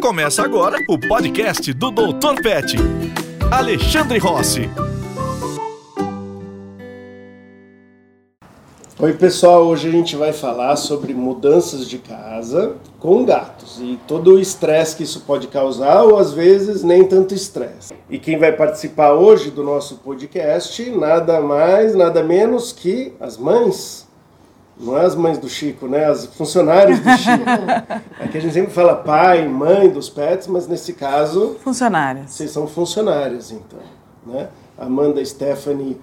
Começa 0.00 0.44
agora 0.44 0.78
o 0.88 0.96
podcast 0.96 1.72
do 1.74 1.90
Dr. 1.90 2.40
Pet. 2.40 2.76
Alexandre 3.50 4.18
Rossi. 4.18 4.70
Oi, 9.00 9.12
pessoal. 9.14 9.66
Hoje 9.66 9.88
a 9.88 9.90
gente 9.90 10.14
vai 10.14 10.32
falar 10.32 10.76
sobre 10.76 11.12
mudanças 11.12 11.88
de 11.88 11.98
casa 11.98 12.76
com 13.00 13.24
gatos 13.24 13.80
e 13.80 13.98
todo 14.06 14.34
o 14.34 14.40
estresse 14.40 14.96
que 14.96 15.02
isso 15.02 15.22
pode 15.26 15.48
causar, 15.48 16.04
ou 16.04 16.16
às 16.16 16.32
vezes 16.32 16.84
nem 16.84 17.04
tanto 17.04 17.34
estresse. 17.34 17.92
E 18.08 18.20
quem 18.20 18.38
vai 18.38 18.52
participar 18.52 19.14
hoje 19.14 19.50
do 19.50 19.64
nosso 19.64 19.96
podcast, 19.96 20.90
nada 20.90 21.40
mais, 21.40 21.96
nada 21.96 22.22
menos 22.22 22.72
que 22.72 23.12
as 23.18 23.36
mães 23.36 24.07
não 24.80 24.96
é 24.96 25.04
as 25.04 25.14
mães 25.14 25.38
do 25.38 25.48
Chico, 25.48 25.88
né? 25.88 26.04
As 26.04 26.26
funcionários 26.26 27.00
do 27.00 27.10
Chico. 27.16 27.44
é 28.20 28.28
que 28.28 28.38
a 28.38 28.40
gente 28.40 28.52
sempre 28.52 28.72
fala 28.72 28.94
pai, 28.94 29.46
mãe 29.48 29.88
dos 29.88 30.08
pets, 30.08 30.46
mas 30.46 30.68
nesse 30.68 30.92
caso. 30.92 31.56
Funcionárias. 31.62 32.30
Vocês 32.30 32.50
são 32.50 32.66
funcionárias, 32.66 33.50
então. 33.50 33.80
Né? 34.26 34.48
Amanda 34.78 35.20
e 35.20 35.26
Stephanie 35.26 35.98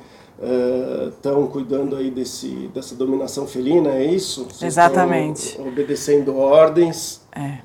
estão 1.07 1.43
uh, 1.43 1.47
cuidando 1.47 1.95
aí 1.95 2.11
desse, 2.11 2.69
dessa 2.73 2.93
dominação 2.95 3.47
felina, 3.47 3.91
é 3.91 4.03
isso? 4.03 4.45
Vocês 4.45 4.73
Exatamente. 4.73 5.59
Obedecendo 5.59 6.37
ordens. 6.37 7.21
É. 7.33 7.59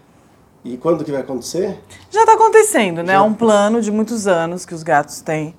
E 0.65 0.77
quando 0.77 1.05
que 1.05 1.11
vai 1.11 1.23
acontecer? 1.23 1.79
Já 2.11 2.20
está 2.20 2.34
acontecendo, 2.34 2.98
né? 3.03 3.15
Já. 3.15 3.19
É 3.19 3.20
um 3.20 3.34
plano 3.34 3.81
de 3.81 3.91
muitos 3.91 4.27
anos 4.27 4.65
que 4.65 4.75
os 4.75 4.83
gatos 4.83 5.20
têm. 5.20 5.55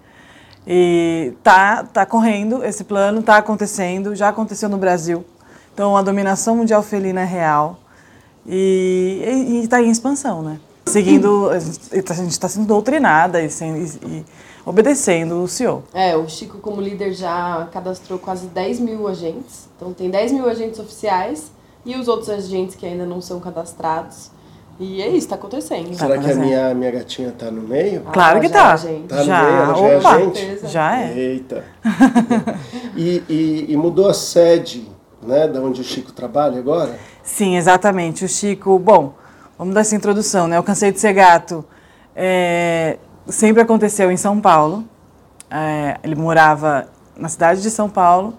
E 0.66 1.34
tá, 1.42 1.84
tá 1.84 2.06
correndo 2.06 2.64
esse 2.64 2.84
plano, 2.84 3.24
tá 3.24 3.38
acontecendo, 3.38 4.16
já 4.16 4.30
aconteceu 4.30 4.70
no 4.70 4.78
Brasil. 4.78 5.26
Então, 5.82 5.98
a 5.98 6.04
dominação 6.04 6.58
mundial 6.58 6.84
felina 6.84 7.22
é 7.22 7.26
real 7.26 7.80
e 8.46 9.62
está 9.64 9.82
em 9.82 9.90
expansão, 9.90 10.44
né? 10.44 10.60
Seguindo, 10.86 11.50
a 11.50 11.58
gente 11.58 12.30
está 12.30 12.48
sendo 12.48 12.68
doutrinada 12.68 13.42
e, 13.42 13.50
sendo, 13.50 13.80
e, 13.80 13.88
e, 14.06 14.26
obedecendo 14.64 15.42
o 15.42 15.48
CEO. 15.48 15.84
É, 15.92 16.16
o 16.16 16.30
Chico, 16.30 16.60
como 16.60 16.80
líder, 16.80 17.14
já 17.14 17.68
cadastrou 17.72 18.20
quase 18.20 18.46
10 18.46 18.80
mil 18.80 19.08
agentes. 19.08 19.68
Então, 19.76 19.92
tem 19.92 20.12
10 20.12 20.34
mil 20.34 20.48
agentes 20.48 20.80
oficiais 20.80 21.52
e 21.84 21.96
os 21.96 22.08
outros 22.08 22.30
agentes 22.30 22.76
que 22.76 22.86
ainda 22.86 23.08
não 23.08 23.20
são 23.20 23.40
cadastrados. 23.40 24.30
E 24.80 25.02
é 25.02 25.08
isso, 25.08 25.18
está 25.18 25.34
acontecendo. 25.34 25.96
Será 25.96 26.14
tá 26.14 26.22
que 26.22 26.32
a 26.32 26.36
minha, 26.36 26.76
minha 26.76 26.92
gatinha 26.92 27.30
está 27.30 27.50
no 27.50 27.64
meio? 27.64 28.04
Ah, 28.06 28.12
claro 28.12 28.40
que 28.40 28.46
está. 28.46 28.78
Tá 29.08 29.24
já, 29.24 29.66
no 29.66 29.82
meio, 29.82 29.94
ela 29.96 30.00
já 30.00 30.10
Opa, 30.12 30.20
é 30.20 30.34
gente? 30.36 30.68
Já 30.68 31.00
é. 31.00 31.18
Eita. 31.18 31.66
e, 32.96 33.24
e, 33.28 33.66
e 33.70 33.76
mudou 33.76 34.08
a 34.08 34.14
sede 34.14 34.91
né, 35.22 35.48
da 35.48 35.62
onde 35.62 35.82
o 35.82 35.84
Chico 35.84 36.12
trabalha 36.12 36.60
agora? 36.60 36.98
Sim, 37.24 37.56
exatamente. 37.56 38.26
O 38.26 38.28
Chico, 38.28 38.78
bom, 38.80 39.14
vamos 39.58 39.74
dar 39.74 39.82
essa 39.82 39.96
introdução, 39.96 40.48
né? 40.48 40.58
Eu 40.58 40.64
cansei 40.64 40.92
de 40.92 41.00
ser 41.00 41.14
gato. 41.14 41.64
É, 42.16 42.98
sempre 43.28 43.62
aconteceu 43.62 44.12
em 44.12 44.18
São 44.18 44.40
Paulo. 44.40 44.84
É, 45.50 45.98
ele 46.04 46.16
morava 46.16 46.88
na 47.16 47.30
cidade 47.30 47.62
de 47.62 47.70
São 47.70 47.90
Paulo. 47.90 48.34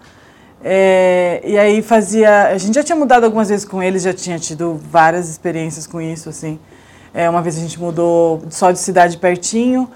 É, 0.65 1.41
e 1.45 1.59
aí 1.59 1.83
fazia. 1.83 2.49
A 2.49 2.59
gente 2.59 2.75
já 2.75 2.83
tinha 2.83 2.97
mudado 2.97 3.25
algumas 3.25 3.49
vezes 3.49 3.65
com 3.65 3.83
ele, 3.83 3.99
já 3.99 4.13
tinha 4.13 4.39
tido 4.39 4.81
várias 4.91 5.29
experiências 5.29 5.87
com 5.87 6.01
isso, 6.01 6.29
assim. 6.29 6.59
É, 7.13 7.29
uma 7.29 7.43
vez 7.43 7.57
a 7.57 7.61
gente 7.61 7.79
mudou 7.79 8.43
só 8.49 8.71
de 8.71 8.79
cidade 8.79 9.19
pertinho. 9.19 9.91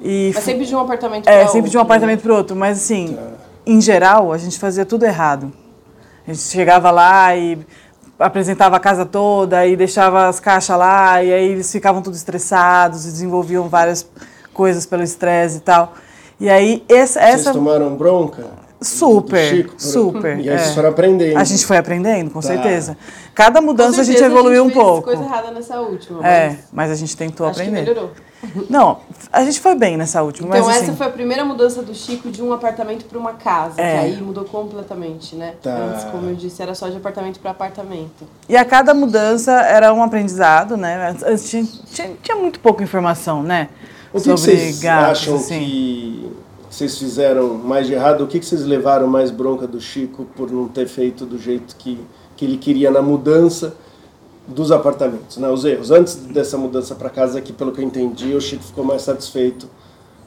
E 0.00 0.32
mas 0.34 0.44
sempre 0.44 0.64
de 0.64 0.74
um 0.74 0.80
apartamento 0.80 1.24
para 1.24 1.32
é, 1.32 1.36
outro. 1.40 1.50
É, 1.50 1.52
sempre 1.52 1.70
de 1.70 1.78
um 1.78 1.80
apartamento 1.80 2.18
né? 2.18 2.22
para 2.22 2.34
outro. 2.34 2.56
Mas 2.56 2.78
assim, 2.78 3.14
tá. 3.14 3.22
em 3.66 3.80
geral, 3.80 4.32
a 4.32 4.38
gente 4.38 4.58
fazia 4.58 4.86
tudo 4.86 5.04
errado. 5.04 5.52
A 6.26 6.32
gente 6.32 6.44
chegava 6.44 6.90
lá 6.90 7.34
e 7.36 7.58
apresentava 8.18 8.76
a 8.76 8.80
casa 8.80 9.04
toda 9.04 9.66
e 9.66 9.76
deixava 9.76 10.28
as 10.28 10.38
caixas 10.38 10.76
lá 10.78 11.22
e 11.22 11.32
aí 11.32 11.52
eles 11.52 11.70
ficavam 11.70 12.00
todos 12.02 12.18
estressados 12.18 13.04
e 13.04 13.10
desenvolviam 13.10 13.68
várias 13.68 14.08
coisas 14.54 14.86
pelo 14.86 15.02
estresse 15.02 15.58
e 15.58 15.60
tal. 15.60 15.94
E 16.38 16.48
aí 16.48 16.84
essa, 16.88 17.20
essa... 17.20 17.44
Vocês 17.44 17.56
tomaram 17.56 17.96
bronca? 17.96 18.50
Super, 18.82 19.48
Chico, 19.48 19.74
super. 19.78 20.38
E 20.38 20.48
aí 20.48 20.56
é. 20.56 20.58
vocês 20.58 20.74
foram 20.74 20.88
aprendendo. 20.90 21.38
A 21.38 21.44
gente 21.44 21.64
foi 21.64 21.76
aprendendo, 21.76 22.30
com 22.30 22.40
tá. 22.40 22.48
certeza. 22.48 22.96
Cada 23.34 23.60
mudança 23.60 24.02
certeza, 24.04 24.10
a 24.10 24.28
gente 24.28 24.32
evoluiu 24.32 24.64
a 24.64 24.68
gente 24.68 24.78
um 24.78 24.80
pouco. 24.82 25.02
coisa 25.02 25.22
errada 25.22 25.50
nessa 25.50 25.80
última. 25.80 26.26
É, 26.26 26.48
mas, 26.48 26.58
mas 26.72 26.90
a 26.90 26.94
gente 26.94 27.16
tentou 27.16 27.46
acho 27.46 27.60
aprender. 27.60 27.84
Que 27.84 27.90
melhorou. 27.90 28.10
Não, 28.68 28.98
a 29.32 29.44
gente 29.44 29.60
foi 29.60 29.76
bem 29.76 29.96
nessa 29.96 30.22
última. 30.22 30.48
Então 30.48 30.66
mas, 30.66 30.76
essa 30.76 30.86
assim, 30.86 30.96
foi 30.96 31.06
a 31.06 31.10
primeira 31.10 31.44
mudança 31.44 31.80
do 31.80 31.94
Chico 31.94 32.28
de 32.28 32.42
um 32.42 32.52
apartamento 32.52 33.04
para 33.04 33.18
uma 33.18 33.34
casa, 33.34 33.80
É. 33.80 33.92
que 33.92 34.04
aí 34.06 34.20
mudou 34.20 34.44
completamente, 34.44 35.36
né? 35.36 35.54
Tá. 35.62 35.70
Antes, 35.70 36.04
como 36.04 36.28
eu 36.28 36.34
disse, 36.34 36.60
era 36.60 36.74
só 36.74 36.88
de 36.88 36.96
apartamento 36.96 37.38
para 37.38 37.52
apartamento. 37.52 38.26
E 38.48 38.56
a 38.56 38.64
cada 38.64 38.92
mudança 38.92 39.52
era 39.52 39.94
um 39.94 40.02
aprendizado, 40.02 40.76
né? 40.76 41.14
Antes 41.24 41.48
tinha, 41.48 41.64
tinha, 41.92 42.10
tinha 42.20 42.36
muito 42.36 42.58
pouca 42.58 42.82
informação, 42.82 43.42
né? 43.42 43.68
O 44.12 44.18
que, 44.18 44.24
Sobre 44.24 44.34
que 44.34 44.40
vocês 44.40 44.80
gatos, 44.80 45.22
acham 45.22 45.36
assim. 45.36 45.58
que 45.60 46.32
vocês 46.74 46.98
fizeram 46.98 47.54
mais 47.54 47.86
de 47.86 47.92
errado? 47.92 48.24
O 48.24 48.26
que, 48.26 48.40
que 48.40 48.46
vocês 48.46 48.64
levaram 48.64 49.06
mais 49.06 49.30
bronca 49.30 49.66
do 49.66 49.80
Chico 49.80 50.24
por 50.36 50.50
não 50.50 50.66
ter 50.66 50.88
feito 50.88 51.26
do 51.26 51.38
jeito 51.38 51.76
que, 51.76 52.00
que 52.36 52.44
ele 52.44 52.56
queria 52.56 52.90
na 52.90 53.02
mudança 53.02 53.76
dos 54.46 54.72
apartamentos, 54.72 55.36
né? 55.36 55.48
Os 55.48 55.64
erros. 55.64 55.90
Antes 55.90 56.16
dessa 56.16 56.56
mudança 56.56 56.94
para 56.94 57.10
casa, 57.10 57.40
que 57.40 57.52
pelo 57.52 57.72
que 57.72 57.80
eu 57.80 57.84
entendi, 57.84 58.34
o 58.34 58.40
Chico 58.40 58.64
ficou 58.64 58.84
mais 58.84 59.02
satisfeito. 59.02 59.68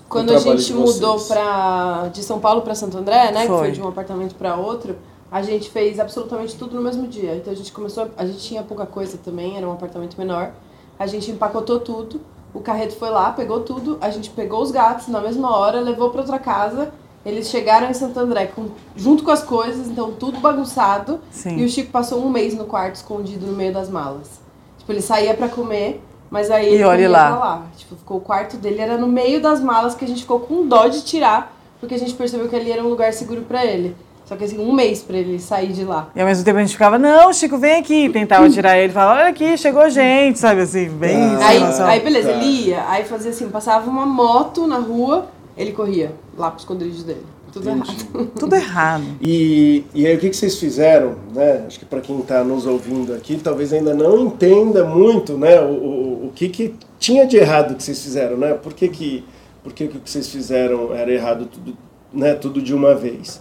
com 0.07 0.19
o 0.19 0.21
Quando 0.21 0.33
a 0.33 0.37
gente 0.37 0.65
de 0.65 0.73
vocês. 0.73 0.95
mudou 0.95 1.19
pra, 1.19 2.09
de 2.13 2.23
São 2.23 2.39
Paulo 2.39 2.61
para 2.61 2.75
Santo 2.75 2.97
André, 2.97 3.31
né? 3.31 3.41
Que 3.41 3.47
Foi. 3.47 3.57
foi 3.57 3.71
de 3.71 3.81
um 3.81 3.87
apartamento 3.87 4.35
para 4.35 4.55
outro, 4.55 4.95
a 5.31 5.41
gente 5.41 5.69
fez 5.69 5.99
absolutamente 5.99 6.55
tudo 6.55 6.75
no 6.75 6.81
mesmo 6.81 7.07
dia. 7.07 7.35
Então 7.35 7.51
a 7.51 7.55
gente 7.55 7.71
começou, 7.71 8.07
a 8.15 8.25
gente 8.25 8.39
tinha 8.39 8.61
pouca 8.63 8.85
coisa 8.85 9.17
também, 9.17 9.57
era 9.57 9.67
um 9.67 9.73
apartamento 9.73 10.15
menor. 10.17 10.51
A 10.97 11.07
gente 11.07 11.29
empacotou 11.29 11.79
tudo, 11.79 12.21
o 12.55 12.61
carreto 12.61 12.95
foi 12.95 13.09
lá, 13.09 13.31
pegou 13.31 13.59
tudo, 13.59 13.97
a 13.99 14.09
gente 14.09 14.29
pegou 14.29 14.61
os 14.61 14.71
gatos 14.71 15.09
na 15.09 15.19
mesma 15.19 15.55
hora, 15.55 15.81
levou 15.81 16.09
para 16.09 16.21
outra 16.21 16.39
casa. 16.39 16.91
Eles 17.25 17.49
chegaram 17.49 17.89
em 17.89 17.93
Santo 17.93 18.17
André 18.19 18.45
com, 18.45 18.69
junto 18.95 19.23
com 19.23 19.31
as 19.31 19.43
coisas, 19.43 19.87
então 19.87 20.13
tudo 20.13 20.39
bagunçado. 20.39 21.19
Sim. 21.29 21.57
E 21.57 21.65
o 21.65 21.69
Chico 21.69 21.91
passou 21.91 22.23
um 22.23 22.29
mês 22.29 22.55
no 22.55 22.65
quarto 22.65 22.95
escondido 22.95 23.45
no 23.45 23.53
meio 23.53 23.73
das 23.73 23.89
malas. 23.89 24.39
Tipo, 24.77 24.91
ele 24.91 25.01
saía 25.01 25.33
pra 25.33 25.49
comer, 25.49 26.01
mas 26.29 26.49
aí 26.49 26.75
ele 26.75 26.83
corria 26.83 27.09
lá. 27.09 27.29
lá. 27.37 27.65
Tipo, 27.75 27.95
ficou 27.95 28.17
o 28.17 28.21
quarto 28.21 28.57
dele 28.57 28.79
era 28.79 28.97
no 28.97 29.07
meio 29.07 29.41
das 29.41 29.59
malas 29.59 29.95
que 29.95 30.05
a 30.05 30.07
gente 30.07 30.21
ficou 30.21 30.39
com 30.39 30.65
dó 30.65 30.87
de 30.87 31.03
tirar, 31.03 31.53
porque 31.79 31.95
a 31.95 31.99
gente 31.99 32.13
percebeu 32.13 32.47
que 32.47 32.55
ali 32.55 32.71
era 32.71 32.83
um 32.83 32.87
lugar 32.87 33.11
seguro 33.11 33.41
pra 33.41 33.65
ele. 33.65 33.95
Só 34.25 34.35
que 34.35 34.43
assim, 34.43 34.57
um 34.57 34.73
mês 34.73 35.03
pra 35.03 35.17
ele 35.17 35.37
sair 35.39 35.71
de 35.71 35.83
lá. 35.83 36.09
E 36.15 36.19
ao 36.19 36.25
mesmo 36.25 36.43
tempo 36.43 36.57
a 36.57 36.61
gente 36.61 36.71
ficava, 36.73 36.97
não, 36.97 37.31
Chico, 37.31 37.57
vem 37.59 37.75
aqui. 37.79 38.09
Tentava 38.09 38.49
tirar 38.49 38.77
ele, 38.77 38.91
falava, 38.91 39.19
olha 39.21 39.29
aqui, 39.29 39.55
chegou 39.57 39.87
gente, 39.89 40.39
sabe 40.39 40.61
assim, 40.61 40.89
bem 40.89 41.15
Ah. 41.15 41.47
Aí, 41.47 41.61
aí 41.63 41.99
beleza, 41.99 42.29
Tá. 42.29 42.37
ele 42.37 42.45
ia, 42.69 42.89
aí 42.89 43.03
fazia 43.03 43.29
assim, 43.31 43.47
passava 43.49 43.89
uma 43.89 44.05
moto 44.05 44.65
na 44.65 44.79
rua, 44.79 45.27
ele 45.55 45.71
corria 45.71 46.11
lá 46.37 46.49
pro 46.49 46.59
esconderijo 46.59 47.03
dele. 47.03 47.23
Tudo 47.53 47.69
Entendi. 47.69 47.89
errado. 48.13 48.31
Tudo 48.37 48.55
errado. 48.55 49.03
E, 49.21 49.83
e 49.93 50.05
aí 50.07 50.15
o 50.15 50.19
que, 50.19 50.29
que 50.29 50.35
vocês 50.35 50.59
fizeram, 50.59 51.15
né? 51.33 51.63
Acho 51.67 51.79
que 51.79 51.85
para 51.85 52.01
quem 52.01 52.19
está 52.19 52.43
nos 52.43 52.65
ouvindo 52.65 53.13
aqui, 53.13 53.37
talvez 53.37 53.71
ainda 53.71 53.93
não 53.93 54.25
entenda 54.25 54.83
muito, 54.83 55.37
né? 55.37 55.61
O, 55.61 55.69
o, 55.71 56.25
o 56.25 56.31
que, 56.35 56.49
que 56.49 56.75
tinha 56.99 57.25
de 57.25 57.37
errado 57.37 57.75
que 57.75 57.81
vocês 57.83 58.01
fizeram, 58.01 58.35
né? 58.37 58.55
Por 58.55 58.73
que, 58.73 58.89
que, 58.89 59.23
por 59.63 59.71
que, 59.71 59.87
que 59.87 59.97
o 59.97 60.01
que 60.01 60.09
vocês 60.09 60.27
fizeram 60.29 60.93
era 60.93 61.09
errado 61.13 61.45
tudo, 61.45 61.77
né? 62.11 62.33
tudo 62.33 62.61
de 62.61 62.73
uma 62.73 62.93
vez? 62.93 63.39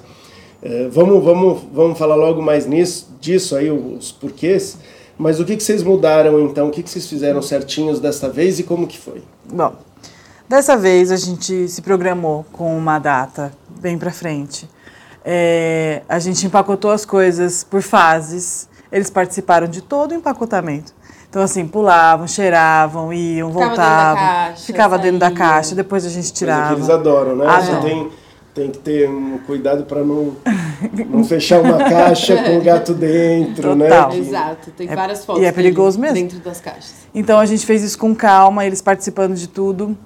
É, 0.64 0.88
vamos, 0.88 1.22
vamos, 1.22 1.62
vamos 1.72 1.98
falar 1.98 2.14
logo 2.14 2.40
mais 2.40 2.66
nisso, 2.66 3.08
disso 3.20 3.54
aí, 3.54 3.70
os 3.70 4.10
porquês. 4.10 4.78
Mas 5.18 5.38
o 5.38 5.44
que, 5.44 5.56
que 5.56 5.62
vocês 5.62 5.82
mudaram 5.82 6.40
então? 6.40 6.68
O 6.68 6.70
que, 6.70 6.82
que 6.82 6.90
vocês 6.90 7.06
fizeram 7.06 7.40
certinhos 7.42 8.00
desta 8.00 8.28
vez 8.28 8.58
e 8.58 8.62
como 8.64 8.86
que 8.86 8.98
foi? 8.98 9.22
Bom, 9.52 9.74
dessa 10.48 10.76
vez 10.76 11.12
a 11.12 11.16
gente 11.16 11.68
se 11.68 11.82
programou 11.82 12.44
com 12.50 12.76
uma 12.76 12.98
data 12.98 13.52
bem 13.80 13.98
pra 13.98 14.10
frente. 14.10 14.68
É, 15.24 16.02
a 16.08 16.18
gente 16.18 16.44
empacotou 16.46 16.90
as 16.90 17.04
coisas 17.04 17.62
por 17.62 17.82
fases. 17.82 18.68
Eles 18.90 19.10
participaram 19.10 19.66
de 19.68 19.82
todo 19.82 20.12
o 20.12 20.14
empacotamento. 20.14 20.92
Então, 21.28 21.42
assim, 21.42 21.66
pulavam, 21.66 22.26
cheiravam, 22.28 23.12
iam, 23.12 23.48
Ficava 23.48 23.58
dentro 23.66 23.76
da 23.76 23.76
voltavam. 23.76 24.16
caixa, 24.24 24.64
ficava 24.66 24.98
dentro 24.98 25.18
da 25.18 25.26
saía. 25.26 25.38
caixa, 25.38 25.74
depois 25.74 26.04
a 26.06 26.08
gente 26.08 26.22
Coisa 26.24 26.34
tirava. 26.34 26.68
que 26.68 26.80
eles 26.80 26.90
adoram, 26.90 27.36
né? 27.36 27.46
Adoram. 27.46 27.80
Você 27.82 27.88
tem, 27.88 28.10
tem 28.54 28.70
que 28.70 28.78
ter 28.78 29.08
um 29.10 29.38
cuidado 29.38 29.84
para 29.84 30.04
não, 30.04 30.36
não 31.08 31.24
fechar 31.24 31.60
uma 31.60 31.76
caixa 31.78 32.40
com 32.42 32.58
o 32.58 32.62
gato 32.62 32.94
dentro, 32.94 33.74
né? 33.74 33.88
Total. 33.88 34.10
Que- 34.10 34.18
Exato, 34.18 34.70
tem 34.70 34.88
É- 34.88 34.94
várias 34.94 35.24
fotos 35.24 35.42
e 35.42 35.46
é 35.46 35.50
perigoso 35.52 35.98
dele 36.00 36.12
mesmo. 36.12 36.28
dentro 36.28 36.44
das 36.44 36.60
caixas. 36.60 36.94
Então 37.14 37.38
a 37.40 37.46
gente 37.46 37.66
fez 37.66 37.82
isso 37.82 37.98
com 37.98 38.14
calma, 38.14 38.64
eles 38.64 38.80
participando 38.80 39.34
de 39.34 39.48
tudo. 39.48 39.96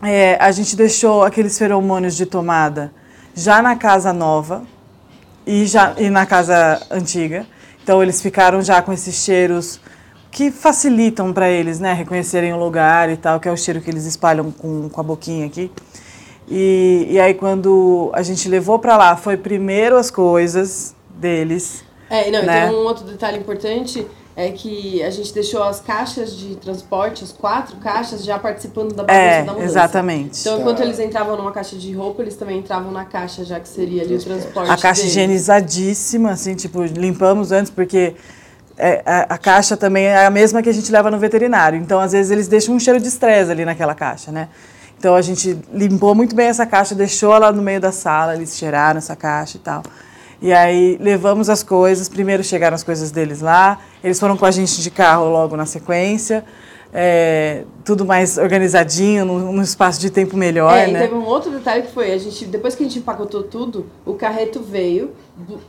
É, 0.00 0.36
a 0.40 0.50
gente 0.52 0.76
deixou 0.76 1.22
aqueles 1.24 1.58
feromônios 1.58 2.16
de 2.16 2.24
tomada 2.26 2.92
já 3.34 3.60
na 3.62 3.74
casa 3.76 4.12
nova 4.12 4.62
e, 5.46 5.66
já, 5.66 5.94
e 5.98 6.08
na 6.10 6.24
casa 6.26 6.80
antiga. 6.90 7.46
Então 7.82 8.00
eles 8.02 8.20
ficaram 8.22 8.62
já 8.62 8.80
com 8.80 8.92
esses 8.92 9.14
cheiros 9.16 9.80
que 10.30 10.50
facilitam 10.50 11.32
para 11.32 11.50
eles, 11.50 11.78
né, 11.80 11.92
reconhecerem 11.92 12.52
o 12.52 12.58
lugar 12.58 13.10
e 13.10 13.16
tal, 13.16 13.38
que 13.40 13.48
é 13.48 13.52
o 13.52 13.56
cheiro 13.56 13.80
que 13.80 13.90
eles 13.90 14.06
espalham 14.06 14.50
com, 14.52 14.88
com 14.88 15.00
a 15.00 15.04
boquinha 15.04 15.46
aqui. 15.46 15.70
E, 16.48 17.06
e 17.10 17.20
aí 17.20 17.34
quando 17.34 18.10
a 18.12 18.22
gente 18.22 18.48
levou 18.48 18.78
para 18.78 18.96
lá, 18.96 19.16
foi 19.16 19.36
primeiro 19.36 19.96
as 19.96 20.10
coisas 20.10 20.94
deles, 21.16 21.84
É, 22.10 22.30
não, 22.30 22.42
né? 22.42 22.64
e 22.64 22.68
tem 22.68 22.76
um 22.76 22.84
outro 22.84 23.04
detalhe 23.04 23.38
importante 23.38 24.06
é 24.34 24.50
que 24.50 25.02
a 25.02 25.10
gente 25.10 25.32
deixou 25.34 25.62
as 25.62 25.78
caixas 25.80 26.34
de 26.34 26.56
transporte, 26.56 27.22
as 27.22 27.32
quatro 27.32 27.76
caixas, 27.76 28.24
já 28.24 28.38
participando 28.38 28.94
da 28.94 29.02
bagunça 29.04 29.20
É, 29.20 29.42
da 29.44 29.52
mudança. 29.52 29.64
exatamente. 29.70 30.40
Então, 30.40 30.58
enquanto 30.58 30.78
Tá. 30.78 30.84
eles 30.84 30.98
entravam 30.98 31.36
numa 31.36 31.52
caixa 31.52 31.76
de 31.76 31.92
roupa, 31.92 32.22
eles 32.22 32.34
também 32.34 32.58
entravam 32.58 32.90
na 32.90 33.04
caixa, 33.04 33.44
já 33.44 33.60
que 33.60 33.68
seria 33.68 34.02
ali 34.02 34.14
o 34.14 34.18
transporte 34.18 34.70
A 34.70 34.76
caixa 34.78 35.02
deles. 35.02 35.12
higienizadíssima, 35.16 36.30
assim, 36.30 36.54
tipo, 36.54 36.82
limpamos 36.82 37.52
antes, 37.52 37.70
porque 37.70 38.14
é, 38.78 39.02
a, 39.04 39.34
a 39.34 39.38
caixa 39.38 39.76
também 39.76 40.06
é 40.06 40.24
a 40.24 40.30
mesma 40.30 40.62
que 40.62 40.68
a 40.70 40.72
gente 40.72 40.90
leva 40.90 41.10
no 41.10 41.18
veterinário. 41.18 41.78
Então, 41.78 42.00
às 42.00 42.12
vezes, 42.12 42.30
eles 42.32 42.48
deixam 42.48 42.74
um 42.74 42.80
cheiro 42.80 42.98
de 42.98 43.08
estresse 43.08 43.50
ali 43.50 43.66
naquela 43.66 43.94
caixa, 43.94 44.32
né? 44.32 44.48
Então, 45.02 45.16
a 45.16 45.20
gente 45.20 45.58
limpou 45.74 46.14
muito 46.14 46.32
bem 46.32 46.46
essa 46.46 46.64
caixa, 46.64 46.94
deixou 46.94 47.34
ela 47.34 47.50
no 47.50 47.60
meio 47.60 47.80
da 47.80 47.90
sala, 47.90 48.36
eles 48.36 48.56
cheiraram 48.56 48.98
essa 48.98 49.16
caixa 49.16 49.56
e 49.56 49.60
tal. 49.60 49.82
E 50.40 50.52
aí, 50.52 50.96
levamos 51.00 51.50
as 51.50 51.60
coisas. 51.64 52.08
Primeiro 52.08 52.44
chegaram 52.44 52.76
as 52.76 52.84
coisas 52.84 53.10
deles 53.10 53.40
lá, 53.40 53.80
eles 54.04 54.20
foram 54.20 54.36
com 54.36 54.46
a 54.46 54.50
gente 54.52 54.80
de 54.80 54.92
carro 54.92 55.28
logo 55.28 55.56
na 55.56 55.66
sequência. 55.66 56.44
é, 56.94 57.64
tudo 57.84 58.04
mais 58.04 58.38
organizadinho, 58.38 59.24
num, 59.24 59.52
num 59.54 59.62
espaço 59.62 59.98
de 59.98 60.08
tempo 60.10 60.36
melhor, 60.36 60.76
É, 60.76 60.88
e 60.88 60.92
né? 60.92 61.00
teve 61.00 61.14
um 61.14 61.24
outro 61.24 61.50
detalhe 61.50 61.82
que 61.82 61.90
foi, 61.90 62.12
a 62.12 62.18
gente, 62.18 62.44
depois 62.44 62.74
que 62.76 62.84
a 62.84 62.86
gente 62.86 62.98
empacotou 63.00 63.42
tudo, 63.42 63.86
o 64.04 64.12
carreto 64.14 64.60
veio, 64.60 65.10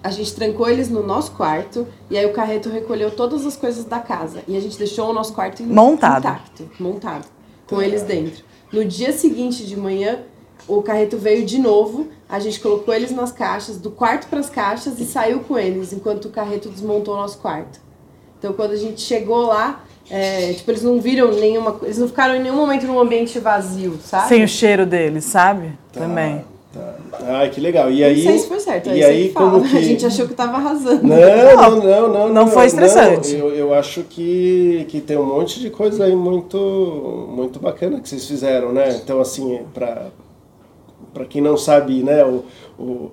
a 0.04 0.12
gente 0.12 0.36
trancou 0.36 0.68
eles 0.70 0.90
no 0.90 1.02
nosso 1.02 1.32
quarto, 1.32 1.88
e 2.12 2.18
aí 2.18 2.26
o 2.26 2.34
carreto 2.34 2.70
recolheu 2.70 3.10
todas 3.10 3.46
as 3.48 3.56
coisas 3.56 3.86
da 3.86 4.00
casa. 4.00 4.42
E 4.48 4.56
a 4.58 4.60
gente 4.60 4.78
deixou 4.78 5.10
o 5.10 5.14
nosso 5.14 5.34
quarto 5.34 5.64
Montado. 5.64 6.20
intacto, 6.28 6.70
montado, 6.78 7.26
com 7.66 7.82
eles 7.82 8.04
dentro. 8.04 8.44
No 8.74 8.84
dia 8.84 9.14
seguinte 9.14 9.66
de 9.68 9.78
manhã, 9.78 10.22
o 10.68 10.82
carreto 10.82 11.16
veio 11.16 11.46
de 11.46 11.60
novo, 11.60 12.08
a 12.28 12.40
gente 12.40 12.60
colocou 12.60 12.92
eles 12.92 13.12
nas 13.12 13.32
caixas, 13.32 13.78
do 13.78 13.92
quarto 13.92 14.28
para 14.28 14.40
as 14.40 14.50
caixas 14.50 15.00
e 15.00 15.06
saiu 15.06 15.42
com 15.42 15.60
eles, 15.60 15.94
enquanto 15.94 16.26
o 16.26 16.30
carreto 16.30 16.70
desmontou 16.70 17.14
o 17.14 17.18
nosso 17.18 17.38
quarto. 17.38 17.80
Então, 18.40 18.52
quando 18.54 18.72
a 18.72 18.76
gente 18.76 19.00
chegou 19.00 19.46
lá, 19.46 19.84
é, 20.10 20.54
tipo, 20.54 20.72
eles 20.72 20.82
não 20.82 21.00
viram 21.00 21.32
nenhuma. 21.32 21.80
Eles 21.84 21.98
não 21.98 22.08
ficaram 22.08 22.36
em 22.36 22.42
nenhum 22.42 22.56
momento 22.56 22.86
num 22.86 23.00
ambiente 23.00 23.38
vazio, 23.40 24.00
sabe? 24.04 24.28
Sem 24.28 24.44
o 24.44 24.48
cheiro 24.48 24.86
deles, 24.86 25.24
sabe? 25.24 25.78
Também. 25.94 26.44
Tá. 26.74 26.96
Ai, 27.28 27.52
que 27.52 27.62
legal. 27.62 27.92
E 27.92 28.04
aí. 28.04 28.16
não 28.16 28.32
sei 28.32 28.40
se 28.40 28.48
foi 28.48 28.60
certo, 28.60 28.90
E 28.90 28.92
aí, 28.92 29.04
aí, 29.04 29.30
como 29.30 29.62
que. 29.62 29.78
A 29.78 29.82
gente 29.82 30.06
achou 30.06 30.28
que 30.28 30.34
tava 30.34 30.58
arrasando. 30.58 31.04
Não, 31.04 31.56
não, 31.78 31.84
não, 31.84 32.14
não. 32.14 32.34
não 32.34 32.48
foi 32.48 32.66
estressante. 32.66 33.36
eu, 33.36 33.54
eu 33.54 33.74
acho 33.74 34.02
que, 34.04 34.86
que 34.90 35.00
tem 35.00 35.16
um 35.16 35.26
monte 35.26 35.60
de 35.60 35.70
coisa 35.70 36.06
aí 36.06 36.16
muito, 36.16 37.28
muito 37.30 37.60
bacana 37.60 38.00
que 38.00 38.10
vocês 38.10 38.26
fizeram, 38.26 38.74
né? 38.74 39.00
Então, 39.02 39.22
assim, 39.22 39.62
para 39.72 40.08
para 41.14 41.26
quem 41.26 41.42
não 41.42 41.56
sabe, 41.56 42.02
né, 42.02 42.26
o, 42.26 42.44
o, 42.78 43.12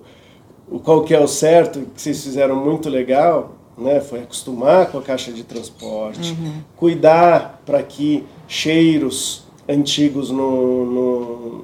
o 0.70 0.80
qual 0.80 1.04
que 1.04 1.14
é 1.14 1.20
o 1.20 1.28
certo, 1.28 1.80
que 1.94 2.00
vocês 2.00 2.22
fizeram 2.22 2.56
muito 2.56 2.88
legal, 2.88 3.56
né? 3.76 4.00
Foi 4.00 4.20
acostumar 4.20 4.90
com 4.90 4.98
a 4.98 5.02
caixa 5.02 5.30
de 5.32 5.44
transporte, 5.44 6.36
cuidar 6.76 7.60
para 7.66 7.82
que 7.82 8.24
cheiros 8.48 9.44
antigos 9.68 10.30
não, 10.30 10.84
não, 10.86 11.62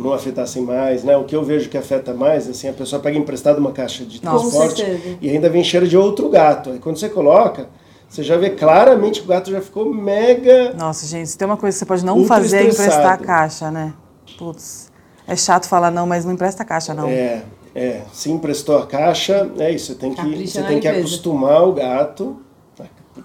não 0.00 0.12
afetassem 0.12 0.62
mais, 0.62 1.04
né? 1.04 1.16
O 1.16 1.24
que 1.24 1.36
eu 1.36 1.42
vejo 1.42 1.68
que 1.68 1.76
afeta 1.76 2.12
mais, 2.14 2.48
assim, 2.48 2.68
a 2.68 2.72
pessoa 2.72 3.00
pega 3.00 3.18
emprestado 3.18 3.58
uma 3.58 3.72
caixa 3.72 4.04
de 4.04 4.22
Nossa. 4.24 4.50
Transporte 4.50 5.18
e 5.20 5.30
ainda 5.30 5.48
vem 5.48 5.62
cheiro 5.62 5.86
de 5.86 5.96
outro 5.96 6.28
gato. 6.28 6.70
Aí 6.70 6.78
quando 6.78 6.98
você 6.98 7.08
coloca, 7.08 7.68
você 8.08 8.22
já 8.22 8.36
vê 8.36 8.50
claramente 8.50 9.20
que 9.20 9.26
o 9.26 9.28
gato 9.28 9.50
já 9.50 9.60
ficou 9.60 9.92
mega. 9.92 10.74
Nossa, 10.74 11.06
gente, 11.06 11.28
se 11.28 11.38
tem 11.38 11.46
uma 11.46 11.56
coisa 11.56 11.76
que 11.76 11.78
você 11.78 11.86
pode 11.86 12.04
não 12.04 12.24
fazer 12.24 12.58
é 12.58 12.62
emprestar 12.64 13.12
a 13.12 13.16
caixa, 13.16 13.70
né? 13.70 13.94
Putz, 14.36 14.90
é 15.28 15.36
chato 15.36 15.68
falar 15.68 15.92
não, 15.92 16.06
mas 16.06 16.24
não 16.24 16.32
empresta 16.32 16.64
a 16.64 16.66
caixa, 16.66 16.92
não. 16.92 17.08
É, 17.08 17.44
é. 17.72 18.02
Se 18.12 18.30
emprestou 18.30 18.78
a 18.78 18.86
caixa, 18.86 19.48
é 19.58 19.70
isso. 19.70 19.92
Você 19.92 19.94
tem 19.94 20.10
que, 20.10 20.16
Capricha 20.16 20.60
você 20.60 20.66
tem 20.66 20.80
que 20.80 20.88
acostumar 20.88 21.62
o 21.62 21.72
gato, 21.72 22.36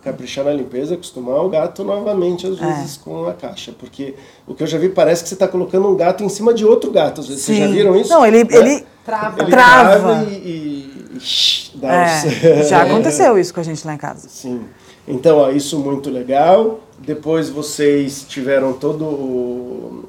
caprichar 0.02 0.46
na 0.46 0.52
limpeza, 0.54 0.94
acostumar 0.96 1.44
o 1.44 1.50
gato 1.50 1.84
novamente, 1.84 2.46
às 2.48 2.58
vezes, 2.58 2.98
com 2.98 3.26
a 3.28 3.34
caixa. 3.34 3.72
Porque 3.78 4.16
o 4.48 4.54
que 4.54 4.64
eu 4.64 4.68
já 4.68 4.78
vi 4.78 4.90
parece 4.90 5.24
que 5.24 5.30
você 5.30 5.36
está 5.36 5.48
colocando 5.48 5.88
um 5.88 5.96
gato 5.96 6.24
em 6.24 6.30
cima 6.30 6.54
de 6.54 6.66
outro 6.66 6.92
gato. 6.92 7.22
Às 7.22 7.28
vezes. 7.28 7.44
Vocês 7.44 7.58
já 7.58 7.68
viram 7.68 7.96
isso? 7.96 8.10
Não, 8.10 8.26
ele, 8.26 8.44
Né? 8.44 8.50
ele 8.52 8.86
Trava. 9.06 9.42
Ele 9.42 9.52
trava. 9.52 10.00
trava 10.00 10.24
e, 10.32 11.12
e, 11.16 11.20
shh, 11.20 11.72
dá 11.76 12.06
os- 12.26 12.44
é, 12.44 12.64
já 12.64 12.82
aconteceu 12.86 13.38
isso 13.38 13.54
com 13.54 13.60
a 13.60 13.64
gente 13.64 13.86
lá 13.86 13.94
em 13.94 13.98
casa. 13.98 14.28
Sim. 14.28 14.62
Então, 15.08 15.38
ó, 15.38 15.52
isso 15.52 15.78
muito 15.78 16.10
legal. 16.10 16.80
Depois 16.98 17.50
vocês 17.50 18.26
tiveram 18.28 18.74
todo 18.74 19.04
o, 19.06 20.06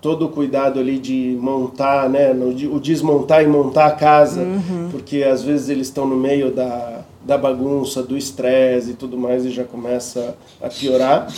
todo 0.00 0.26
o 0.26 0.28
cuidado 0.28 0.78
ali 0.80 0.98
de 0.98 1.38
montar, 1.40 2.10
né? 2.10 2.32
o 2.32 2.78
desmontar 2.80 3.42
e 3.42 3.46
montar 3.46 3.86
a 3.86 3.90
casa, 3.92 4.44
porque 4.90 5.22
às 5.22 5.42
vezes 5.42 5.68
eles 5.68 5.86
estão 5.86 6.06
no 6.06 6.16
meio 6.16 6.50
da, 6.50 7.02
da 7.22 7.36
bagunça, 7.36 8.02
do 8.02 8.16
estresse 8.16 8.90
e 8.90 8.94
tudo 8.94 9.18
mais 9.18 9.44
e 9.44 9.50
já 9.50 9.64
começa 9.64 10.36
a 10.62 10.68
piorar. 10.68 11.28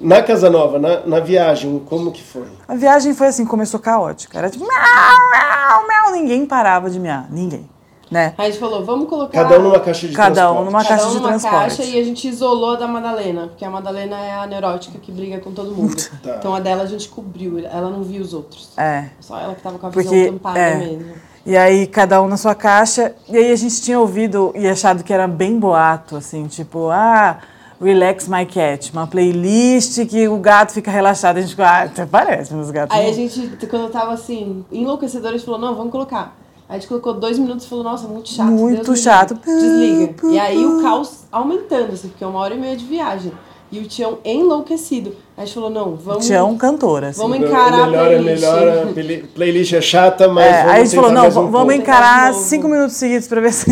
Na 0.00 0.22
Casa 0.22 0.48
Nova, 0.48 0.78
na, 0.78 1.00
na 1.06 1.20
viagem, 1.20 1.80
como 1.86 2.12
que 2.12 2.22
foi? 2.22 2.46
A 2.66 2.74
viagem 2.74 3.14
foi 3.14 3.28
assim, 3.28 3.44
começou 3.44 3.80
caótica. 3.80 4.38
Era 4.38 4.50
tipo, 4.50 4.64
miau, 4.64 5.30
miau, 5.30 5.88
miau. 5.88 6.12
Ninguém 6.12 6.46
parava 6.46 6.88
de 6.88 7.00
miar, 7.00 7.26
ninguém. 7.30 7.68
Né? 8.10 8.32
Aí 8.38 8.46
a 8.46 8.50
gente 8.50 8.60
falou, 8.60 8.84
vamos 8.84 9.06
colocar. 9.08 9.42
Cada 9.42 9.58
um 9.58 9.64
numa 9.64 9.80
caixa 9.80 10.08
de 10.08 10.14
Cada 10.14 10.50
um 10.50 10.54
transporte. 10.54 10.64
numa 10.64 10.82
cada 10.82 10.88
caixa 10.88 11.06
um 11.06 11.10
de 11.10 11.16
numa 11.16 11.28
transporte. 11.28 11.76
caixa 11.76 11.84
e 11.84 12.00
a 12.00 12.04
gente 12.04 12.28
isolou 12.28 12.70
a 12.72 12.76
da 12.76 12.88
Madalena, 12.88 13.48
porque 13.48 13.64
a 13.64 13.70
Madalena 13.70 14.16
é 14.18 14.34
a 14.34 14.46
neurótica 14.46 14.98
que 14.98 15.12
briga 15.12 15.38
com 15.40 15.52
todo 15.52 15.74
mundo. 15.74 15.96
Tá. 16.22 16.36
Então 16.38 16.54
a 16.54 16.60
dela 16.60 16.84
a 16.84 16.86
gente 16.86 17.06
cobriu, 17.08 17.58
ela 17.58 17.90
não 17.90 18.02
viu 18.02 18.22
os 18.22 18.32
outros. 18.32 18.70
É. 18.78 19.10
Só 19.20 19.38
ela 19.38 19.54
que 19.54 19.60
tava 19.62 19.78
com 19.78 19.86
a 19.88 19.90
visão 19.90 20.04
Porque, 20.10 20.30
tampada 20.32 20.58
é, 20.58 20.74
mesmo. 20.76 21.12
E 21.48 21.56
aí, 21.56 21.86
cada 21.86 22.20
um 22.20 22.28
na 22.28 22.36
sua 22.36 22.54
caixa. 22.54 23.14
E 23.26 23.34
aí, 23.34 23.50
a 23.50 23.56
gente 23.56 23.80
tinha 23.80 23.98
ouvido 23.98 24.52
e 24.54 24.68
achado 24.68 25.02
que 25.02 25.10
era 25.10 25.26
bem 25.26 25.58
boato, 25.58 26.14
assim, 26.14 26.46
tipo, 26.46 26.90
ah, 26.90 27.38
Relax 27.80 28.28
My 28.28 28.44
Cat, 28.44 28.92
uma 28.92 29.06
playlist 29.06 30.04
que 30.08 30.28
o 30.28 30.36
gato 30.36 30.74
fica 30.74 30.90
relaxado. 30.90 31.38
A 31.38 31.40
gente 31.40 31.52
ficou, 31.52 31.64
ah, 31.64 31.84
até 31.84 32.04
parece, 32.04 32.52
meus 32.52 32.70
gatos. 32.70 32.94
Aí 32.94 33.08
a 33.08 33.12
gente, 33.14 33.56
quando 33.66 33.84
eu 33.84 33.90
tava 33.90 34.12
assim, 34.12 34.62
enlouquecedora, 34.70 35.36
a 35.36 35.38
gente 35.38 35.46
falou, 35.46 35.58
não, 35.58 35.74
vamos 35.74 35.90
colocar. 35.90 36.36
Aí 36.68 36.76
a 36.76 36.78
gente 36.80 36.86
colocou 36.86 37.14
dois 37.14 37.38
minutos 37.38 37.64
e 37.64 37.68
falou, 37.70 37.82
nossa, 37.82 38.06
muito 38.06 38.28
chato. 38.28 38.50
Muito 38.50 38.84
Deus 38.84 39.00
chato. 39.00 39.34
Desliga. 39.34 40.26
E 40.26 40.38
aí 40.38 40.66
o 40.66 40.82
caos 40.82 41.20
aumentando, 41.32 41.94
assim, 41.94 42.08
porque 42.08 42.22
é 42.22 42.26
uma 42.26 42.40
hora 42.40 42.54
e 42.54 42.60
meia 42.60 42.76
de 42.76 42.84
viagem. 42.84 43.32
E 43.70 43.78
o 43.80 43.86
Tião 43.86 44.18
enlouquecido. 44.24 45.10
Aí 45.36 45.42
a 45.42 45.44
gente 45.44 45.54
falou, 45.54 45.70
não, 45.70 45.94
vamos. 45.94 46.26
Tinha 46.26 46.42
um 46.44 46.56
cantor, 46.56 47.04
assim. 47.04 47.20
Vamos 47.20 47.38
encarar 47.38 47.86
melhor, 47.86 48.08
a 48.08 48.12
é 48.12 48.18
playlist. 48.18 48.40
melhor, 48.42 48.68
a 48.88 49.34
playlist 49.34 49.72
é 49.74 49.80
chata, 49.80 50.28
mas 50.28 50.46
É, 50.46 50.52
vamos 50.58 50.72
aí 50.72 50.80
a 50.80 50.84
gente 50.84 50.94
falou, 50.96 51.12
não, 51.12 51.26
um 51.26 51.50
vamos 51.50 51.74
encarar 51.74 52.32
cinco 52.34 52.66
minutos 52.68 52.96
seguidos 52.96 53.28
pra 53.28 53.40
ver 53.40 53.52
se. 53.52 53.70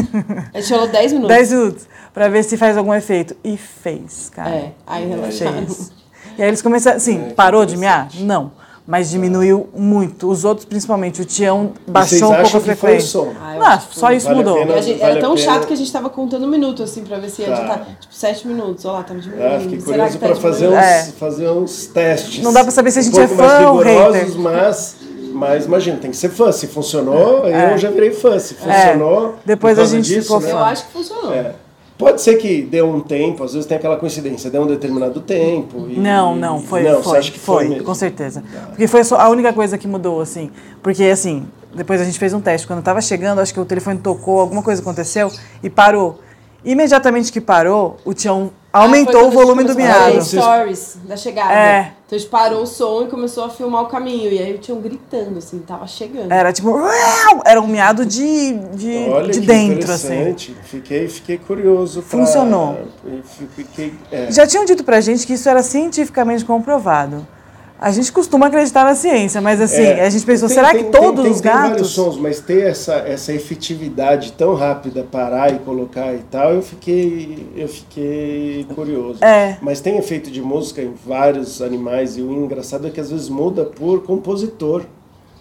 A 0.53 0.61
gente 0.61 0.69
falou 0.69 0.89
10 0.89 1.13
minutos. 1.15 1.35
10 1.37 1.53
minutos. 1.53 1.89
Pra 2.13 2.29
ver 2.29 2.43
se 2.45 2.57
faz 2.57 2.77
algum 2.77 2.93
efeito. 2.95 3.35
E 3.43 3.57
fez, 3.57 4.31
cara. 4.35 4.51
É, 4.51 4.73
aí 4.87 5.07
relaxaram. 5.09 5.67
Fez. 5.67 5.93
E 6.39 6.43
aí 6.43 6.49
eles 6.49 6.61
começaram, 6.61 6.99
assim, 6.99 7.31
parou 7.31 7.65
de 7.65 7.77
miar? 7.77 8.09
Não. 8.21 8.53
Mas 8.87 9.11
diminuiu 9.11 9.69
muito. 9.77 10.31
Os 10.31 10.45
outros, 10.45 10.65
principalmente, 10.65 11.21
o 11.21 11.25
Tião 11.25 11.73
baixou 11.89 12.09
vocês 12.19 12.23
um 12.23 12.27
pouco 12.27 12.43
acham 12.43 12.59
a 12.59 12.63
que 12.63 12.67
foi 12.67 12.75
o 12.75 12.77
frequência. 12.79 13.09
som? 13.09 13.33
Ah, 13.41 13.79
que 13.79 13.99
só 13.99 14.13
isso 14.13 14.27
Vale 14.27 14.39
mudou. 14.39 14.55
pena. 14.59 14.81
Gente- 14.81 14.99
Vale 15.01 15.11
era 15.13 15.21
tão 15.21 15.35
pena. 15.35 15.45
chato 15.45 15.67
que 15.67 15.73
a 15.73 15.77
gente 15.77 15.93
tava 15.93 16.09
contando 16.09 16.47
minutos, 16.47 16.83
assim, 16.89 17.03
pra 17.03 17.19
ver 17.19 17.29
se 17.31 17.43
ia 17.43 17.49
Tá. 17.49 17.55
editar. 17.57 17.79
Tipo, 18.01 18.15
7 18.15 18.47
minutos. 18.47 18.85
Olha 18.85 18.99
lá, 18.99 19.03
tava 19.03 19.19
diminuindo. 19.19 19.45
Ah, 19.57 19.59
fiquei 19.61 19.81
Será 19.81 19.91
curioso 19.93 20.13
que 20.13 20.19
tá 20.19 20.27
para 20.29 20.37
fazer 20.37 20.69
uns? 20.69 20.75
É. 20.77 21.03
fazer 21.19 21.49
uns 21.49 21.87
testes. 21.87 22.43
Não 22.45 22.53
dá 22.53 22.63
pra 22.63 22.71
saber 22.71 22.91
se 22.93 22.99
a 23.01 23.03
gente 23.03 23.19
um 23.19 23.23
é 23.23 23.27
fã 23.29 23.71
ou 23.73 23.79
hater. 23.81 24.39
Mas, 24.39 24.97
mas 25.33 25.65
imagina, 25.67 25.97
tem 25.99 26.11
que 26.13 26.17
ser 26.17 26.29
fã. 26.29 26.53
Se 26.53 26.69
funcionou, 26.69 27.45
eu 27.45 27.77
já 27.79 27.91
virei 27.91 28.13
fã. 28.13 28.39
Se 28.39 28.55
funcionou. 28.55 29.31
É. 29.31 29.33
Depois 29.47 29.81
a 29.81 29.85
gente 29.85 30.05
disso, 30.07 30.23
ficou 30.23 30.41
né? 30.41 30.53
Eu 30.53 30.59
acho 30.59 30.87
que 30.87 30.93
funcionou. 30.93 31.35
É. 31.35 31.55
Pode 31.99 32.21
ser 32.21 32.37
que 32.37 32.61
deu 32.63 32.89
um 32.91 33.01
tempo, 33.01 33.43
às 33.43 33.55
vezes 33.55 33.67
tem 33.67 33.77
aquela 33.79 33.97
coincidência, 33.97 34.51
deu 34.51 34.63
um 34.63 34.67
determinado 34.67 35.19
tempo. 35.21 35.87
e- 35.89 35.99
Não, 35.99 36.37
não, 36.37 36.61
foi, 36.61 36.83
Não, 36.83 37.03
foi, 37.03 37.21
que 37.21 37.39
foi, 37.39 37.67
foi, 37.69 37.81
com 37.81 37.95
certeza. 37.95 38.45
Porque 38.69 38.87
foi 38.87 39.01
a 39.13 39.29
única 39.31 39.53
coisa 39.53 39.79
que 39.79 39.89
mudou, 39.89 40.21
assim. 40.21 40.51
Porque, 40.83 41.05
assim, 41.05 41.47
depois 41.75 42.01
a 42.01 42.05
gente 42.05 42.19
fez 42.19 42.35
um 42.35 42.41
teste. 42.41 42.67
Quando 42.67 42.83
tava 42.83 43.01
chegando, 43.01 43.41
acho 43.41 43.53
que 43.55 43.61
o 43.61 43.65
telefone 43.65 43.99
tocou, 43.99 44.41
alguma 44.41 44.63
coisa 44.63 44.83
aconteceu 44.83 45.31
e 45.63 45.71
parou. 45.71 46.21
Imediatamente 46.63 47.33
que 47.33 47.41
parou, 47.41 47.97
o 48.05 48.13
Tião 48.13 48.51
aumentou 48.83 49.13
quando 49.21 49.27
o 49.27 49.31
volume 49.31 49.65
do 49.65 49.75
miado. 49.75 50.23
Stories 50.25 50.99
da 51.05 51.17
chegada. 51.17 51.53
É. 51.53 51.93
Então 52.07 52.17
a 52.17 52.19
gente 52.21 52.31
parou 52.31 52.63
o 52.63 52.67
som 52.67 53.03
e 53.03 53.07
começou 53.09 53.45
a 53.45 53.51
filmar 53.51 53.83
o 53.83 53.87
caminho. 53.87 54.31
E 54.33 54.39
aí 54.39 54.55
o 54.55 54.59
Tião 54.59 54.81
gritando, 54.81 55.39
assim, 55.39 55.59
tava 55.61 55.87
chegando. 55.87 56.31
Era 56.31 56.53
tipo, 56.53 56.71
"Uau!" 56.71 57.43
era 57.45 57.61
um 57.61 57.67
miado 57.67 58.07
de, 58.07 58.53
de, 58.75 59.09
Olha 59.11 59.33
de 59.33 59.41
dentro, 59.41 59.91
assim. 59.91 60.35
Fiquei, 60.65 61.09
fiquei 61.09 61.39
curioso. 61.39 62.03
pra- 62.03 62.11
Funcionou. 62.19 62.79
Fiquei, 63.57 63.95
é. 64.13 64.31
Já 64.31 64.47
tinham 64.47 64.65
dito 64.65 64.85
pra 64.85 65.01
gente 65.01 65.27
que 65.27 65.33
isso 65.35 65.49
era 65.49 65.63
cientificamente 65.63 66.45
comprovado. 66.45 67.27
A 67.79 67.91
gente 67.91 68.11
costuma 68.11 68.47
acreditar 68.47 68.85
na 68.85 68.95
ciência, 68.95 69.41
mas 69.41 69.61
assim, 69.61 69.83
É, 69.83 70.05
a 70.07 70.11
gente 70.11 70.25
pensou, 70.25 70.49
tem- 70.49 70.55
será 70.57 70.71
tem- 70.73 70.85
que 70.85 70.91
todos 70.91 71.23
tem- 71.23 71.33
os 71.33 71.41
tem 71.41 71.53
vários 71.53 71.73
gatos... 71.77 71.91
sons, 71.91 72.17
mas 72.17 72.41
ter 72.41 72.67
essa, 72.69 72.95
essa 72.95 73.33
efetividade 73.35 74.33
tão 74.33 74.55
rápida, 74.55 75.03
parar 75.05 75.53
e 75.55 75.59
colocar 75.59 76.15
e 76.15 76.21
tal, 76.31 76.55
eu 76.55 76.63
fiquei, 76.63 77.47
eu 77.55 77.69
fiquei 77.69 78.67
curioso. 78.75 79.23
É. 79.23 79.59
Mas 79.61 79.81
tem 79.81 79.99
efeito 79.99 80.31
de 80.31 80.41
música 80.41 80.81
em 80.81 80.95
vários 81.07 81.61
animais 81.61 82.17
e 82.17 82.23
o 82.23 82.33
engraçado 82.33 82.87
é 82.87 82.91
que 82.91 83.01
às 83.01 83.11
vezes 83.11 83.29
muda 83.29 83.65
por 83.65 84.03
compositor. 84.05 84.83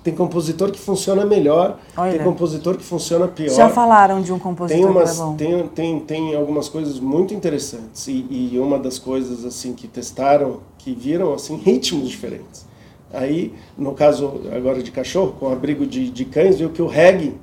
Tem 0.03 0.13
compositor 0.13 0.69
que 0.69 0.79
funciona 0.79 1.25
melhor, 1.25 1.79
Olha. 1.97 2.11
tem 2.11 2.21
compositor 2.21 2.77
que 2.77 2.83
funciona 2.83 3.27
pior. 3.27 3.49
Já 3.55 3.69
falaram 3.69 4.21
de 4.21 4.31
um 4.31 4.37
compositor 4.37 4.83
Tem, 4.83 4.85
umas, 4.91 5.11
que 5.13 5.17
era 5.17 5.25
bom. 5.25 5.35
tem, 5.35 5.67
tem, 5.69 5.99
tem 5.99 6.35
algumas 6.35 6.69
coisas 6.69 6.99
muito 6.99 7.33
interessantes 7.33 8.07
e, 8.07 8.23
e 8.29 8.59
uma 8.59 8.77
das 8.77 8.99
coisas 8.99 9.43
assim 9.43 9.73
que 9.73 9.87
testaram, 9.87 10.59
que 10.85 10.93
viram 10.93 11.33
assim 11.33 11.55
ritmos 11.57 12.07
diferentes. 12.07 12.63
Aí, 13.11 13.51
no 13.75 13.93
caso 13.93 14.41
agora 14.55 14.83
de 14.83 14.91
cachorro, 14.91 15.33
com 15.39 15.51
abrigo 15.51 15.83
de, 15.83 16.11
de 16.11 16.25
cães, 16.25 16.59
viu 16.59 16.69
que 16.69 16.79
o 16.81 16.85
reggae 16.87 17.33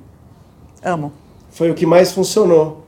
Amo. 0.81 1.11
foi 1.51 1.69
o 1.69 1.73
que 1.73 1.85
mais 1.85 2.13
funcionou 2.13 2.83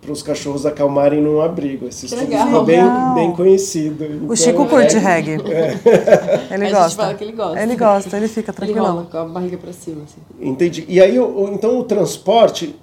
para 0.00 0.12
os 0.12 0.22
cachorros 0.22 0.64
acalmarem 0.64 1.20
num 1.20 1.40
abrigo. 1.40 1.88
Esse 1.88 2.06
Que 2.06 2.14
estudo 2.14 2.30
legal. 2.30 2.46
ficou 2.46 2.64
bem, 2.64 2.80
bem 3.14 3.32
conhecido. 3.32 4.04
O 4.04 4.06
Então, 4.24 4.36
Chico 4.36 4.62
é- 4.62 4.68
curte 4.68 4.96
reggae. 4.96 5.34
a 6.50 6.54
Ele 6.54 6.64
gente 6.66 6.72
gosta. 6.74 7.02
fala 7.02 7.14
que 7.14 7.24
ele 7.24 7.32
gosta. 7.32 7.60
Ele 7.62 7.76
gosta, 7.76 8.16
ele 8.16 8.28
fica 8.28 8.54
Ele 8.62 8.72
rola 8.78 9.08
com 9.10 9.16
a 9.18 9.24
barriga 9.24 9.56
pra 9.58 9.72
cima, 9.72 10.02
assim. 10.04 10.20
Entendi. 10.40 10.84
E 10.88 11.00
aí, 11.00 11.18
o- 11.18 11.24
o- 11.44 11.52
então, 11.52 11.78
o 11.78 11.84
transporte, 11.84 12.76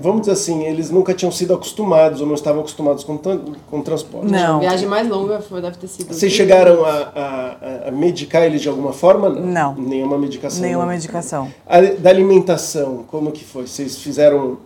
vamos 0.00 0.20
dizer 0.22 0.32
assim, 0.32 0.64
eles 0.64 0.90
nunca 0.90 1.12
tinham 1.12 1.30
sido 1.32 1.52
acostumados 1.54 2.20
ou 2.20 2.26
não 2.26 2.34
estavam 2.34 2.60
acostumados 2.60 3.04
com, 3.04 3.18
com 3.18 3.82
transporte. 3.82 4.30
Não. 4.30 4.56
A 4.56 4.60
viagem 4.60 4.88
mais 4.88 5.08
longa 5.08 5.40
foi, 5.40 5.60
deve 5.60 5.76
ter 5.76 5.88
sido... 5.88 6.12
Vocês 6.14 6.32
chegaram 6.32 6.84
a, 6.84 6.90
a- 6.90 7.88
a 7.88 7.90
medicar 7.90 8.42
eles 8.44 8.62
de 8.62 8.68
alguma 8.68 8.92
forma? 8.92 9.28
Não. 9.28 9.74
Nenhuma 9.74 10.16
medicação? 10.16 10.62
Nenhuma 10.62 10.84
não. 10.86 10.92
medicação. 10.92 11.48
A, 11.66 11.80
da 11.80 12.10
alimentação, 12.10 13.04
como 13.08 13.32
que 13.32 13.44
foi? 13.44 13.66
Vocês 13.66 13.98
fizeram 13.98 14.58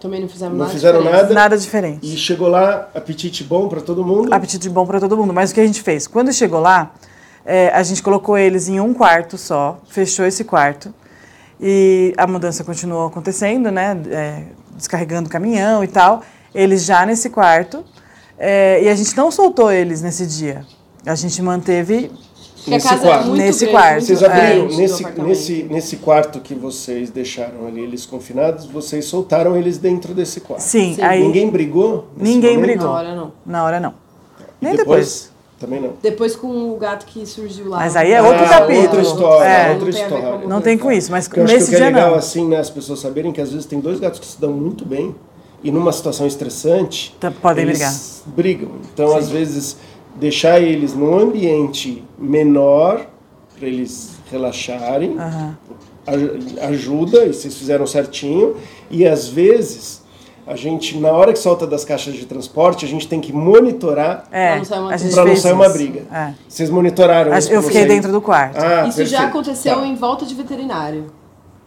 Também 0.00 0.20
não 0.20 0.28
fizemos 0.28 0.52
Não 0.56 0.60
nada 0.64 0.72
fizeram 0.72 0.98
diferente. 1.00 1.22
nada? 1.22 1.34
Nada 1.34 1.58
diferente. 1.58 1.98
e 2.14 2.16
chegou 2.16 2.48
lá, 2.48 2.88
apetite 2.94 3.44
bom 3.44 3.68
para 3.68 3.80
todo 3.80 4.04
mundo? 4.04 4.32
apetite 4.32 4.68
bom 4.68 4.86
para 4.86 4.98
todo 5.00 5.16
mundo. 5.16 5.32
Mas 5.34 5.50
o 5.50 5.54
que 5.54 5.60
a 5.60 5.66
gente 5.66 5.82
fez? 5.82 6.06
Quando 6.06 6.32
chegou 6.32 6.60
lá, 6.60 6.92
é, 7.44 7.68
a 7.70 7.82
gente 7.82 8.02
colocou 8.02 8.36
eles 8.38 8.68
em 8.68 8.78
um 8.80 8.92
quarto 8.94 9.36
só, 9.38 9.78
fechou 9.88 10.24
esse 10.26 10.44
quarto 10.44 10.92
e 11.60 12.14
a 12.16 12.26
mudança 12.26 12.62
continuou 12.62 13.06
acontecendo, 13.06 13.70
né? 13.70 14.00
É, 14.10 14.42
descarregando 14.78 15.28
o 15.28 15.30
caminhão 15.30 15.84
e 15.84 15.88
tal. 15.88 16.22
Eles 16.54 16.84
já 16.84 17.04
nesse 17.04 17.28
quarto 17.28 17.84
é, 18.38 18.82
e 18.82 18.88
a 18.88 18.94
gente 18.94 19.14
não 19.16 19.30
soltou 19.30 19.70
eles 19.70 20.00
nesse 20.00 20.26
dia. 20.26 20.64
A 21.04 21.14
gente 21.14 21.40
manteve 21.42 22.10
Nesse 22.66 22.86
casa 22.88 23.02
quarto. 23.02 23.26
muito 23.28 23.38
Nesse 23.38 23.66
grande, 23.66 23.72
quarto. 23.78 24.04
Vocês 24.04 24.22
É. 24.22 24.26
abriram 24.26 24.66
do 24.68 24.76
nesse, 24.76 25.04
nesse, 25.22 25.62
nesse 25.64 25.96
quarto 25.96 26.40
que 26.40 26.54
vocês 26.54 27.08
deixaram 27.10 27.66
ali 27.66 27.80
eles 27.80 28.04
confinados, 28.04 28.66
vocês 28.66 29.04
soltaram 29.06 29.56
eles 29.56 29.78
dentro 29.78 30.12
desse 30.12 30.40
quarto. 30.40 30.60
Sim, 30.62 30.94
Sim. 30.94 31.02
aí 31.02 31.22
Ninguém 31.22 31.48
brigou? 31.50 32.08
Ninguém 32.16 32.56
momento? 32.58 32.66
brigou. 32.66 32.86
Na 32.88 32.94
hora 32.94 33.14
não. 33.14 33.32
na 33.46 33.64
hora 33.64 33.80
não. 33.80 33.94
E 34.60 34.64
Nem 34.64 34.76
depois. 34.76 35.30
Também 35.58 35.80
não. 35.80 35.94
Depois 36.00 36.36
com 36.36 36.70
o 36.72 36.76
gato 36.76 37.04
que 37.06 37.26
surgiu 37.26 37.68
lá. 37.68 37.78
Mas 37.78 37.96
aí 37.96 38.12
é 38.12 38.22
outro 38.22 38.44
Ah, 38.44 38.48
capítulo. 38.48 38.82
outra 38.84 39.02
história, 39.02 39.48
É. 39.48 39.72
outra 39.72 39.90
história. 39.90 40.46
Não 40.46 40.60
tem 40.60 40.78
com 40.78 40.92
isso, 40.92 41.10
mas 41.10 41.26
Porque 41.26 41.40
eu 41.40 41.44
acho 41.44 41.52
que 41.52 41.56
o 41.56 41.60
nesse 41.60 41.76
que 41.76 41.82
é 41.82 41.86
legal, 41.86 42.10
não. 42.10 42.16
assim, 42.18 42.46
né, 42.46 42.58
as 42.58 42.70
pessoas 42.70 43.00
saberem 43.00 43.32
que 43.32 43.40
às 43.40 43.50
vezes 43.50 43.66
tem 43.66 43.80
dois 43.80 43.98
gatos 43.98 44.20
que 44.20 44.26
se 44.26 44.40
dão 44.40 44.52
muito 44.52 44.84
bem 44.84 45.14
e 45.62 45.72
numa 45.72 45.90
situação 45.92 46.26
estressante, 46.28 47.16
Tá- 47.18 47.32
podem 47.32 47.64
eles 47.64 48.22
brigam. 48.26 48.70
Então, 48.94 49.16
às 49.16 49.28
vezes, 49.30 49.76
deixar 50.14 50.60
eles 50.60 50.94
num 50.94 51.18
ambiente 51.18 52.04
menor 52.16 53.04
para 53.58 53.66
eles 53.66 54.10
relaxarem 54.30 55.16
ajuda, 56.62 57.24
e 57.26 57.32
vocês 57.34 57.56
fizeram 57.56 57.86
certinho. 57.86 58.56
E 58.90 59.06
às 59.06 59.28
vezes, 59.28 60.02
a 60.48 60.56
gente, 60.56 60.98
na 60.98 61.10
hora 61.12 61.32
que 61.32 61.38
solta 61.38 61.66
das 61.66 61.84
caixas 61.84 62.14
de 62.14 62.24
transporte, 62.26 62.84
a 62.84 62.88
gente 62.88 63.06
tem 63.06 63.20
que 63.20 63.32
monitorar 63.32 64.24
É, 64.30 64.48
Pra 64.48 64.56
não 64.58 64.64
sair 64.64 64.78
uma 64.80 64.88
para 65.12 65.24
não 65.26 65.36
sair 65.36 65.52
uma 65.52 65.68
briga. 65.68 66.02
É. 66.12 66.32
Vocês 66.48 66.70
monitoraram 66.70 67.36
isso 67.36 67.52
Eu 67.52 67.62
fiquei 67.62 67.82
sair- 67.82 67.88
dentro 67.88 68.10
do 68.10 68.20
quarto. 68.20 68.56
Ah, 68.58 68.86
Isso 68.88 69.04
já 69.04 69.18
perfeito. 69.18 69.24
aconteceu 69.24 69.76
Tá. 69.80 69.86
em 69.86 69.94
volta 69.94 70.24
de 70.24 70.34
veterinário. 70.34 71.06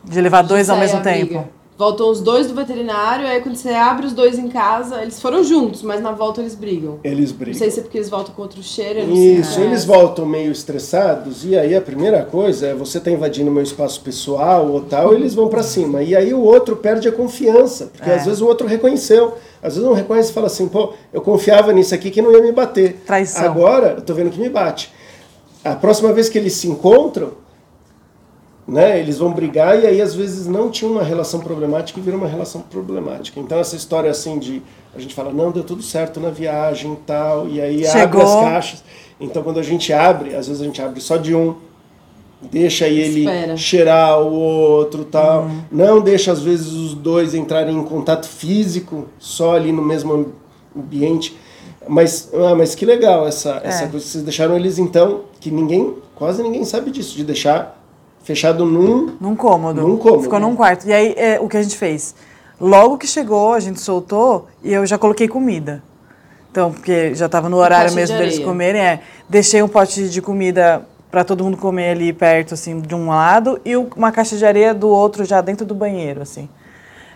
De 0.03 0.19
levar 0.19 0.41
dois 0.41 0.69
ao 0.69 0.77
mesmo 0.77 0.99
briga. 0.99 1.47
Voltam 1.81 2.11
os 2.11 2.21
dois 2.21 2.45
do 2.45 2.53
veterinário, 2.53 3.25
aí 3.25 3.41
quando 3.41 3.55
você 3.55 3.69
abre 3.69 4.05
os 4.05 4.13
dois 4.13 4.37
em 4.37 4.47
casa, 4.47 5.01
eles 5.01 5.19
foram 5.19 5.43
juntos, 5.43 5.81
mas 5.81 5.99
na 5.99 6.11
volta 6.11 6.39
eles 6.39 6.53
brigam. 6.53 6.99
Eles 7.03 7.31
Não 7.31 7.39
brigam. 7.39 7.57
sei 7.57 7.71
se 7.71 7.79
é 7.79 7.81
porque 7.81 7.97
eles 7.97 8.07
voltam 8.07 8.35
com 8.35 8.43
outro 8.43 8.61
cheiro, 8.61 8.99
não 9.07 9.15
sei. 9.15 9.33
Isso, 9.37 9.59
É. 9.59 9.63
eles 9.63 9.83
voltam 9.83 10.23
meio 10.23 10.51
estressados 10.51 11.43
e 11.43 11.57
aí 11.57 11.75
a 11.75 11.81
primeira 11.81 12.21
coisa 12.23 12.67
é 12.67 12.75
você 12.75 12.99
tá 12.99 13.09
invadindo 13.09 13.49
meu 13.49 13.63
espaço 13.63 13.99
pessoal 14.01 14.67
ou 14.69 14.81
tal, 14.81 15.11
eles 15.15 15.33
vão 15.33 15.47
pra 15.47 15.63
cima. 15.63 16.03
E 16.03 16.15
aí 16.15 16.31
o 16.35 16.41
outro 16.43 16.75
perde 16.75 17.07
a 17.07 17.11
confiança, 17.11 17.87
porque 17.91 18.11
É. 18.11 18.13
às 18.13 18.25
vezes 18.25 18.41
o 18.41 18.45
outro 18.45 18.67
reconheceu. 18.67 19.33
Às 19.59 19.73
vezes 19.73 19.83
não 19.89 19.95
reconhece 19.95 20.29
e 20.29 20.33
fala 20.35 20.45
assim, 20.45 20.67
pô, 20.67 20.93
eu 21.11 21.21
confiava 21.21 21.73
nisso 21.73 21.95
aqui 21.95 22.11
que 22.11 22.21
não 22.21 22.31
ia 22.31 22.43
me 22.43 22.51
bater. 22.51 23.01
Traição. 23.07 23.43
Agora 23.43 23.95
eu 23.97 24.01
tô 24.03 24.13
vendo 24.13 24.29
que 24.29 24.39
me 24.39 24.49
bate. 24.49 24.93
A 25.63 25.73
próxima 25.75 26.13
vez 26.13 26.29
que 26.29 26.37
eles 26.37 26.53
se 26.53 26.67
encontram, 26.67 27.31
né, 28.71 28.97
eles 29.01 29.17
vão 29.17 29.33
brigar 29.33 29.77
e 29.77 29.85
aí 29.85 30.01
às 30.01 30.15
vezes 30.15 30.47
não 30.47 30.71
tinha 30.71 30.89
uma 30.89 31.03
relação 31.03 31.41
problemática 31.41 31.99
e 31.99 32.01
vira 32.01 32.15
uma 32.15 32.27
relação 32.27 32.61
problemática. 32.61 33.37
Então 33.37 33.59
essa 33.59 33.75
história 33.75 34.09
assim 34.09 34.39
de 34.39 34.61
a 34.95 34.99
gente 34.99 35.13
fala 35.13 35.33
não 35.33 35.51
deu 35.51 35.61
tudo 35.63 35.83
certo 35.83 36.21
na 36.21 36.29
viagem 36.29 36.97
tal 37.05 37.49
e 37.49 37.59
aí 37.59 37.85
abre 37.85 37.99
Chegou. 37.99 38.21
as 38.21 38.33
caixas. 38.33 38.83
Então 39.19 39.43
quando 39.43 39.59
a 39.59 39.63
gente 39.63 39.91
abre, 39.91 40.35
às 40.35 40.47
vezes 40.47 40.61
a 40.61 40.65
gente 40.65 40.81
abre 40.81 41.01
só 41.01 41.17
de 41.17 41.35
um, 41.35 41.55
deixa 42.41 42.87
ele 42.87 43.19
Espera. 43.25 43.57
cheirar 43.57 44.21
o 44.21 44.31
outro 44.33 45.03
tal, 45.03 45.51
não 45.69 45.99
deixa 45.99 46.31
às 46.31 46.41
vezes 46.41 46.71
os 46.71 46.93
dois 46.93 47.35
entrarem 47.35 47.75
em 47.77 47.83
contato 47.83 48.25
físico 48.25 49.05
só 49.19 49.53
ali 49.57 49.73
no 49.73 49.81
mesmo 49.81 50.31
ambiente. 50.73 51.35
Mas, 51.89 52.29
ah, 52.33 52.55
mas 52.55 52.73
que 52.73 52.85
legal 52.85 53.27
essa, 53.27 53.59
essa 53.63 53.83
É. 53.83 53.87
coisa 53.87 54.05
que 54.05 54.11
vocês 54.11 54.23
deixaram 54.23 54.55
eles 54.55 54.77
então, 54.79 55.21
que 55.41 55.51
ninguém, 55.51 55.95
quase 56.15 56.41
ninguém 56.41 56.63
sabe 56.63 56.89
disso, 56.89 57.17
de 57.17 57.23
deixar 57.25 57.80
fechado 58.23 58.65
num 58.65 59.15
Num 59.19 59.35
cômodo. 59.35 59.81
Num 59.81 59.97
cômodo. 59.97 60.23
Ficou 60.23 60.39
num 60.39 60.55
quarto. 60.55 60.87
E 60.87 60.93
aí, 60.93 61.13
é, 61.17 61.39
o 61.39 61.47
que 61.47 61.57
a 61.57 61.63
gente 61.63 61.77
fez? 61.77 62.15
Logo 62.59 62.97
que 62.97 63.07
chegou, 63.07 63.53
a 63.53 63.59
gente 63.59 63.79
soltou 63.79 64.47
e 64.63 64.71
eu 64.71 64.85
já 64.85 64.97
coloquei 64.97 65.27
comida. 65.27 65.81
Então, 66.51 66.71
porque 66.71 67.15
já 67.15 67.27
estava 67.27 67.49
no 67.49 67.57
horário 67.57 67.85
caixa 67.85 67.95
de 67.95 68.01
mesmo 68.01 68.17
deles 68.17 68.33
areia. 68.35 68.47
comerem, 68.47 68.81
é. 68.81 68.99
Deixei 69.27 69.63
um 69.63 69.67
pote 69.67 70.09
de 70.09 70.21
comida 70.21 70.85
para 71.09 71.23
todo 71.23 71.43
mundo 71.43 71.57
comer 71.57 71.91
ali 71.91 72.13
perto, 72.13 72.53
assim, 72.53 72.79
de 72.79 72.93
um 72.93 73.07
lado, 73.07 73.59
e 73.65 73.75
uma 73.75 74.11
caixa 74.11 74.37
de 74.37 74.45
areia 74.45 74.73
do 74.73 74.87
outro 74.87 75.25
já 75.25 75.41
dentro 75.41 75.65
do 75.65 75.73
banheiro, 75.73 76.21
assim. 76.21 76.47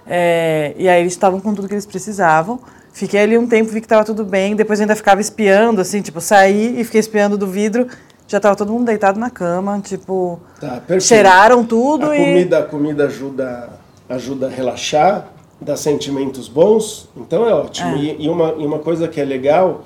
É, 0.08 0.74
e 0.78 0.88
aí 0.88 1.02
eles 1.02 1.14
estavam 1.14 1.40
com 1.40 1.54
tudo 1.54 1.68
que 1.68 1.74
eles 1.74 1.86
precisavam. 1.86 2.60
Fiquei 2.92 3.20
ali 3.20 3.38
um 3.38 3.48
tempo, 3.48 3.72
vi 3.72 3.82
que 3.82 3.86
estava 3.86 4.04
tudo 4.06 4.24
bem. 4.24 4.56
Depois 4.56 4.80
ainda 4.80 4.96
ficava 4.96 5.20
espiando, 5.20 5.82
assim, 5.82 6.02
tipo, 6.02 6.22
saí 6.22 6.80
e 6.80 6.84
fiquei 6.84 7.00
espiando 7.00 7.38
do 7.38 7.48
vidro. 7.48 7.88
Já 8.36 8.40
estava 8.40 8.56
todo 8.58 8.70
mundo 8.74 8.84
deitado 8.88 9.18
na 9.18 9.30
cama, 9.30 9.80
tipo, 9.82 10.38
Tá, 10.60 10.72
perfeito. 10.72 11.04
cheiraram 11.04 11.64
tudo 11.64 12.08
a 12.10 12.18
e 12.18 12.20
comida, 12.26 12.60
a 12.60 12.64
comida 12.64 13.06
ajuda, 13.06 13.70
ajuda 14.10 14.48
a 14.48 14.50
relaxar, 14.50 15.28
dá 15.62 15.78
sentimentos 15.78 16.50
bons, 16.50 17.08
então 17.16 17.48
é 17.48 17.54
ótimo. 17.54 17.96
E, 17.96 18.26
e 18.26 18.28
uma, 18.28 18.54
e 18.58 18.66
uma 18.66 18.80
coisa 18.80 19.08
que 19.08 19.22
é 19.22 19.24
legal 19.24 19.84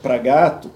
para 0.00 0.16
gato 0.18 0.70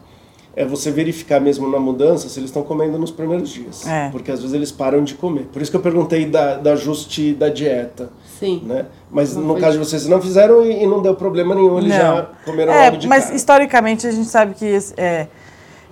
é 0.56 0.64
você 0.64 0.90
verificar 0.90 1.38
mesmo 1.40 1.70
na 1.70 1.78
mudança 1.78 2.28
se 2.28 2.40
eles 2.40 2.50
estão 2.50 2.64
comendo 2.64 2.99
nos 2.99 3.12
primeiros 3.12 3.50
dias. 3.50 3.87
É. 3.87 4.09
Porque 4.11 4.32
às 4.32 4.40
vezes 4.40 4.52
eles 4.52 4.73
param 4.73 5.04
de 5.04 5.14
comer. 5.14 5.44
Por 5.52 5.62
isso 5.62 5.70
que 5.70 5.76
eu 5.76 5.80
perguntei 5.80 6.26
da, 6.26 6.56
da 6.56 6.73
ajuste 6.73 7.32
da 7.35 7.49
dieta. 7.49 8.11
Sim. 8.40 8.62
Né? 8.66 8.87
Mas 9.12 9.37
Não 9.37 9.42
no 9.44 9.52
foi- 9.52 9.61
caso 9.61 9.78
de 9.78 9.85
vocês 9.85 10.09
não 10.09 10.20
fizeram 10.20 10.66
e, 10.66 10.82
e 10.82 10.87
não 10.88 11.00
deu 11.00 11.14
problema 11.14 11.54
nenhum, 11.54 11.78
eles 11.78 11.90
Não. 11.90 11.99
já 12.16 12.26
comeram 12.44 12.73
É, 12.73 12.87
logo 12.87 12.97
de 12.97 13.06
mas 13.06 13.25
cara. 13.26 13.37
historicamente 13.37 14.09
a 14.09 14.11
gente 14.11 14.28
sabe 14.28 14.54
que 14.54 14.76
é, 14.97 15.28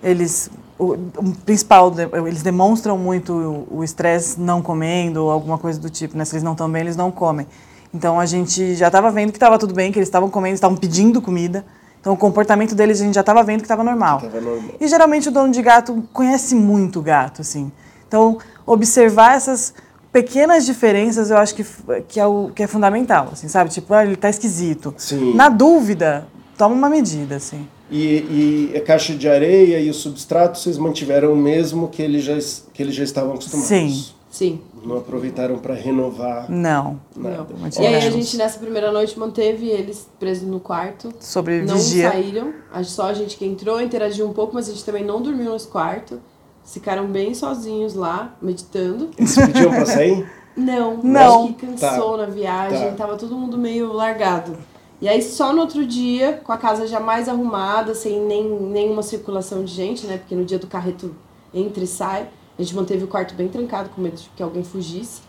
eles 0.02 0.50
o, 0.78 0.92
o 1.16 1.32
principal 1.44 1.92
eles 2.26 2.42
demonstram 2.42 2.96
muito 2.96 3.66
o- 3.70 3.82
estresse 3.82 4.40
não 4.40 4.62
comendo 4.62 5.24
ou 5.24 5.30
alguma 5.30 5.58
coisa 5.58 5.78
do 5.80 5.90
tipo, 5.90 6.16
né? 6.16 6.24
Se 6.24 6.34
eles 6.34 6.42
não 6.42 6.52
estão 6.52 6.70
bem, 6.70 6.82
eles 6.82 6.96
não 6.96 7.10
comem. 7.10 7.46
Então 7.92 8.20
a 8.20 8.26
gente 8.26 8.74
já 8.74 8.86
estava 8.88 9.10
vendo 9.10 9.30
que 9.32 9.36
estava 9.36 9.58
tudo 9.58 9.74
bem, 9.74 9.90
que 9.90 9.98
eles 9.98 10.08
estavam 10.08 10.28
comendo, 10.30 10.54
estavam 10.54 10.76
pedindo 10.76 11.20
comida. 11.22 11.64
Então 12.00 12.12
o 12.12 12.16
comportamento 12.16 12.74
deles 12.74 13.00
a 13.00 13.04
gente 13.04 13.14
já 13.14 13.20
estava 13.22 13.42
vendo 13.42 13.58
que 13.60 13.64
estava 13.64 13.82
normal. 13.82 14.22
Normal. 14.22 14.58
E 14.80 14.86
geralmente 14.86 15.28
o 15.28 15.32
dono 15.32 15.50
de 15.52 15.60
gato 15.62 16.04
conhece 16.12 16.54
muito 16.54 17.00
o 17.00 17.02
gato, 17.02 17.40
assim. 17.40 17.72
Então, 18.06 18.38
observar 18.64 19.34
essas 19.36 19.74
pequenas 20.12 20.64
diferenças 20.64 21.30
eu 21.30 21.36
acho 21.36 21.54
que, 21.54 21.66
que, 22.06 22.18
é, 22.20 22.26
o, 22.26 22.50
que 22.54 22.62
é 22.62 22.66
fundamental, 22.66 23.28
assim, 23.32 23.48
sabe? 23.48 23.70
Tipo, 23.70 23.92
ah, 23.94 24.04
ele 24.04 24.16
tá 24.16 24.30
esquisito. 24.30 24.94
Sim. 24.96 25.34
Na 25.34 25.48
dúvida, 25.48 26.26
toma 26.56 26.74
uma 26.74 26.88
medida, 26.88 27.36
assim. 27.36 27.68
E, 27.90 28.70
e 28.72 28.76
a 28.76 28.80
caixa 28.82 29.14
de 29.14 29.28
areia 29.28 29.80
e 29.80 29.88
o 29.88 29.94
substrato 29.94 30.58
vocês 30.58 30.76
mantiveram 30.76 31.32
o 31.32 31.36
mesmo 31.36 31.88
que 31.88 32.02
eles 32.02 32.22
já, 32.24 32.36
que 32.74 32.82
eles 32.82 32.94
já 32.94 33.04
estavam 33.04 33.32
acostumados. 33.32 33.68
Sim. 33.68 34.04
Sim. 34.30 34.60
Não 34.84 34.98
aproveitaram 34.98 35.58
para 35.58 35.72
renovar 35.74 36.50
Não. 36.50 37.00
nada. 37.16 37.46
Não. 37.50 37.82
E 37.82 37.86
aí 37.86 37.94
a 37.96 38.10
gente 38.10 38.36
nessa 38.36 38.58
primeira 38.58 38.92
noite 38.92 39.18
manteve 39.18 39.66
eles 39.68 40.06
presos 40.20 40.46
no 40.46 40.60
quarto. 40.60 41.10
Sobre 41.18 41.62
Não 41.62 41.76
vigia. 41.76 42.10
saíram. 42.10 42.52
Só 42.84 43.04
a 43.08 43.14
gente 43.14 43.36
que 43.38 43.46
entrou, 43.46 43.80
interagiu 43.80 44.28
um 44.28 44.32
pouco, 44.34 44.54
mas 44.54 44.68
a 44.68 44.72
gente 44.72 44.84
também 44.84 45.02
não 45.04 45.22
dormiu 45.22 45.52
nesse 45.52 45.66
quarto. 45.68 46.20
Ficaram 46.64 47.06
bem 47.06 47.32
sozinhos 47.32 47.94
lá, 47.94 48.36
meditando. 48.42 49.08
Eles 49.16 49.34
pediam 49.34 49.70
para 49.70 49.86
sair? 49.86 50.30
Não, 50.54 50.98
Não. 51.02 51.44
acho 51.44 51.54
que 51.54 51.66
cansou 51.66 52.10
Tá. 52.12 52.16
na 52.18 52.26
viagem, 52.26 52.90
Tá. 52.90 52.96
tava 52.96 53.16
todo 53.16 53.34
mundo 53.34 53.56
meio 53.56 53.92
largado. 53.92 54.56
E 55.00 55.08
aí 55.08 55.22
só 55.22 55.52
no 55.52 55.60
outro 55.60 55.86
dia, 55.86 56.40
com 56.42 56.50
a 56.52 56.56
casa 56.58 56.86
já 56.86 56.98
mais 56.98 57.28
arrumada, 57.28 57.94
sem 57.94 58.20
nem, 58.20 58.44
nenhuma 58.48 59.02
circulação 59.02 59.62
de 59.64 59.72
gente, 59.72 60.06
né? 60.06 60.18
Porque 60.18 60.34
no 60.34 60.44
dia 60.44 60.58
do 60.58 60.66
carreto 60.66 61.14
entra 61.54 61.82
e 61.84 61.86
sai, 61.86 62.28
A 62.58 62.62
gente 62.62 62.74
manteve 62.74 63.04
o 63.04 63.06
quarto 63.06 63.34
bem 63.34 63.46
trancado, 63.46 63.88
com 63.90 64.00
medo 64.02 64.16
de 64.16 64.28
que 64.36 64.42
alguém 64.42 64.64
fugisse. 64.64 65.20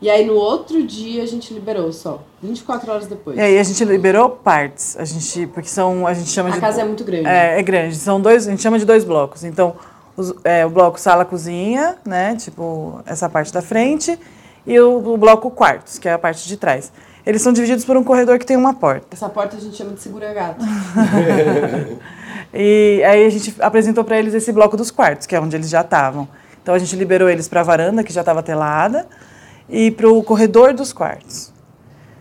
E 0.00 0.10
aí 0.10 0.26
no 0.26 0.34
outro 0.34 0.82
dia 0.82 1.22
a 1.22 1.26
gente 1.26 1.54
liberou 1.54 1.92
só, 1.92 2.20
24 2.42 2.90
horas 2.90 3.06
depois. 3.06 3.38
E 3.38 3.40
aí 3.40 3.56
a 3.56 3.62
gente 3.62 3.84
liberou 3.84 4.28
partes, 4.30 4.96
a 4.98 5.04
gente, 5.04 5.46
porque 5.46 5.68
são, 5.68 6.04
a 6.04 6.12
gente 6.12 6.28
chama 6.28 6.48
a 6.48 6.52
de... 6.54 6.60
casa 6.60 6.80
é 6.80 6.84
muito 6.84 7.04
grande. 7.04 7.28
É, 7.28 7.60
é 7.60 7.62
grande. 7.62 7.94
São 7.94 8.20
dois, 8.20 8.48
a 8.48 8.50
gente 8.50 8.60
chama 8.60 8.80
de 8.80 8.84
dois 8.84 9.04
blocos. 9.04 9.44
Então, 9.44 9.76
os- 10.16 10.34
é, 10.42 10.66
o 10.66 10.70
bloco 10.70 10.98
sala-cozinha, 10.98 11.98
né? 12.04 12.34
Tipo, 12.34 13.00
essa 13.06 13.28
parte 13.28 13.52
da 13.52 13.62
frente, 13.62 14.18
e 14.66 14.80
o, 14.80 15.12
o 15.14 15.16
bloco 15.16 15.48
quartos, 15.52 16.00
que 16.00 16.08
é 16.08 16.12
a 16.12 16.18
parte 16.18 16.48
de 16.48 16.56
trás. 16.56 16.92
Eles 17.24 17.40
são 17.42 17.52
divididos 17.52 17.84
por 17.84 17.96
um 17.96 18.02
corredor 18.02 18.38
que 18.38 18.46
tem 18.46 18.56
uma 18.56 18.74
porta. 18.74 19.06
Essa 19.12 19.28
porta 19.28 19.56
a 19.56 19.60
gente 19.60 19.76
chama 19.76 19.92
de 19.92 20.00
segura-gato. 20.00 20.64
E 22.54 23.02
aí 23.04 23.24
a 23.24 23.30
gente 23.30 23.54
apresentou 23.60 24.04
para 24.04 24.18
eles 24.18 24.34
esse 24.34 24.52
bloco 24.52 24.76
dos 24.76 24.90
quartos, 24.90 25.26
que 25.26 25.34
é 25.34 25.40
onde 25.40 25.56
eles 25.56 25.70
já 25.70 25.80
estavam. 25.80 26.28
Então 26.62 26.74
a 26.74 26.78
gente 26.78 26.94
liberou 26.96 27.28
eles 27.30 27.48
para 27.48 27.60
a 27.60 27.64
varanda, 27.64 28.04
que 28.04 28.12
já 28.12 28.20
estava 28.20 28.42
telada, 28.42 29.06
e 29.70 29.90
para 29.90 30.08
o 30.08 30.22
corredor 30.22 30.74
dos 30.74 30.92
quartos, 30.92 31.50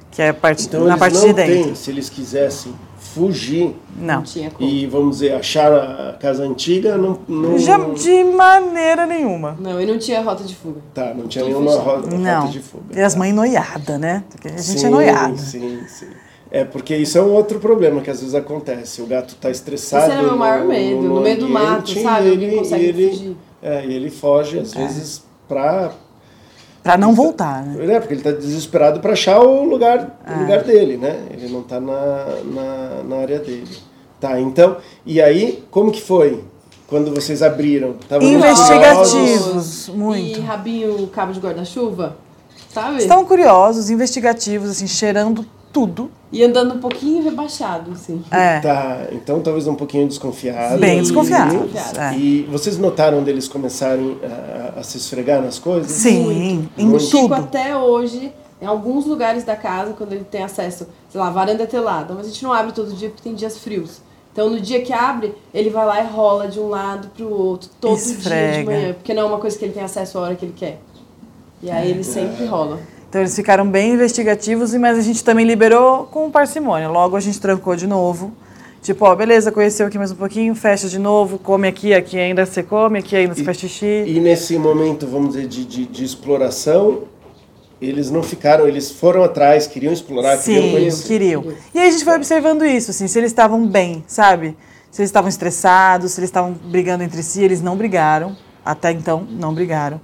que 0.10 0.22
é 0.22 0.30
a 0.30 0.34
parte, 0.34 0.68
Então 0.68 0.86
na 0.86 0.98
parte 0.98 1.20
de 1.20 1.34
dentro. 1.34 1.64
têm, 1.66 1.76
se 1.76 1.92
eles 1.92 2.10
quisessem 2.10 2.74
fugir 3.14 3.76
Não. 3.98 4.24
tinha 4.24 4.50
como. 4.50 4.70
e, 4.70 4.86
vamos 4.88 5.18
dizer, 5.18 5.34
achar 5.34 5.74
a 5.74 6.14
casa 6.14 6.44
antiga, 6.44 6.98
não... 6.98 7.20
não 7.28 7.58
Já, 7.58 7.78
de 7.78 8.24
maneira 8.24 9.06
nenhuma. 9.06 9.58
Não, 9.60 9.80
e 9.82 9.86
não 9.86 9.98
tinha 9.98 10.22
rota 10.22 10.44
de 10.44 10.56
fuga. 10.56 10.82
Tá, 10.94 11.14
não 11.14 11.28
tinha 11.28 11.46
nenhuma 11.46 11.76
rota, 11.76 12.08
rota 12.08 12.18
Não. 12.18 12.48
de 12.48 12.60
fuga. 12.60 12.86
E 12.98 13.02
as 13.02 13.14
tá. 13.14 13.20
mães 13.20 13.34
noiadas, 13.34 14.00
né? 14.00 14.24
Porque 14.30 14.48
a 14.48 14.52
gente 14.52 14.80
sim, 14.80 14.86
é 14.86 14.90
noiada. 14.90 15.38
Sim, 15.38 15.82
sim. 15.88 16.08
É, 16.50 16.66
porque 16.66 16.96
isso 16.98 17.18
é 17.18 17.22
um 17.22 17.32
outro 17.32 17.60
problema 17.60 18.02
que 18.02 18.10
às 18.10 18.20
vezes 18.20 18.36
acontece. 18.36 19.02
O 19.02 19.06
gato 19.06 19.36
tá 19.36 19.50
estressado. 19.50 20.04
Esse 20.04 20.12
era 20.12 20.24
meu 20.24 20.36
maior 20.36 20.66
medo, 20.66 21.02
no 21.02 21.22
meio 21.22 21.40
do 21.40 21.50
mato, 21.50 21.98
sabe? 22.02 22.28
e 22.28 22.32
Alguém 22.32 22.50
Ele, 22.50 22.58
consegue 22.58 22.86
ele, 22.86 23.10
fugir. 23.10 23.38
É, 23.62 23.86
e 23.86 23.94
ele 23.94 24.10
foge, 24.10 24.60
às 24.60 24.74
vezes, 24.74 25.24
pra. 25.48 25.92
Pra 26.84 26.98
não 26.98 27.14
voltar, 27.14 27.64
né? 27.64 27.94
É, 27.96 28.00
porque 28.00 28.16
ele 28.16 28.24
tá 28.24 28.32
desesperado 28.32 29.00
pra 29.00 29.14
achar 29.14 29.40
o 29.40 29.64
lugar, 29.64 30.20
É. 30.26 30.34
o 30.34 30.40
lugar 30.42 30.64
dele, 30.64 30.98
né? 30.98 31.20
Ele 31.32 31.48
não 31.52 31.62
tá 31.62 31.80
na, 31.80 32.26
na, 32.44 33.04
na 33.08 33.16
área 33.18 33.38
dele. 33.40 33.68
Tá, 34.20 34.40
então. 34.40 34.78
E 35.06 35.22
aí, 35.22 35.64
como 35.70 35.92
que 35.92 36.02
foi? 36.02 36.44
Quando 36.88 37.14
vocês 37.14 37.42
abriram? 37.42 37.94
Tavam 38.10 38.28
muito 38.28 38.44
Investigativos. 38.46 39.12
curiosos? 39.12 39.90
muito. 39.90 40.40
E 40.40 40.42
rabinho, 40.42 41.08
cabo 41.08 41.32
de 41.34 41.40
guarda-chuva, 41.40 42.18
sabe? 42.74 42.98
Estão 42.98 43.24
curiosos, 43.26 43.90
investigativos, 43.90 44.70
assim, 44.72 44.88
cheirando 44.88 45.46
tudo. 45.72 46.12
E 46.32 46.44
andando 46.44 46.76
um 46.76 46.80
pouquinho 46.80 47.24
rebaixado, 47.24 47.92
assim. 47.92 48.24
É. 48.32 48.60
Tá, 48.60 49.08
então 49.12 49.42
talvez 49.42 49.68
um 49.68 49.76
pouquinho 49.76 50.08
desconfiado. 50.08 50.80
Bem 50.80 51.02
desconfiados. 51.02 51.54
desconfiados. 51.54 51.98
é. 51.98 52.18
E 52.18 52.44
vocês 52.44 52.78
notaram 52.78 53.22
deles 53.24 53.48
começarem 53.48 54.18
a, 54.24 54.80
a 54.80 54.84
se 54.84 54.98
esfregar 54.98 55.42
nas 55.42 55.60
coisas? 55.60 55.92
Sim, 55.92 56.70
em 56.78 56.86
Muito. 56.86 57.04
Chico 57.04 57.24
tudo. 57.24 57.34
até 57.34 57.76
hoje, 57.76 58.32
em 58.62 58.66
alguns 58.66 59.06
lugares 59.06 59.44
da 59.44 59.56
casa, 59.56 59.94
quando 59.94 60.14
ele 60.14 60.24
tem 60.24 60.44
acesso, 60.44 60.88
sei 61.10 61.20
lá, 61.20 61.28
a 61.28 61.32
varanda 61.32 61.64
é 61.64 61.66
telada, 61.68 62.14
mas 62.14 62.28
a 62.28 62.30
gente 62.30 62.44
não 62.44 62.54
abre 62.54 62.72
todo 62.72 62.94
dia 62.94 63.10
porque 63.10 63.24
tem 63.24 63.34
dias 63.34 63.58
frios. 63.58 64.02
Então 64.32 64.50
no 64.50 64.62
dia 64.62 64.82
que 64.82 64.94
abre, 64.94 65.36
ele 65.54 65.70
vai 65.70 65.86
lá 65.86 66.02
e 66.02 66.08
rola 66.08 66.48
de 66.48 66.60
um 66.60 66.70
lado 66.70 67.10
pro 67.10 67.30
outro, 67.30 67.70
todo 67.82 67.98
dia 67.98 68.06
de 68.06 68.12
Esfrega. 68.14 68.72
manhã, 68.72 68.94
porque 68.94 69.14
não 69.14 69.24
é 69.24 69.26
uma 69.26 69.40
coisa 69.40 69.58
que 69.58 69.66
ele 69.66 69.74
tem 69.74 69.84
acesso 69.84 70.18
a 70.18 70.22
hora 70.22 70.36
que 70.36 70.46
ele 70.46 70.54
quer. 70.56 70.80
E 71.62 71.70
aí 71.70 71.92
ele 71.92 72.04
sempre 72.04 72.46
rola. 72.46 72.80
Então 73.12 73.20
eles 73.20 73.36
ficaram 73.36 73.70
bem 73.70 73.96
investigativos, 73.96 74.74
mas 74.76 74.98
a 74.98 75.02
gente 75.02 75.22
também 75.22 75.46
liberou 75.46 76.06
com 76.06 76.32
parcimônia. 76.32 76.88
Logo 76.88 77.18
a 77.18 77.20
gente 77.20 77.42
trancou 77.42 77.76
de 77.76 77.86
novo. 77.86 78.32
Tipo, 78.82 79.04
ó, 79.04 79.14
beleza, 79.14 79.52
conheceu 79.52 79.86
aqui 79.86 79.98
mais 79.98 80.14
um 80.14 80.16
pouquinho, 80.16 80.56
fecha 80.56 80.88
de 80.88 80.98
novo, 80.98 81.38
come 81.38 81.68
aqui, 81.68 81.94
aqui 81.94 82.18
ainda 82.18 82.46
você 82.46 82.64
come, 82.64 83.00
aqui 83.00 83.18
ainda 83.18 83.36
você 83.36 83.44
faz 83.44 83.58
xixi. 83.58 84.06
E 84.08 84.18
nesse 84.22 84.58
momento, 84.58 85.06
vamos 85.08 85.34
dizer, 85.36 85.46
de, 85.46 85.66
de, 85.66 85.86
de 85.88 86.06
exploração, 86.06 87.04
eles 87.82 88.10
não 88.10 88.24
ficaram, 88.24 88.66
eles 88.66 88.90
foram 88.90 89.26
atrás, 89.26 89.68
queriam 89.68 89.92
explorar, 89.92 90.38
queriam 90.38 90.64
Sim, 90.64 90.72
conhecer. 90.72 91.08
queriam. 91.10 91.46
E 91.76 91.80
aí 91.80 91.90
a 91.90 91.92
gente 91.92 92.06
foi 92.06 92.16
observando 92.16 92.64
isso, 92.64 92.92
assim, 92.92 93.10
se 93.10 93.20
eles 93.20 93.32
estavam 93.32 93.68
bem, 93.68 94.06
sabe? 94.08 94.56
Se 94.90 95.02
eles 95.02 95.10
estavam 95.10 95.28
estressados, 95.28 96.14
se 96.14 96.22
eles 96.22 96.30
estavam 96.30 96.54
brigando 96.54 97.04
entre 97.04 97.22
si, 97.24 97.44
eles 97.44 97.62
não 97.62 97.76
brigaram. 97.76 98.38
Até 98.64 98.90
então, 98.94 99.28
não 99.30 99.54
brigaram. 99.54 100.00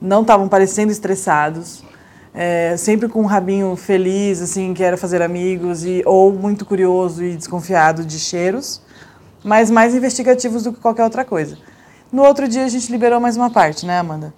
Não 0.00 0.22
estavam 0.22 0.48
parecendo 0.48 0.90
estressados. 0.90 1.86
É, 2.34 2.76
sempre 2.76 3.08
com 3.08 3.22
um 3.22 3.26
rabinho 3.26 3.74
feliz, 3.76 4.40
assim, 4.40 4.74
que 4.74 4.82
era 4.82 4.96
fazer 4.96 5.22
amigos, 5.22 5.84
e, 5.84 6.02
ou 6.04 6.32
muito 6.32 6.64
curioso 6.64 7.24
e 7.24 7.36
desconfiado 7.36 8.04
de 8.04 8.18
cheiros, 8.18 8.80
mas 9.42 9.70
mais 9.70 9.94
investigativos 9.94 10.64
do 10.64 10.72
que 10.72 10.80
qualquer 10.80 11.04
outra 11.04 11.24
coisa. 11.24 11.56
No 12.12 12.22
outro 12.22 12.48
dia 12.48 12.64
a 12.64 12.68
gente 12.68 12.90
liberou 12.90 13.20
mais 13.20 13.36
uma 13.36 13.50
parte, 13.50 13.84
né, 13.84 13.98
Amanda? 13.98 14.32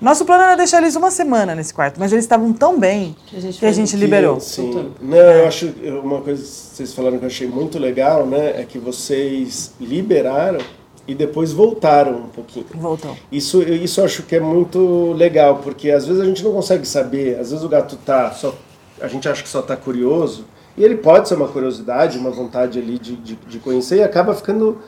Nosso 0.00 0.24
plano 0.24 0.42
era 0.42 0.56
deixar 0.56 0.82
eles 0.82 0.96
uma 0.96 1.10
semana 1.10 1.54
nesse 1.54 1.72
quarto, 1.72 1.98
mas 1.98 2.12
eles 2.12 2.24
estavam 2.24 2.52
tão 2.52 2.78
bem 2.78 3.16
Que 3.26 3.36
a 3.36 3.40
gente 3.40 3.58
que 3.58 3.66
a 3.66 3.72
gente 3.72 3.90
Que, 3.92 3.96
liberou. 3.96 4.40
Sim. 4.40 4.92
Não, 5.00 5.16
eu 5.16 5.46
acho 5.46 5.72
uma 6.02 6.20
coisa 6.20 6.42
que 6.42 6.48
vocês 6.48 6.92
falaram 6.92 7.18
que 7.18 7.24
eu 7.24 7.28
achei 7.28 7.46
muito 7.46 7.78
legal, 7.78 8.26
né? 8.26 8.60
É 8.60 8.64
que 8.64 8.78
vocês 8.78 9.72
liberaram 9.80 10.58
e 11.06 11.14
depois 11.14 11.52
voltaram 11.52 12.16
um 12.16 12.28
pouquinho. 12.28 12.66
Voltou. 12.74 13.16
Isso, 13.30 13.62
isso 13.62 14.00
eu 14.00 14.04
acho 14.04 14.22
que 14.22 14.36
é 14.36 14.40
muito 14.40 15.12
legal, 15.12 15.60
porque 15.62 15.90
às 15.90 16.06
vezes 16.06 16.20
a 16.20 16.24
gente 16.24 16.42
não 16.42 16.52
consegue 16.52 16.86
saber, 16.86 17.38
às 17.38 17.50
vezes 17.50 17.64
o 17.64 17.68
gato 17.68 17.96
tá 17.96 18.30
só. 18.32 18.54
A 19.00 19.08
gente 19.08 19.28
acha 19.28 19.42
que 19.42 19.48
só 19.48 19.60
tá 19.60 19.76
curioso, 19.76 20.44
e 20.76 20.84
ele 20.84 20.96
pode 20.96 21.28
ser 21.28 21.34
uma 21.34 21.48
curiosidade, 21.48 22.18
uma 22.18 22.30
vontade 22.30 22.78
ali 22.78 22.98
de, 22.98 23.16
de, 23.16 23.34
de 23.34 23.58
conhecer, 23.58 23.96
e 23.98 24.02
acaba 24.02 24.34
ficando 24.34 24.78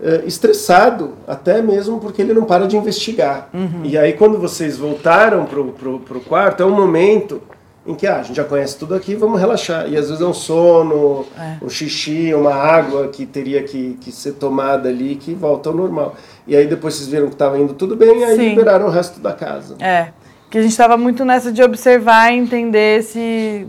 eh, 0.00 0.22
estressado, 0.26 1.14
até 1.26 1.60
mesmo 1.60 2.00
porque 2.00 2.22
ele 2.22 2.32
não 2.32 2.44
para 2.44 2.66
de 2.66 2.76
investigar. 2.76 3.50
E 3.84 3.98
aí 3.98 4.12
quando 4.12 4.38
vocês 4.38 4.76
voltaram 4.76 5.44
pro, 5.46 5.72
pro, 5.72 6.00
pro 6.00 6.20
quarto, 6.20 6.62
é 6.62 6.66
um 6.66 6.74
momento 6.74 7.42
em 7.86 7.94
que 7.94 8.06
ah, 8.06 8.16
a 8.16 8.22
gente 8.22 8.36
já 8.36 8.44
conhece 8.44 8.78
tudo 8.78 8.94
aqui, 8.94 9.14
vamos 9.14 9.38
relaxar. 9.38 9.86
E 9.88 9.96
às 9.96 10.08
vezes 10.08 10.20
é 10.20 10.24
um 10.24 10.32
sono, 10.32 11.26
um 11.60 11.68
xixi, 11.68 12.32
uma 12.32 12.54
água 12.54 13.08
que 13.08 13.26
teria 13.26 13.62
que, 13.62 13.98
que 14.00 14.10
ser 14.10 14.32
tomada 14.32 14.88
ali, 14.88 15.16
que 15.16 15.34
volta 15.34 15.68
ao 15.68 15.74
normal. 15.74 16.14
E 16.46 16.56
aí 16.56 16.66
depois 16.66 16.94
vocês 16.94 17.08
viram 17.08 17.26
que 17.26 17.34
estava 17.34 17.58
indo 17.58 17.74
tudo 17.74 17.94
bem, 17.94 18.24
aí 18.24 18.36
Sim. 18.36 18.48
liberaram 18.50 18.86
o 18.86 18.90
resto 18.90 19.20
da 19.20 19.32
casa. 19.32 19.76
É, 19.80 20.08
que 20.50 20.56
a 20.56 20.62
gente 20.62 20.70
estava 20.70 20.96
muito 20.96 21.24
nessa 21.24 21.52
de 21.52 21.62
observar 21.62 22.32
e 22.32 22.38
entender 22.38 23.02
se 23.02 23.66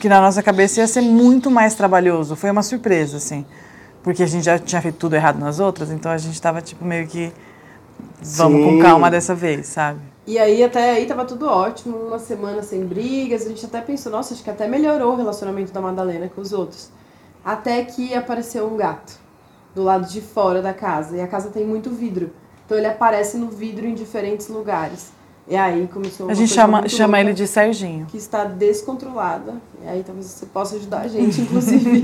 que 0.00 0.08
na 0.08 0.20
nossa 0.20 0.42
cabeça 0.42 0.80
ia 0.80 0.86
ser 0.86 1.00
muito 1.00 1.50
mais 1.50 1.74
trabalhoso. 1.74 2.36
Foi 2.36 2.50
uma 2.50 2.62
surpresa, 2.62 3.16
assim, 3.16 3.46
porque 4.02 4.22
a 4.22 4.26
gente 4.26 4.44
já 4.44 4.58
tinha 4.58 4.82
feito 4.82 4.98
tudo 4.98 5.16
errado 5.16 5.38
nas 5.38 5.60
outras, 5.60 5.90
então 5.90 6.12
a 6.12 6.18
gente 6.18 6.34
estava 6.34 6.60
tipo 6.60 6.84
meio 6.84 7.06
que 7.06 7.32
vamos 8.20 8.60
Sim. 8.60 8.76
com 8.76 8.82
calma 8.82 9.10
dessa 9.10 9.34
vez, 9.34 9.66
sabe? 9.68 10.00
E 10.26 10.38
aí 10.38 10.64
até 10.64 10.92
aí 10.92 11.06
tava 11.06 11.24
tudo 11.24 11.46
ótimo, 11.46 11.96
uma 11.96 12.18
semana 12.18 12.60
sem 12.62 12.84
brigas, 12.84 13.46
a 13.46 13.48
gente 13.48 13.64
até 13.64 13.80
pensou, 13.80 14.10
nossa, 14.10 14.34
acho 14.34 14.42
que 14.42 14.50
até 14.50 14.66
melhorou 14.66 15.12
o 15.12 15.16
relacionamento 15.16 15.72
da 15.72 15.80
Madalena 15.80 16.28
com 16.28 16.40
os 16.40 16.52
outros. 16.52 16.90
Até 17.44 17.84
que 17.84 18.12
apareceu 18.12 18.66
um 18.66 18.76
gato 18.76 19.20
do 19.72 19.84
lado 19.84 20.08
de 20.08 20.20
fora 20.20 20.60
da 20.60 20.74
casa, 20.74 21.16
e 21.16 21.20
a 21.20 21.28
casa 21.28 21.50
tem 21.50 21.64
muito 21.64 21.90
vidro. 21.90 22.32
Então 22.64 22.76
ele 22.76 22.88
aparece 22.88 23.38
no 23.38 23.48
vidro 23.48 23.86
em 23.86 23.94
diferentes 23.94 24.48
lugares. 24.48 25.12
E 25.48 25.54
aí 25.54 25.86
começou 25.86 26.26
uma 26.26 26.32
A 26.32 26.34
gente 26.34 26.52
chama, 26.52 26.88
chama 26.88 27.20
ele 27.20 27.32
de 27.32 27.46
Serginho. 27.46 28.06
que 28.06 28.16
está 28.16 28.42
descontrolada. 28.44 29.54
E 29.84 29.86
aí 29.86 30.02
talvez 30.04 30.26
você 30.26 30.46
possa 30.46 30.74
ajudar 30.74 31.02
a 31.02 31.08
gente, 31.08 31.38
inclusive. 31.42 32.02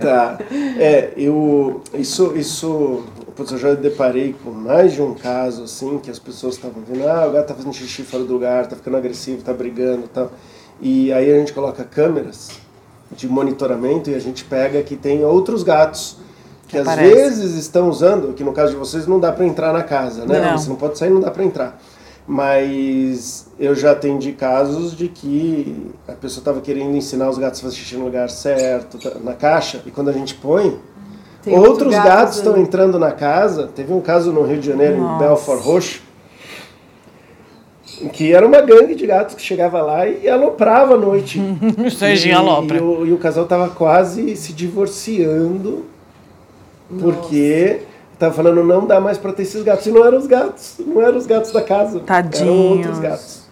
Tá. 0.00 0.38
É, 0.76 1.12
eu. 1.16 1.80
Isso. 1.94 2.36
isso 2.36 3.04
putz, 3.34 3.52
eu 3.52 3.58
já 3.58 3.74
deparei 3.74 4.34
com 4.44 4.50
mais 4.50 4.92
de 4.92 5.02
um 5.02 5.14
caso 5.14 5.64
assim, 5.64 5.98
que 5.98 6.10
as 6.10 6.18
pessoas 6.18 6.54
estavam 6.54 6.82
vendo, 6.82 7.06
ah, 7.08 7.26
o 7.26 7.32
gato 7.32 7.48
tá 7.48 7.54
fazendo 7.54 7.72
xixi 7.72 8.02
fora 8.02 8.24
do 8.24 8.32
lugar, 8.32 8.66
tá 8.66 8.76
ficando 8.76 8.96
agressivo, 8.96 9.42
tá 9.42 9.52
brigando 9.52 10.04
e 10.04 10.08
tal. 10.08 10.30
E 10.80 11.12
aí 11.12 11.30
a 11.30 11.38
gente 11.38 11.52
coloca 11.52 11.84
câmeras 11.84 12.50
de 13.16 13.28
monitoramento 13.28 14.10
e 14.10 14.14
a 14.14 14.18
gente 14.18 14.44
pega 14.44 14.82
que 14.82 14.96
tem 14.96 15.24
outros 15.24 15.62
gatos 15.62 16.16
que 16.68 16.78
às 16.78 16.88
Aparece. 16.88 17.14
vezes 17.14 17.54
estão 17.54 17.88
usando, 17.88 18.32
que 18.32 18.42
no 18.42 18.52
caso 18.52 18.72
de 18.72 18.78
vocês 18.78 19.06
não 19.06 19.20
dá 19.20 19.30
para 19.30 19.44
entrar 19.44 19.72
na 19.72 19.82
casa, 19.82 20.24
né? 20.24 20.40
Não. 20.40 20.58
Você 20.58 20.68
não 20.70 20.76
pode 20.76 20.98
sair, 20.98 21.10
não 21.10 21.20
dá 21.20 21.30
para 21.30 21.44
entrar. 21.44 21.80
Mas 22.26 23.46
eu 23.58 23.74
já 23.74 23.92
atendi 23.92 24.32
casos 24.32 24.96
de 24.96 25.08
que 25.08 25.92
a 26.08 26.12
pessoa 26.12 26.40
estava 26.40 26.60
querendo 26.60 26.96
ensinar 26.96 27.28
os 27.28 27.36
gatos 27.36 27.60
a 27.60 27.62
fazer 27.64 27.76
xixi 27.76 27.96
no 27.96 28.04
lugar 28.04 28.30
certo, 28.30 28.98
na 29.22 29.34
caixa, 29.34 29.82
e 29.84 29.90
quando 29.90 30.08
a 30.08 30.12
gente 30.12 30.34
põe, 30.36 30.78
Tem 31.42 31.54
outro 31.54 31.70
outros 31.70 31.94
gato 31.94 32.06
gatos 32.06 32.36
estão 32.36 32.56
entrando 32.56 32.98
na 32.98 33.10
casa. 33.10 33.68
Teve 33.74 33.92
um 33.92 34.00
caso 34.00 34.32
no 34.32 34.42
Rio 34.42 34.58
de 34.60 34.66
Janeiro, 34.66 34.96
em 34.96 35.00
Nossa. 35.00 35.24
Belfort 35.24 35.60
Roxo, 35.60 36.02
em 38.00 38.08
que 38.08 38.32
era 38.32 38.46
uma 38.46 38.60
gangue 38.60 38.94
de 38.94 39.06
gatos 39.06 39.34
que 39.34 39.42
chegava 39.42 39.82
lá 39.82 40.06
e 40.06 40.28
aloprava 40.28 40.94
à 40.94 40.96
noite. 40.96 41.40
E, 42.28 42.32
alopra. 42.32 42.78
E 42.78 42.80
o, 42.80 43.06
e 43.06 43.12
o 43.12 43.18
casal 43.18 43.44
tava 43.46 43.68
quase 43.68 44.36
se 44.36 44.52
divorciando 44.52 45.84
porque 47.00 47.80
tava 48.18 48.34
falando 48.34 48.62
não 48.62 48.86
dá 48.86 49.00
mais 49.00 49.18
para 49.18 49.32
ter 49.32 49.42
esses 49.42 49.62
gatos. 49.62 49.86
E 49.86 49.90
não 49.90 50.04
eram 50.04 50.18
os 50.18 50.26
gatos, 50.26 50.76
não 50.78 51.02
eram 51.02 51.16
os 51.16 51.26
gatos 51.26 51.50
da 51.52 51.62
casa. 51.62 51.96
Eram 51.96 52.06
Tadinhos. 52.06 52.76
outros 52.76 52.98
gatos. 52.98 53.42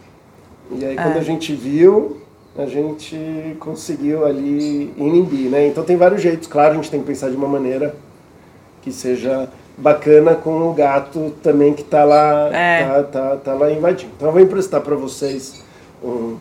E 0.72 0.84
aí 0.84 0.94
quando 0.94 1.16
a 1.16 1.22
gente 1.22 1.52
viu, 1.52 2.19
a 2.58 2.66
gente 2.66 3.16
conseguiu 3.60 4.24
ali 4.26 4.92
inibir, 4.96 5.50
né? 5.50 5.66
Então 5.68 5.84
tem 5.84 5.96
vários 5.96 6.20
jeitos. 6.20 6.48
Claro, 6.48 6.72
a 6.72 6.74
gente 6.76 6.90
tem 6.90 7.00
que 7.00 7.06
pensar 7.06 7.30
de 7.30 7.36
uma 7.36 7.48
maneira 7.48 7.94
que 8.82 8.92
seja 8.92 9.48
bacana 9.78 10.34
com 10.34 10.68
o 10.68 10.74
gato 10.74 11.32
também 11.42 11.72
que 11.72 11.82
está 11.82 12.04
lá, 12.04 12.50
É. 12.54 12.84
tá, 12.84 13.02
tá, 13.04 13.36
tá 13.36 13.54
lá 13.54 13.70
invadindo. 13.72 14.12
Então 14.16 14.28
eu 14.28 14.32
vou 14.32 14.42
emprestar 14.42 14.80
para 14.80 14.94
vocês 14.96 15.62
um. 16.02 16.36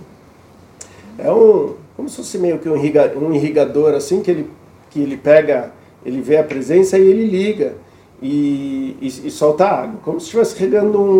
É 1.17 1.31
um. 1.31 1.75
Como 1.95 2.09
se 2.09 2.15
fosse 2.17 2.37
meio 2.37 2.59
que 2.59 2.67
um, 2.69 2.75
irriga, 2.77 3.13
um 3.17 3.33
irrigador, 3.33 3.93
assim, 3.93 4.21
que 4.21 4.31
ele, 4.31 4.49
que 4.89 5.01
ele 5.01 5.17
pega, 5.17 5.71
ele 6.05 6.21
vê 6.21 6.37
a 6.37 6.43
presença 6.43 6.97
e 6.97 7.01
ele 7.05 7.25
liga 7.25 7.73
e, 8.21 8.95
e, 9.01 9.07
e 9.27 9.29
solta 9.31 9.65
água, 9.65 9.99
como 10.03 10.17
se 10.19 10.25
estivesse 10.27 10.57
regando 10.57 10.97
um, 10.99 11.19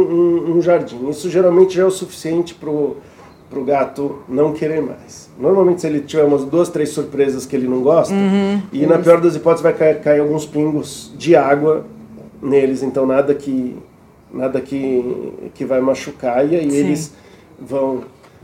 um- 0.52 0.58
um 0.58 0.62
jardim. 0.62 1.10
Isso 1.10 1.30
geralmente 1.30 1.76
já 1.76 1.84
é 1.84 1.86
o 1.86 1.92
suficiente 1.92 2.56
pro 3.50 3.62
pro 3.62 3.66
gato 3.66 4.20
não 4.28 4.54
querer 4.54 4.82
mais. 4.82 5.30
Normalmente, 5.40 5.82
se 5.82 5.88
ele 5.88 6.02
tiver 6.02 6.24
umas 6.24 6.46
duas, 6.46 6.70
três 6.70 6.90
surpresas 6.90 7.46
que 7.46 7.56
ele 7.56 7.68
não 7.68 7.82
gosta, 7.82 8.14
e 8.72 8.86
na 8.86 9.00
pior 9.00 9.20
das 9.20 9.36
hipóteses 9.36 9.64
vai 9.64 9.74
cair, 9.74 10.00
cair 10.02 10.20
alguns 10.20 10.46
pingos 10.46 11.14
de 11.18 11.36
água 11.36 11.86
neles, 12.42 12.84
então 12.84 13.06
nada 13.06 13.34
que 13.34 13.76
nada 14.32 14.62
que, 14.62 15.50
que 15.56 15.66
vai 15.66 15.82
machucar 15.82 16.48
e 16.48 16.56
aí 16.56 16.70
Sim. 16.70 16.78
eles 16.78 17.16
vão 17.60 18.04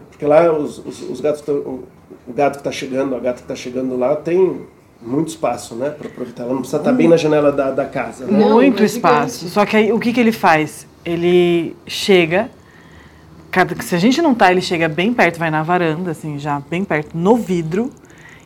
porque 0.09 0.25
lá 0.25 0.51
os, 0.51 0.79
os, 0.79 1.01
os 1.11 1.21
gatos 1.21 1.41
tão, 1.41 1.57
o 1.57 1.83
o 2.27 2.33
gato 2.33 2.53
que 2.53 2.59
está 2.59 2.71
chegando, 2.71 3.15
a 3.15 3.19
gata 3.19 3.37
que 3.37 3.43
está 3.43 3.55
chegando 3.55 3.97
lá 3.97 4.15
tem 4.15 4.61
muito 5.01 5.27
espaço, 5.29 5.75
né, 5.75 5.89
para 5.89 6.07
aproveitar. 6.07 6.43
Ela 6.43 6.53
não 6.53 6.59
precisa 6.59 6.77
estar 6.77 6.93
bem 6.93 7.07
na 7.07 7.17
janela 7.17 7.51
da, 7.51 7.71
da 7.71 7.85
casa, 7.85 8.25
né? 8.25 8.39
Não, 8.39 8.55
Muito 8.55 8.81
é 8.81 8.85
espaço. 8.85 9.47
Só 9.49 9.65
que 9.65 9.77
aí 9.77 9.91
o 9.91 9.99
que, 9.99 10.11
que 10.11 10.19
ele 10.19 10.31
faz? 10.31 10.87
Ele 11.03 11.75
chega. 11.85 12.49
Cada- 13.55 13.81
Se 13.81 13.95
a 13.95 13.97
gente 13.97 14.21
não 14.21 14.35
tá, 14.35 14.51
ele 14.51 14.59
chega 14.61 14.89
bem 14.89 15.13
perto, 15.13 15.39
vai 15.39 15.49
na 15.49 15.63
varanda, 15.63 16.11
assim, 16.11 16.37
já 16.37 16.59
bem 16.59 16.83
perto, 16.83 17.17
no 17.17 17.37
vidro, 17.37 17.89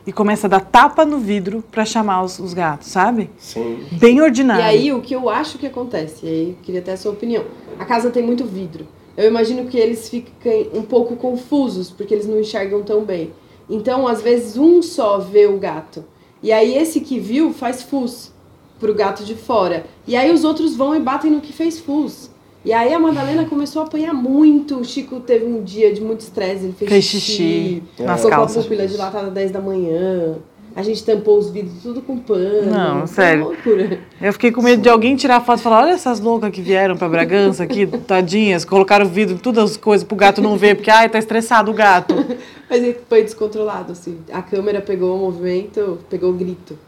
e 0.06 0.12
começa 0.12 0.46
a 0.46 0.50
dar 0.50 0.60
tapa 0.60 1.04
no 1.04 1.18
vidro 1.18 1.64
para 1.68 1.84
chamar 1.84 2.22
os, 2.22 2.38
os 2.38 2.54
gatos, 2.54 2.88
sabe? 2.88 3.28
Sim. 3.36 3.80
Bem 3.92 4.18
E 4.18 4.22
ordinário. 4.22 4.64
aí, 4.64 4.92
o 4.92 5.00
que 5.02 5.12
eu 5.14 5.28
acho 5.28 5.58
que 5.58 5.66
acontece, 5.66 6.24
e 6.24 6.28
aí 6.28 6.48
eu 6.50 6.56
queria 6.62 6.80
ter 6.80 6.92
a 6.92 6.96
sua 6.96 7.10
opinião. 7.10 7.44
A 7.78 7.84
casa 7.84 8.08
tem 8.10 8.22
muito 8.22 8.44
vidro. 8.44 8.86
Eu 9.16 9.26
imagino 9.26 9.66
que 9.66 9.76
eles 9.76 10.08
fiquem 10.08 10.70
um 10.72 10.82
pouco 10.82 11.16
confusos, 11.16 11.90
porque 11.90 12.14
eles 12.14 12.26
não 12.26 12.38
enxergam 12.38 12.82
tão 12.84 13.04
bem. 13.04 13.32
Então, 13.68 14.06
às 14.06 14.22
vezes, 14.22 14.56
um 14.56 14.80
só 14.80 15.18
vê 15.18 15.46
o 15.46 15.58
gato. 15.58 16.04
E 16.40 16.52
aí, 16.52 16.76
esse 16.76 17.00
que 17.00 17.18
viu 17.18 17.52
faz 17.52 17.82
fus 17.82 18.32
pro 18.78 18.94
gato 18.94 19.24
de 19.24 19.34
fora. 19.34 19.84
E 20.06 20.14
aí, 20.16 20.30
os 20.32 20.44
outros 20.44 20.76
vão 20.76 20.94
e 20.94 21.00
batem 21.00 21.30
no 21.32 21.40
que 21.40 21.52
fez 21.52 21.78
fus. 21.80 22.29
E 22.64 22.72
aí, 22.72 22.92
a 22.92 22.98
Madalena 22.98 23.46
começou 23.46 23.82
a 23.82 23.86
apanhar 23.86 24.12
muito. 24.12 24.78
O 24.80 24.84
Chico 24.84 25.20
teve 25.20 25.46
um 25.46 25.62
dia 25.62 25.92
de 25.94 26.00
muito 26.02 26.20
estresse, 26.20 26.64
ele 26.64 26.74
fez, 26.74 26.90
Fez 26.90 27.04
xixi 27.04 27.82
nas 27.98 28.16
ficou 28.16 28.30
com 28.30 28.36
a 28.36 28.38
calças. 28.40 28.64
pupila 28.64 28.86
dilatada 28.86 29.28
às 29.28 29.32
10 29.32 29.50
da 29.50 29.60
manhã. 29.60 30.36
A 30.76 30.82
gente 30.82 31.02
tampou 31.04 31.36
os 31.36 31.50
vidros 31.50 31.82
tudo 31.82 32.00
com 32.00 32.16
pano. 32.18 32.70
Não, 32.70 33.06
sério. 33.06 33.44
loucura. 33.46 33.98
Eu 34.20 34.32
fiquei 34.32 34.52
com 34.52 34.62
medo 34.62 34.80
de 34.80 34.88
alguém 34.88 35.16
tirar 35.16 35.40
foto 35.40 35.58
e 35.58 35.62
falar: 35.62 35.82
olha 35.84 35.92
essas 35.92 36.20
loucas 36.20 36.50
que 36.52 36.60
vieram 36.60 36.96
pra 36.96 37.08
Bragança 37.08 37.64
aqui, 37.64 37.86
tadinhas, 38.06 38.64
colocaram 38.64 39.04
o 39.04 39.08
vidro, 39.08 39.36
todas 39.38 39.72
as 39.72 39.76
coisas 39.76 40.06
pro 40.06 40.16
gato 40.16 40.40
não 40.40 40.56
ver, 40.56 40.76
porque 40.76 40.90
ai, 40.90 41.08
tá 41.08 41.18
estressado 41.18 41.70
o 41.72 41.74
gato. 41.74 42.14
Mas 42.70 42.84
ele 42.84 42.96
foi 43.08 43.24
descontrolado, 43.24 43.90
assim. 43.92 44.18
A 44.30 44.42
câmera 44.42 44.80
pegou 44.80 45.16
o 45.16 45.18
movimento, 45.18 45.98
pegou 46.08 46.30
o 46.30 46.34
grito. 46.34 46.78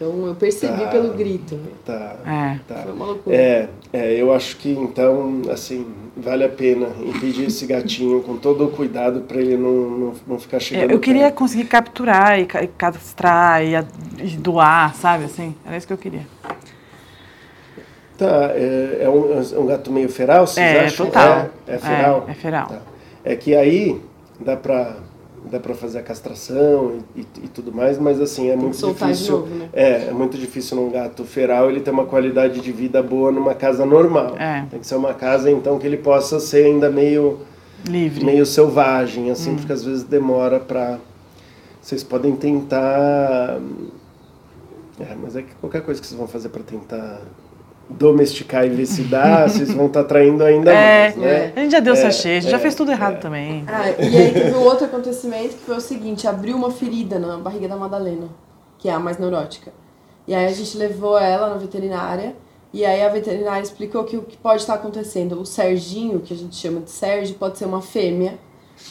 Então 0.00 0.26
eu 0.28 0.34
percebi 0.36 0.80
Tá. 0.84 0.86
pelo 0.90 1.12
grito. 1.12 1.58
Tá. 1.84 2.14
É. 2.24 2.58
tá. 2.72 2.82
Foi 2.84 2.92
uma 2.92 3.04
loucura. 3.06 3.34
É, 3.34 3.68
é, 3.92 4.12
eu 4.14 4.32
acho 4.32 4.56
que 4.58 4.70
então, 4.70 5.42
assim, 5.50 5.84
vale 6.16 6.44
a 6.44 6.48
pena 6.48 6.86
impedir 7.04 7.46
esse 7.46 7.66
gatinho 7.66 8.22
com 8.22 8.36
todo 8.36 8.64
o 8.66 8.70
cuidado 8.70 9.22
para 9.22 9.38
ele 9.40 9.56
não, 9.56 9.72
não, 9.72 10.14
não 10.24 10.38
ficar 10.38 10.58
É, 10.58 10.60
chegando. 10.60 10.90
eu 10.92 11.00
queria 11.00 11.22
perto. 11.24 11.34
conseguir 11.34 11.64
capturar 11.64 12.38
e 12.38 12.46
ca- 12.46 12.62
e 12.62 12.68
cadastrar 12.68 13.60
e, 13.64 13.74
e 14.22 14.36
doar, 14.36 14.94
sabe 14.94 15.24
assim? 15.24 15.52
Era 15.66 15.76
isso 15.76 15.86
que 15.88 15.92
eu 15.92 15.98
queria. 15.98 16.22
Tá, 18.16 18.50
é, 18.54 18.98
é 19.02 19.08
um, 19.08 19.32
é 19.32 19.58
um 19.58 19.66
gato 19.66 19.90
meio 19.92 20.08
feral, 20.08 20.46
vocês 20.46 20.64
É, 20.64 20.84
acham? 20.86 21.06
total. 21.06 21.48
É, 21.66 21.74
é 21.74 21.78
feral? 21.78 22.24
É, 22.26 22.30
é 22.30 22.34
feral. 22.34 22.66
Tá. 22.68 22.78
É 23.24 23.36
que 23.36 23.54
aí 23.54 24.00
dá 24.40 24.56
pra, 24.56 24.96
dá 25.50 25.58
pra 25.58 25.74
fazer 25.74 25.98
a 25.98 26.02
castração 26.02 26.98
e, 27.16 27.20
e- 27.20 27.26
e 27.44 27.48
tudo 27.48 27.72
mais, 27.72 27.98
mas 27.98 28.20
assim, 28.20 28.48
é 28.50 28.56
muito 28.56 28.76
difícil. 28.86 29.38
novo, 29.40 29.54
né? 29.54 29.68
É, 29.72 30.08
é 30.08 30.12
muito 30.12 30.36
difícil 30.38 30.76
num 30.76 30.90
gato 30.90 31.24
feral 31.24 31.70
ele 31.70 31.80
ter 31.80 31.90
uma 31.90 32.04
qualidade 32.06 32.60
de 32.60 32.70
vida 32.72 33.02
boa 33.02 33.32
numa 33.32 33.54
casa 33.54 33.84
normal. 33.86 34.36
É. 34.38 34.64
Tem 34.70 34.78
que 34.80 34.86
ser 34.86 34.96
uma 34.96 35.14
casa, 35.14 35.50
então, 35.50 35.78
que 35.78 35.86
ele 35.86 35.96
possa 35.96 36.38
ser 36.40 36.66
ainda 36.66 36.90
meio, 36.90 37.40
Livre. 37.86 38.24
meio 38.24 38.44
selvagem, 38.46 39.28
Hum. 39.28 39.32
assim, 39.32 39.54
porque 39.56 39.72
às 39.72 39.84
vezes 39.84 40.02
demora 40.04 40.60
pra. 40.60 40.98
Vocês 41.80 42.02
podem 42.04 42.36
tentar. 42.36 43.58
É, 45.00 45.14
mas 45.22 45.36
é 45.36 45.42
que 45.42 45.54
qualquer 45.60 45.82
coisa 45.82 46.00
que 46.00 46.06
vocês 46.06 46.18
vão 46.18 46.26
fazer 46.28 46.48
pra 46.48 46.62
tentar 46.62 47.20
domesticar 47.88 48.66
e 48.66 48.68
ver 48.68 48.86
se 48.86 49.02
dá, 49.02 49.46
vocês 49.48 49.72
vão 49.72 49.86
estar 49.86 50.04
traindo 50.04 50.44
ainda 50.44 50.72
É, 50.72 51.04
mais, 51.04 51.16
né? 51.16 51.52
a 51.56 51.60
gente 51.60 51.72
já 51.72 51.80
deu 51.80 51.94
É, 51.94 51.96
sachê, 51.96 52.28
a 52.28 52.40
gente 52.40 52.50
já 52.50 52.56
é, 52.56 52.60
fez 52.60 52.74
tudo 52.74 52.90
errado 52.90 53.14
é. 53.14 53.18
também. 53.18 53.64
Ah, 53.66 53.90
e 53.90 54.16
aí 54.16 54.32
teve 54.32 54.54
um 54.54 54.62
outro 54.62 54.84
acontecimento 54.84 55.56
que 55.56 55.64
foi 55.64 55.76
o 55.76 55.80
seguinte, 55.80 56.26
abriu 56.26 56.56
uma 56.56 56.70
ferida 56.70 57.18
na 57.18 57.36
barriga 57.38 57.68
da 57.68 57.76
Madalena, 57.76 58.28
que 58.78 58.88
é 58.88 58.92
a 58.92 58.98
mais 58.98 59.18
neurótica. 59.18 59.72
E 60.26 60.34
aí 60.34 60.46
a 60.46 60.52
gente 60.52 60.76
levou 60.76 61.18
ela 61.18 61.48
na 61.48 61.56
veterinária, 61.56 62.36
e 62.72 62.84
aí 62.84 63.02
a 63.02 63.08
veterinária 63.08 63.62
explicou 63.62 64.04
que 64.04 64.16
o 64.16 64.22
que 64.22 64.36
pode 64.36 64.60
estar 64.60 64.74
acontecendo, 64.74 65.40
o 65.40 65.46
Serginho, 65.46 66.20
que 66.20 66.34
a 66.34 66.36
gente 66.36 66.54
chama 66.54 66.80
de 66.80 66.90
Sérgio, 66.90 67.34
pode 67.36 67.56
ser 67.56 67.64
uma 67.64 67.80
fêmea, 67.80 68.38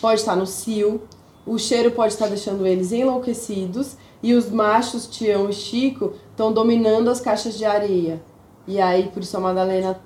pode 0.02 0.20
estar 0.20 0.36
no 0.36 0.48
cio, 0.48 1.02
o 1.46 1.60
cheiro 1.60 1.92
pode 1.92 2.14
estar 2.14 2.28
deixando 2.28 2.66
eles 2.66 2.92
enlouquecidos, 2.92 3.96
e 4.24 4.34
os 4.34 4.50
machos, 4.50 5.06
Tião 5.06 5.48
e 5.48 5.54
Chico, 5.54 6.14
estão 6.32 6.52
dominando 6.52 7.08
as 7.10 7.22
caixas 7.22 7.56
de 7.56 7.66
areia. 7.66 8.20
E 8.68 8.80
aí, 8.82 9.10
por 9.14 9.24
isso 9.24 9.36
a 9.38 9.40
Madalena 9.40 9.98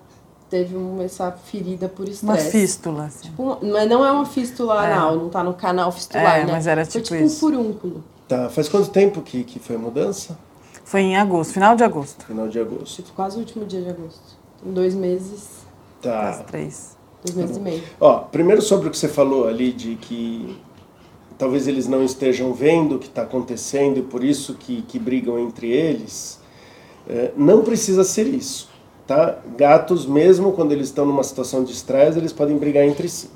teve 0.49 0.75
um- 0.75 1.01
essa 1.01 1.31
ferida 1.31 1.87
por 1.89 2.07
estresse. 2.07 2.25
Uma 2.25 2.37
fístula, 2.37 3.05
assim. 3.05 3.29
Tipo, 3.29 3.57
mas 3.63 3.89
não 3.89 4.05
é 4.05 4.11
uma 4.11 4.25
fístula 4.25 4.85
É. 4.85 4.91
anal, 4.93 5.15
não 5.15 5.29
tá 5.29 5.43
no 5.43 5.53
canal 5.53 5.91
fistular, 5.91 6.39
É, 6.41 6.45
né? 6.45 6.51
mas 6.51 6.67
era 6.67 6.83
Foi 6.85 7.01
tipo 7.01 7.13
tipo 7.15 7.25
isso. 7.25 7.35
um 7.37 7.39
furúnculo. 7.51 8.03
Tá, 8.27 8.49
faz 8.49 8.69
quanto 8.69 8.89
tempo 8.89 9.21
que, 9.21 9.43
que 9.43 9.59
foi 9.59 9.75
a 9.75 9.79
mudança? 9.79 10.37
Foi 10.83 11.01
em 11.01 11.15
agosto, 11.17 11.53
final 11.53 11.75
de 11.75 11.83
agosto. 11.83 12.25
Final 12.25 12.47
de 12.49 12.59
agosto. 12.59 12.97
Tipo, 12.97 13.13
quase 13.13 13.37
o 13.37 13.39
último 13.39 13.65
dia 13.65 13.81
de 13.81 13.89
agosto. 13.89 14.37
Em 14.65 14.71
dois 14.73 14.93
meses, 14.93 15.47
Tá. 16.01 16.43
três. 16.47 16.97
dois 17.23 17.35
meses 17.35 17.57
e 17.57 17.59
meio. 17.59 17.83
Ó, 17.99 18.19
primeiro 18.19 18.61
sobre 18.61 18.87
o 18.87 18.91
que 18.91 18.97
você 18.97 19.07
falou 19.07 19.47
ali 19.47 19.71
de 19.71 19.95
que 19.95 20.57
talvez 21.37 21.67
eles 21.67 21.87
não 21.87 22.03
estejam 22.03 22.51
vendo 22.53 22.95
o 22.95 22.99
que 22.99 23.07
está 23.07 23.21
acontecendo 23.21 23.97
e 23.99 24.01
por 24.01 24.23
isso 24.23 24.55
que, 24.55 24.81
que 24.81 24.97
brigam 24.99 25.39
entre 25.39 25.69
eles, 25.71 26.39
é, 27.09 27.31
não 27.35 27.61
precisa 27.61 28.03
ser 28.03 28.27
isso, 28.27 28.69
tá? 29.07 29.37
Gatos, 29.57 30.05
mesmo 30.05 30.51
quando 30.53 30.71
eles 30.71 30.87
estão 30.87 31.05
numa 31.05 31.23
situação 31.23 31.63
de 31.63 31.71
estresse, 31.71 32.17
eles 32.17 32.31
podem 32.33 32.57
brigar 32.57 32.85
entre 32.85 33.07
si, 33.09 33.29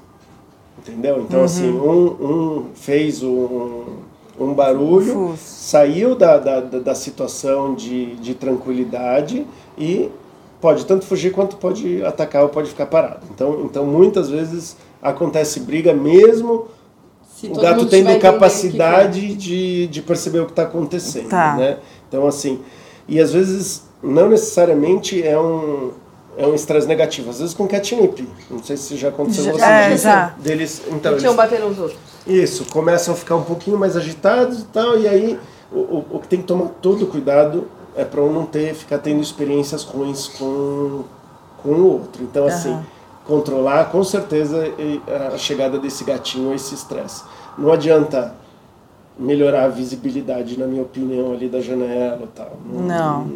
entendeu? 0.79 1.21
Então, 1.21 1.43
assim, 1.43 1.69
um, 1.71 2.05
um 2.05 2.65
fez 2.75 3.21
um, 3.23 3.83
um 4.39 4.53
barulho, 4.53 5.29
Fus. 5.29 5.39
saiu 5.39 6.15
da, 6.15 6.37
da, 6.37 6.59
da 6.61 6.95
situação 6.95 7.73
de, 7.75 8.15
de 8.15 8.33
tranquilidade 8.35 9.45
e 9.77 10.09
pode 10.61 10.85
tanto 10.85 11.05
fugir 11.05 11.31
quanto 11.31 11.57
pode 11.57 12.03
atacar 12.03 12.43
ou 12.43 12.49
pode 12.49 12.69
ficar 12.69 12.85
parado. 12.87 13.25
Então, 13.33 13.61
então 13.65 13.85
muitas 13.85 14.29
vezes 14.29 14.75
acontece 15.01 15.59
briga 15.59 15.93
mesmo 15.93 16.67
Se 17.35 17.47
o 17.47 17.53
gato 17.55 17.85
tendo 17.85 18.17
capacidade 18.19 19.35
de, 19.35 19.85
de 19.87 20.01
perceber 20.01 20.39
o 20.39 20.45
que 20.45 20.51
está 20.53 20.63
acontecendo, 20.63 21.29
Tá. 21.29 21.55
né? 21.55 21.77
Então 22.07 22.25
assim, 22.25 22.59
e 23.07 23.19
às 23.19 23.31
vezes 23.31 23.83
não 24.01 24.29
necessariamente 24.29 25.21
é 25.25 25.39
um 25.39 25.91
é 26.37 26.45
um 26.45 26.53
estresse 26.53 26.85
negativo, 26.85 27.29
às 27.29 27.39
vezes 27.39 27.53
com 27.53 27.65
catnip. 27.65 28.27
Não 28.49 28.61
sei 28.61 28.75
se 28.75 28.97
já 28.97 29.07
aconteceu 29.07 29.53
com 29.53 29.57
você. 29.57 29.63
é, 29.63 29.89
mas 29.89 30.01
já. 30.01 30.33
Deles, 30.37 30.81
então 30.89 31.17
tinham 31.17 31.33
eles, 31.33 31.35
bater 31.35 31.61
nos 31.61 31.79
outros. 31.79 31.97
isso, 32.27 32.65
começam 32.65 33.13
a 33.13 33.17
ficar 33.17 33.35
um 33.37 33.43
pouquinho 33.43 33.77
mais 33.77 33.95
agitados 33.95 34.59
e 34.59 34.65
tal, 34.65 34.99
e 34.99 35.07
aí 35.07 35.39
o, 35.71 35.79
o, 35.79 36.05
o 36.11 36.19
que 36.19 36.27
tem 36.27 36.41
que 36.41 36.45
tomar 36.45 36.67
todo 36.81 37.07
cuidado 37.07 37.67
é 37.95 38.03
para 38.03 38.21
um 38.21 38.31
não 38.31 38.45
ter, 38.45 38.73
ficar 38.73 38.97
tendo 38.97 39.21
experiências 39.21 39.83
ruins 39.83 40.27
com, 40.27 41.03
com 41.63 41.69
o 41.69 41.93
outro. 41.93 42.21
Então, 42.23 42.45
assim, 42.45 42.71
Aham. 42.71 42.85
controlar 43.25 43.85
com 43.85 44.03
certeza 44.03 44.61
a 45.33 45.37
chegada 45.37 45.79
desse 45.79 46.03
gatinho, 46.03 46.53
esse 46.53 46.75
estresse. 46.75 47.23
Não 47.57 47.71
adianta 47.71 48.35
melhorar 49.17 49.63
a 49.65 49.67
visibilidade, 49.69 50.59
na 50.59 50.67
minha 50.67 50.81
opinião, 50.81 51.33
ali 51.33 51.47
da 51.47 51.61
janela 51.61 52.21
e 52.23 52.27
tal. 52.35 52.57
Não. 52.71 53.27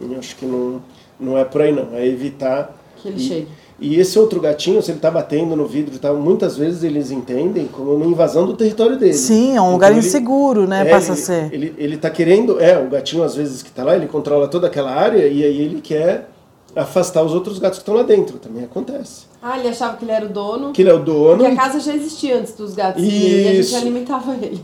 Eu 0.00 0.18
acho 0.18 0.36
que 0.36 0.46
não, 0.46 0.80
não 1.20 1.36
é 1.36 1.44
por 1.44 1.60
aí, 1.62 1.72
não. 1.72 1.88
É 1.94 2.06
evitar. 2.06 2.74
Que 2.96 3.08
ele 3.08 3.16
e, 3.18 3.20
chegue. 3.20 3.48
E 3.80 3.94
esse 4.00 4.18
outro 4.18 4.40
gatinho, 4.40 4.82
se 4.82 4.90
ele 4.90 4.98
tá 4.98 5.08
batendo 5.10 5.54
no 5.54 5.64
vidro 5.66 5.94
e 5.94 5.98
tal, 5.98 6.16
muitas 6.16 6.56
vezes 6.56 6.82
eles 6.82 7.10
entendem 7.12 7.66
como 7.68 7.94
uma 7.94 8.06
invasão 8.06 8.44
do 8.44 8.54
território 8.56 8.96
dele. 8.98 9.12
Sim, 9.14 9.50
é 9.56 9.60
um 9.60 9.64
Então 9.66 9.72
lugar 9.72 9.90
ele- 9.92 10.00
inseguro, 10.00 10.66
né? 10.66 10.80
é, 10.86 10.90
passa 10.90 11.12
a 11.12 11.14
ele, 11.14 11.22
ser. 11.24 11.54
Ele, 11.54 11.74
ele 11.78 11.96
tá 11.96 12.10
querendo, 12.10 12.60
é, 12.60 12.76
o 12.76 12.88
gatinho 12.88 13.22
às 13.22 13.36
vezes 13.36 13.62
que 13.62 13.70
tá 13.70 13.84
lá, 13.84 13.94
ele 13.94 14.06
controla 14.08 14.48
toda 14.48 14.66
aquela 14.66 14.90
área 14.90 15.28
e 15.28 15.44
aí 15.44 15.60
ele 15.60 15.80
quer 15.80 16.28
afastar 16.74 17.22
os 17.22 17.32
outros 17.32 17.58
gatos 17.60 17.78
que 17.78 17.82
estão 17.82 17.94
lá 17.94 18.02
dentro. 18.02 18.38
Também 18.38 18.64
acontece. 18.64 19.26
Ah, 19.40 19.56
ele 19.58 19.68
achava 19.68 19.96
que 19.96 20.04
ele 20.04 20.10
era 20.12 20.26
o 20.26 20.28
dono. 20.28 20.72
Que 20.72 20.82
ele 20.82 20.90
é 20.90 20.94
o 20.94 20.98
dono. 20.98 21.38
Porque 21.44 21.52
a 21.52 21.56
casa 21.56 21.78
já 21.78 21.94
existia 21.94 22.36
antes 22.36 22.54
dos 22.54 22.74
gatos. 22.74 23.00
E 23.00 23.06
a 23.06 23.10
gente 23.52 23.60
Isso. 23.60 23.76
alimentava 23.76 24.34
ele. 24.34 24.60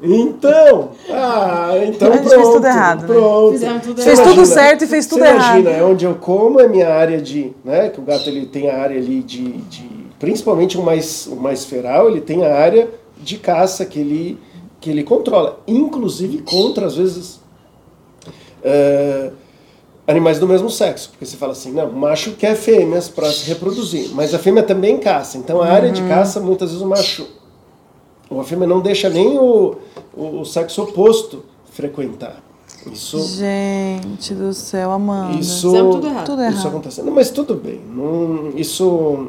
Então, 0.00 0.90
ah, 1.10 1.72
então 1.86 2.12
A 2.12 2.16
gente 2.16 2.28
pronto, 2.28 2.28
fez 2.28 2.48
tudo 2.48 2.66
errado, 2.66 3.00
né? 3.02 3.06
pronto. 3.06 3.52
Fizemos 3.52 3.82
tudo 3.82 4.02
Fez 4.02 4.18
errado. 4.18 4.34
tudo 4.34 4.46
certo 4.46 4.84
e 4.84 4.86
fez 4.86 5.06
tudo 5.06 5.18
você 5.20 5.26
errado. 5.28 5.58
Imagina, 5.60 5.70
é 5.70 5.82
onde 5.82 6.04
eu 6.04 6.14
como 6.14 6.60
é 6.60 6.68
minha 6.68 6.88
área 6.88 7.20
de, 7.20 7.52
né, 7.64 7.88
que 7.88 7.98
o 8.00 8.02
gato 8.02 8.28
ele 8.28 8.46
tem 8.46 8.70
a 8.70 8.78
área 8.80 8.96
ali 8.96 9.22
de, 9.22 9.42
de 9.52 9.88
principalmente 10.18 10.78
o 10.78 10.82
mais 10.82 11.26
o 11.26 11.36
mais 11.36 11.64
feral, 11.64 12.08
ele 12.08 12.20
tem 12.20 12.44
a 12.46 12.54
área 12.56 12.88
de 13.20 13.36
caça 13.38 13.84
que 13.84 13.98
ele 13.98 14.38
que 14.80 14.88
ele 14.90 15.02
controla, 15.02 15.58
inclusive 15.66 16.38
contra 16.38 16.86
às 16.86 16.96
vezes 16.96 17.40
é, 18.62 19.30
animais 20.06 20.38
do 20.38 20.46
mesmo 20.46 20.70
sexo, 20.70 21.10
porque 21.10 21.26
você 21.26 21.36
fala 21.36 21.52
assim, 21.52 21.72
não, 21.72 21.88
o 21.88 21.96
macho 21.96 22.32
quer 22.32 22.54
fêmeas 22.54 23.08
para 23.08 23.30
se 23.30 23.46
reproduzir, 23.48 24.10
mas 24.14 24.32
a 24.34 24.38
fêmea 24.38 24.62
também 24.62 24.98
caça, 24.98 25.36
então 25.36 25.60
a 25.60 25.66
área 25.66 25.88
Uhum. 25.88 25.94
de 25.94 26.02
caça 26.02 26.40
muitas 26.40 26.70
vezes 26.70 26.82
o 26.82 26.88
macho 26.88 27.26
ou 28.30 28.40
a 28.40 28.44
fêmea 28.44 28.66
não 28.66 28.80
deixa 28.80 29.08
nem 29.08 29.38
o, 29.38 29.76
o, 30.16 30.40
o 30.40 30.44
sexo 30.44 30.82
oposto 30.82 31.44
frequentar. 31.72 32.42
Isso, 32.92 33.18
Gente 33.36 34.34
do 34.34 34.52
céu, 34.52 34.92
Amanda. 34.92 35.38
isso, 35.38 35.70
Fizemos 35.70 35.96
tudo 35.96 36.06
errado. 36.06 36.26
Tudo 36.26 36.42
isso 36.42 36.52
errado. 36.52 36.66
acontece. 36.68 37.02
Não, 37.02 37.12
mas 37.12 37.30
tudo 37.30 37.54
bem. 37.54 37.80
Não, 37.80 38.50
isso, 38.56 39.26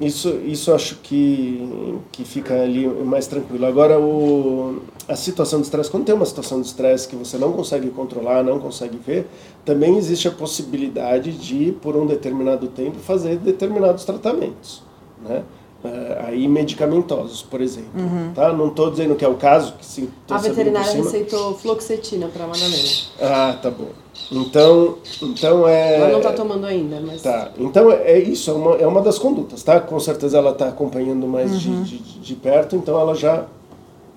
isso, 0.00 0.28
isso 0.44 0.72
acho 0.72 0.96
que, 0.96 1.98
que 2.10 2.24
fica 2.24 2.62
ali 2.62 2.86
mais 2.88 3.26
tranquilo. 3.26 3.66
Agora, 3.66 4.00
o, 4.00 4.80
a 5.06 5.14
situação 5.14 5.60
de 5.60 5.66
estresse, 5.66 5.90
quando 5.90 6.04
tem 6.04 6.14
uma 6.14 6.24
situação 6.24 6.60
de 6.60 6.66
estresse 6.66 7.06
que 7.06 7.14
você 7.16 7.36
não 7.36 7.52
consegue 7.52 7.90
controlar, 7.90 8.42
não 8.42 8.58
consegue 8.58 8.96
ver, 8.96 9.28
também 9.64 9.96
existe 9.96 10.26
a 10.26 10.30
possibilidade 10.30 11.32
de, 11.32 11.72
por 11.80 11.94
um 11.96 12.06
determinado 12.06 12.66
tempo, 12.68 12.98
fazer 12.98 13.36
determinados 13.36 14.04
tratamentos. 14.04 14.82
Né? 15.22 15.42
Eh, 15.84 16.18
aí 16.26 16.48
medicamentosos, 16.48 17.42
por 17.42 17.60
exemplo. 17.60 17.90
Uhum. 17.94 18.32
Tá? 18.34 18.50
Não 18.54 18.68
estou 18.68 18.90
dizendo 18.90 19.14
que 19.14 19.24
é 19.24 19.28
o 19.28 19.34
caso, 19.34 19.74
que 19.74 19.84
sim, 19.84 20.08
A 20.30 20.38
veterinária 20.38 20.92
receitou 20.92 21.54
fluoxetina 21.58 22.28
pra 22.28 22.46
Madalena. 22.46 22.88
Ah, 23.20 23.58
tá 23.60 23.70
bom. 23.70 23.88
Então, 24.32 24.96
então 25.22 25.68
é. 25.68 25.96
Ela 25.96 26.12
não 26.12 26.20
tá 26.22 26.32
tomando 26.32 26.64
ainda, 26.64 27.00
mas. 27.00 27.20
Tá, 27.20 27.50
então 27.58 27.92
é 27.92 28.12
é 28.12 28.18
isso, 28.18 28.50
é 28.50 28.54
uma, 28.54 28.76
é 28.76 28.86
uma 28.86 29.02
das 29.02 29.18
condutas, 29.18 29.62
tá? 29.62 29.78
Com 29.78 30.00
certeza 30.00 30.38
ela 30.38 30.52
está 30.52 30.68
acompanhando 30.68 31.26
mais 31.26 31.60
de, 31.60 31.82
de, 31.82 31.98
de 31.98 32.34
perto, 32.34 32.76
então 32.76 32.98
ela 32.98 33.14
já, 33.14 33.44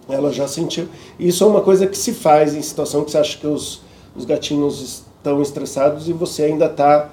ela 0.08 0.32
já 0.32 0.48
sentiu. 0.48 0.88
Isso 1.20 1.44
é 1.44 1.48
uma 1.48 1.62
coisa 1.62 1.86
que 1.86 1.98
se 1.98 2.14
faz 2.14 2.56
em 2.56 2.62
situação 2.62 3.04
que 3.04 3.12
você 3.12 3.18
acha 3.18 3.38
que 3.38 3.48
os, 3.48 3.82
os 4.16 4.24
gatinhos 4.24 5.04
estão 5.18 5.42
estressados 5.42 6.08
e 6.08 6.14
você 6.14 6.44
ainda 6.44 6.68
está 6.68 7.10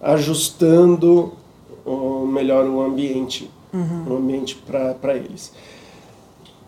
ajustando 0.00 1.32
o, 1.84 2.26
melhor 2.26 2.64
o 2.66 2.80
ambiente, 2.80 3.48
o 3.72 4.16
ambiente 4.16 4.56
para 4.56 5.14
eles. 5.16 5.52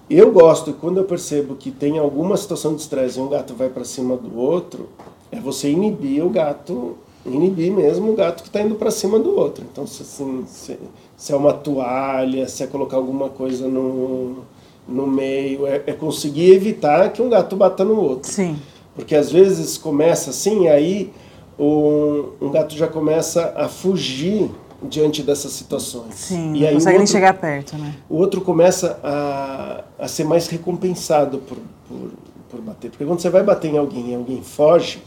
Eu 0.09 0.33
gosto, 0.33 0.73
quando 0.75 0.99
eu 0.99 1.05
percebo 1.05 1.55
que 1.55 1.71
tem 1.71 1.99
alguma 1.99 2.37
situação 2.37 2.75
de 2.75 2.83
estresse 2.83 3.19
e 3.19 3.23
um 3.23 3.29
gato 3.29 3.55
vai 3.55 3.69
para 3.69 3.85
cima 3.85 4.17
do 4.17 4.39
outro, 4.39 4.89
é 5.33 5.41
você 5.41 5.71
inibir 5.71 6.25
o 6.25 6.29
gato, 6.29 6.97
inibir 7.25 7.73
mesmo 7.73 8.13
o 8.13 8.15
gato 8.15 8.43
que 8.43 8.49
está 8.49 8.61
indo 8.61 8.75
para 8.75 8.91
cima 8.91 9.19
do 9.19 9.35
outro. 9.35 9.65
Então, 9.71 9.87
se, 9.87 10.03
assim, 10.03 10.45
se, 10.47 10.79
se 11.17 11.33
é 11.33 11.37
uma 11.37 11.55
toalha, 11.55 12.47
se 12.49 12.63
é 12.63 12.67
colocar 12.67 12.99
alguma 12.99 13.31
coisa 13.31 13.67
no, 13.67 14.45
no 14.87 15.07
meio, 15.07 15.67
é, 15.67 15.83
é 15.87 15.93
conseguir 15.93 16.53
evitar 16.53 17.11
que 17.11 17.23
um 17.23 17.31
gato 17.31 17.57
bata 17.57 17.83
no 17.83 17.99
outro. 17.99 18.31
Sim. 18.31 18.59
Porque 18.95 19.17
às 19.17 19.33
vezes 19.33 19.79
começa 19.79 20.31
assim, 20.31 20.69
aí 20.69 21.11
um, 21.59 22.27
um 22.41 22.51
gato 22.51 22.75
já 22.75 22.87
começa 22.87 23.55
a 23.57 23.69
fugir 23.69 24.51
diante 24.89 25.23
dessas 25.23 25.53
situações. 25.53 26.15
Sim. 26.15 26.55
e 26.55 26.61
não 26.61 26.69
aí 26.69 26.73
o 26.73 26.75
consegue 26.75 26.91
nem 26.93 27.01
outro- 27.01 27.13
chegar 27.13 27.35
perto, 27.35 27.77
né? 27.77 27.95
o 28.09 28.17
outro 28.17 28.41
começa 28.41 28.99
a, 29.03 29.85
a 29.99 30.09
ser 30.09 30.25
mais 30.25 30.47
recompensado 30.49 31.39
por, 31.39 31.59
por, 31.89 32.11
por 32.51 32.61
bater. 32.61 32.91
Porque 32.91 33.05
quando 33.05 33.21
você 33.21 33.31
vai 33.31 33.43
bater 33.43 33.73
em 33.73 33.79
alguém 33.79 34.11
e 34.11 34.15
alguém 34.15 34.43
foge, 34.43 35.03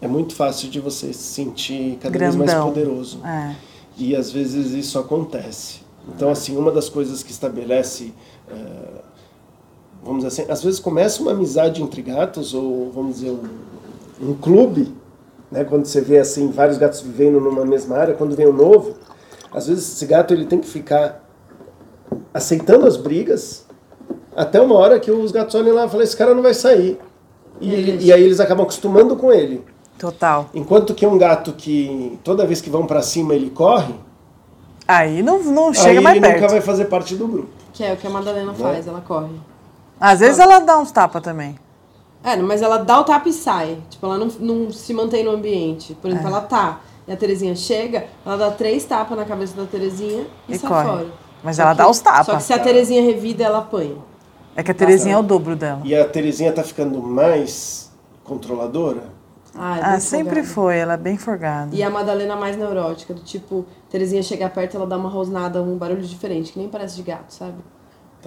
é 0.00 0.06
muito 0.06 0.34
fácil 0.34 0.68
de 0.70 0.78
você 0.80 1.12
se 1.12 1.22
sentir 1.34 1.98
cada 2.00 2.16
vez 2.18 2.34
mais 2.36 2.50
Grandão. 2.50 2.68
poderoso. 2.68 3.20
É. 3.24 3.54
E 3.96 4.14
às 4.14 4.30
vezes 4.30 4.72
isso 4.72 4.98
acontece. 4.98 5.80
Então, 6.14 6.30
assim, 6.30 6.56
uma 6.56 6.70
das 6.70 6.88
coisas 6.88 7.22
que 7.22 7.30
estabelece, 7.32 8.14
eh, 8.48 9.00
vamos 10.02 10.24
dizer 10.24 10.42
assim, 10.42 10.50
às 10.50 10.62
vezes 10.62 10.78
começa 10.80 11.20
uma 11.20 11.32
amizade 11.32 11.82
entre 11.82 12.00
gatos, 12.00 12.54
ou 12.54 12.90
vamos 12.92 13.16
dizer, 13.16 13.30
um, 13.30 14.28
um 14.30 14.34
clube, 14.34 14.94
né? 15.50 15.64
quando 15.64 15.86
você 15.86 16.00
vê 16.00 16.18
assim 16.18 16.50
vários 16.50 16.78
gatos 16.78 17.00
vivendo 17.00 17.40
numa 17.40 17.64
mesma 17.64 17.96
área, 17.96 18.14
quando 18.14 18.34
vem 18.36 18.46
um 18.48 18.52
novo, 18.52 18.96
às 19.52 19.66
vezes 19.66 19.92
esse 19.94 20.06
gato 20.06 20.32
ele 20.34 20.44
tem 20.46 20.58
que 20.58 20.66
ficar 20.68 21.24
aceitando 22.32 22.86
as 22.86 22.96
brigas, 22.96 23.66
até 24.36 24.60
uma 24.60 24.74
hora 24.76 25.00
que 25.00 25.10
os 25.10 25.32
gatos 25.32 25.54
olham 25.54 25.74
lá 25.74 25.86
e 25.86 25.88
falam, 25.88 26.02
esse 26.04 26.16
cara 26.16 26.34
não 26.34 26.42
vai 26.42 26.54
sair. 26.54 26.98
E, 27.60 27.72
ele- 27.74 28.04
e 28.04 28.12
aí 28.12 28.22
eles 28.22 28.38
acabam 28.40 28.62
acostumando 28.62 29.16
com 29.16 29.32
ele. 29.32 29.64
Total. 29.98 30.46
Enquanto 30.54 30.94
que 30.94 31.04
um 31.06 31.18
gato 31.18 31.52
que 31.52 32.18
toda 32.22 32.46
vez 32.46 32.60
que 32.60 32.70
vão 32.70 32.86
pra 32.86 33.02
cima 33.02 33.34
ele 33.34 33.50
corre, 33.50 33.94
Aí 34.86 35.22
não, 35.22 35.42
não 35.42 35.74
chega 35.74 35.98
aí 35.98 36.00
mais 36.00 36.16
ele 36.16 36.24
perto. 36.24 36.40
nunca 36.40 36.52
vai 36.52 36.60
fazer 36.62 36.86
parte 36.86 37.14
do 37.14 37.28
grupo. 37.28 37.48
Que 37.74 37.84
é 37.84 37.92
o 37.92 37.96
que 37.98 38.06
a 38.06 38.10
Madalena 38.10 38.54
faz, 38.54 38.86
ela 38.86 39.02
corre. 39.02 39.34
Às 40.00 40.20
vezes 40.20 40.38
ela 40.38 40.60
dá 40.60 40.78
uns 40.78 40.90
tapas 40.90 41.20
também. 41.20 41.58
É, 42.22 42.36
mas 42.36 42.62
ela 42.62 42.78
dá 42.78 43.00
o 43.00 43.04
tapa 43.04 43.28
e 43.28 43.32
sai. 43.32 43.78
Tipo, 43.88 44.06
ela 44.06 44.18
não, 44.18 44.26
não 44.40 44.72
se 44.72 44.92
mantém 44.92 45.24
no 45.24 45.30
ambiente. 45.30 45.94
Por 45.94 46.08
É. 46.08 46.12
exemplo, 46.12 46.28
ela 46.28 46.40
tá. 46.40 46.80
E 47.06 47.12
a 47.12 47.16
Terezinha 47.16 47.54
chega, 47.56 48.06
ela 48.26 48.36
dá 48.36 48.50
três 48.50 48.84
tapas 48.84 49.16
na 49.16 49.24
cabeça 49.24 49.56
da 49.56 49.64
Terezinha 49.64 50.26
e, 50.48 50.54
E 50.54 50.58
sai 50.58 50.68
corre. 50.68 50.86
fora. 50.88 51.06
Mas 51.42 51.56
Só 51.56 51.62
ela 51.62 51.70
que- 51.72 51.78
dá 51.78 51.88
os 51.88 52.00
tapas. 52.00 52.26
Só 52.26 52.36
que 52.36 52.42
se 52.42 52.52
a 52.52 52.58
Terezinha 52.58 53.02
revida, 53.02 53.44
ela 53.44 53.58
apanha. 53.58 53.96
É 54.56 54.62
que 54.62 54.70
a 54.70 54.74
Terezinha 54.74 55.14
é 55.14 55.18
o 55.18 55.22
dobro 55.22 55.54
dela. 55.54 55.80
E 55.84 55.94
a 55.94 56.06
Terezinha 56.06 56.52
tá 56.52 56.64
ficando 56.64 57.00
mais 57.00 57.90
controladora. 58.24 59.16
Ah, 59.56 59.78
é 59.78 59.82
Ah, 59.94 60.00
sempre 60.00 60.42
foi, 60.42 60.76
ela 60.78 60.94
é 60.94 60.96
bem 60.96 61.16
forgada. 61.16 61.74
E 61.74 61.82
a 61.82 61.88
Madalena 61.88 62.36
mais 62.36 62.56
neurótica, 62.56 63.14
do 63.14 63.22
tipo, 63.22 63.64
Terezinha 63.88 64.22
chega 64.22 64.48
perto, 64.50 64.76
ela 64.76 64.86
dá 64.86 64.96
uma 64.96 65.08
rosnada, 65.08 65.62
um 65.62 65.76
barulho 65.78 66.02
diferente, 66.02 66.52
que 66.52 66.58
nem 66.58 66.68
parece 66.68 66.96
de 66.96 67.02
gato, 67.02 67.30
sabe? 67.32 67.54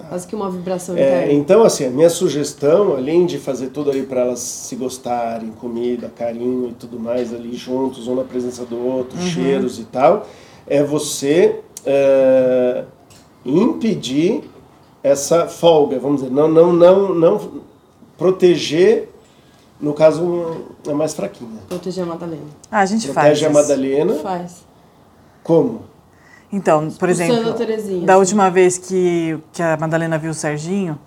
Quase 0.08 0.26
que 0.26 0.34
uma 0.34 0.50
vibração 0.50 0.96
É, 0.96 1.00
interna. 1.00 1.32
então, 1.32 1.62
assim, 1.64 1.86
a 1.86 1.90
minha 1.90 2.08
sugestão, 2.10 2.94
além 2.94 3.26
de 3.26 3.38
fazer 3.38 3.68
tudo 3.68 3.90
ali 3.90 4.02
para 4.04 4.22
elas 4.22 4.40
se 4.40 4.74
gostarem, 4.74 5.50
comida, 5.52 6.10
carinho 6.16 6.70
e 6.70 6.72
tudo 6.72 6.98
mais 6.98 7.32
ali 7.32 7.54
juntos, 7.54 8.08
um 8.08 8.14
na 8.16 8.24
presença 8.24 8.64
do 8.64 8.76
outro, 8.84 9.20
cheiros 9.20 9.78
e 9.78 9.84
tal, 9.84 10.26
é 10.66 10.82
você 10.82 11.60
é, 11.84 12.84
impedir 13.44 14.44
essa 15.02 15.46
folga, 15.46 15.98
vamos 15.98 16.22
dizer, 16.22 16.32
não, 16.32 16.48
não, 16.48 16.72
não, 16.72 17.14
não 17.14 17.40
proteger, 18.16 19.08
no 19.80 19.92
caso, 19.92 20.64
é 20.86 20.92
mais 20.92 21.12
fraquinha. 21.12 21.58
Proteger 21.68 22.04
a 22.04 22.06
Madalena. 22.06 22.42
Ah, 22.70 22.80
a 22.80 22.86
gente 22.86 23.08
faz. 23.08 23.38
Protege 23.38 23.46
a. 23.46 23.50
Madalena, 23.50 24.14
Faz. 24.14 24.64
como? 25.42 25.82
Então, 26.52 26.90
por 26.90 27.08
exemplo, 27.08 27.54
Terezinha, 27.54 28.06
da 28.06 28.12
assim. 28.12 28.20
última 28.20 28.50
vez 28.50 28.76
que, 28.76 29.38
que 29.52 29.62
a 29.62 29.76
Madalena 29.78 30.18
viu 30.18 30.32
o 30.32 30.34
Serginho, 30.34 30.98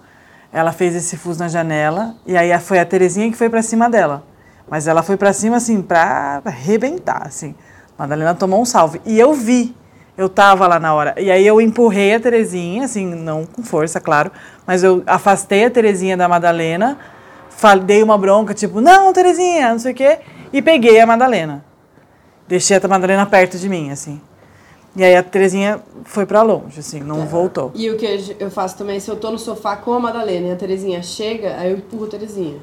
ela 0.51 0.71
fez 0.71 0.95
esse 0.95 1.15
fuso 1.15 1.39
na 1.39 1.47
janela 1.47 2.15
e 2.25 2.35
aí 2.35 2.57
foi 2.59 2.79
a 2.79 2.85
Terezinha 2.85 3.29
que 3.29 3.37
foi 3.37 3.49
pra 3.49 3.61
cima 3.61 3.87
dela. 3.87 4.23
Mas 4.67 4.87
ela 4.87 5.03
foi 5.03 5.15
pra 5.15 5.31
cima 5.31 5.57
assim 5.57 5.81
pra 5.81 6.41
arrebentar, 6.43 7.27
assim. 7.27 7.53
Madalena 7.97 8.33
tomou 8.33 8.59
um 8.59 8.65
salve 8.65 8.99
e 9.05 9.19
eu 9.19 9.33
vi. 9.33 9.75
Eu 10.17 10.29
tava 10.29 10.65
lá 10.65 10.79
na 10.79 10.93
hora. 10.93 11.13
E 11.21 11.29
aí 11.29 11.45
eu 11.45 11.59
empurrei 11.61 12.15
a 12.15 12.19
Terezinha, 12.19 12.85
assim, 12.85 13.05
não 13.05 13.45
com 13.45 13.61
força, 13.61 13.99
claro, 13.99 14.31
mas 14.65 14.81
eu 14.81 15.03
afastei 15.05 15.65
a 15.65 15.69
Terezinha 15.69 16.15
da 16.15 16.27
Madalena, 16.27 16.97
dei 17.85 18.01
uma 18.01 18.17
bronca, 18.17 18.53
tipo, 18.53 18.79
não, 18.79 19.11
Terezinha, 19.11 19.71
não 19.71 19.79
sei 19.79 19.91
o 19.91 19.95
quê, 19.95 20.19
e 20.53 20.61
peguei 20.61 21.01
a 21.01 21.05
Madalena. 21.05 21.65
Deixei 22.47 22.77
a 22.77 22.87
Madalena 22.87 23.25
perto 23.25 23.57
de 23.57 23.67
mim, 23.67 23.91
assim. 23.91 24.21
E 24.95 25.03
aí 25.03 25.15
a 25.15 25.21
Terezinha 25.23 25.81
foi 26.05 26.25
pra 26.25 26.41
longe, 26.41 26.79
assim, 26.79 27.01
não 27.01 27.25
voltou. 27.25 27.71
E 27.75 27.89
o 27.89 27.97
que 27.97 28.35
eu- 28.39 28.49
faço 28.49 28.77
também, 28.77 28.99
se 28.99 29.09
eu 29.11 29.15
tô 29.17 29.29
no 29.29 29.37
sofá 29.37 29.75
com 29.75 29.91
a 29.93 29.99
Madalena 29.99 30.47
e 30.47 30.51
a 30.51 30.55
Terezinha 30.55 31.03
chega, 31.03 31.55
aí 31.57 31.71
eu 31.71 31.77
empurro 31.77 32.05
a 32.05 32.07
Terezinha. 32.07 32.57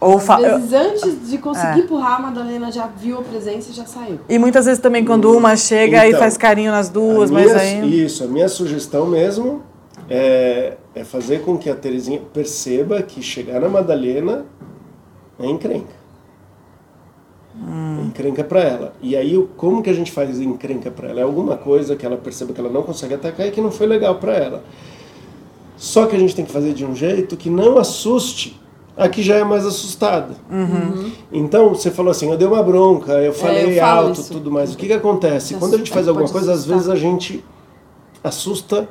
Ou 0.00 0.16
Às 0.16 0.26
vezes, 0.26 0.72
antes 0.72 1.30
de 1.30 1.36
conseguir 1.38 1.80
É. 1.80 1.82
empurrar, 1.84 2.16
a 2.16 2.22
Madalena 2.22 2.72
já 2.72 2.86
viu 2.86 3.18
a 3.18 3.22
presença 3.22 3.70
e 3.70 3.74
já 3.74 3.84
saiu. 3.84 4.18
E 4.28 4.38
muitas 4.38 4.64
vezes 4.64 4.80
também 4.80 5.04
quando 5.04 5.30
uma 5.36 5.54
chega 5.56 6.00
aí 6.00 6.08
Então, 6.08 6.20
faz 6.20 6.36
carinho 6.38 6.72
nas 6.72 6.88
duas, 6.88 7.30
mas 7.30 7.54
aí. 7.54 8.04
Isso, 8.04 8.24
a 8.24 8.26
minha 8.26 8.48
sugestão 8.48 9.04
mesmo 9.06 9.62
é, 10.08 10.78
é 10.94 11.04
fazer 11.04 11.42
com 11.42 11.56
que 11.58 11.68
a 11.68 11.74
Terezinha 11.76 12.20
perceba 12.32 13.02
que 13.02 13.22
chegar 13.22 13.60
na 13.60 13.68
Madalena 13.68 14.46
é 15.38 15.46
encrenca. 15.46 15.99
É 17.56 18.02
encrenca 18.06 18.44
pra 18.44 18.60
ela. 18.60 18.94
E 19.02 19.16
aí, 19.16 19.36
como 19.56 19.82
que 19.82 19.90
a 19.90 19.92
gente 19.92 20.10
faz 20.10 20.40
encrenca 20.40 20.90
pra 20.90 21.10
ela? 21.10 21.20
É 21.20 21.22
alguma 21.22 21.56
coisa 21.56 21.96
que 21.96 22.06
ela 22.06 22.16
perceba 22.16 22.52
que 22.52 22.60
ela 22.60 22.70
não 22.70 22.82
consegue 22.82 23.14
atacar 23.14 23.46
e 23.46 23.50
que 23.50 23.60
não 23.60 23.70
foi 23.70 23.86
legal 23.86 24.14
pra 24.16 24.34
ela. 24.34 24.64
Só 25.76 26.06
que 26.06 26.14
a 26.14 26.18
gente 26.18 26.34
tem 26.34 26.44
que 26.44 26.52
fazer 26.52 26.72
de 26.72 26.84
um 26.84 26.94
jeito 26.94 27.36
que 27.36 27.50
não 27.50 27.78
assuste 27.78 28.60
a 28.96 29.08
que 29.08 29.22
já 29.22 29.36
é 29.36 29.44
mais 29.44 29.64
assustada. 29.64 30.34
Então, 31.32 31.70
você 31.70 31.90
falou 31.90 32.10
assim, 32.10 32.30
eu 32.30 32.36
dei 32.36 32.46
uma 32.46 32.62
bronca, 32.62 33.12
eu 33.12 33.32
falei 33.32 33.76
eu 33.76 33.80
falo 33.80 34.08
alto, 34.08 34.20
isso. 34.20 34.32
tudo 34.32 34.50
mais. 34.50 34.74
O 34.74 34.76
que 34.76 34.86
que 34.86 34.92
acontece? 34.92 35.54
Quando 35.54 35.74
a 35.74 35.78
gente 35.78 35.90
faz 35.90 36.06
alguma 36.06 36.28
coisa, 36.28 36.52
às 36.52 36.66
vezes 36.66 36.88
a 36.88 36.96
gente 36.96 37.42
assusta 38.22 38.88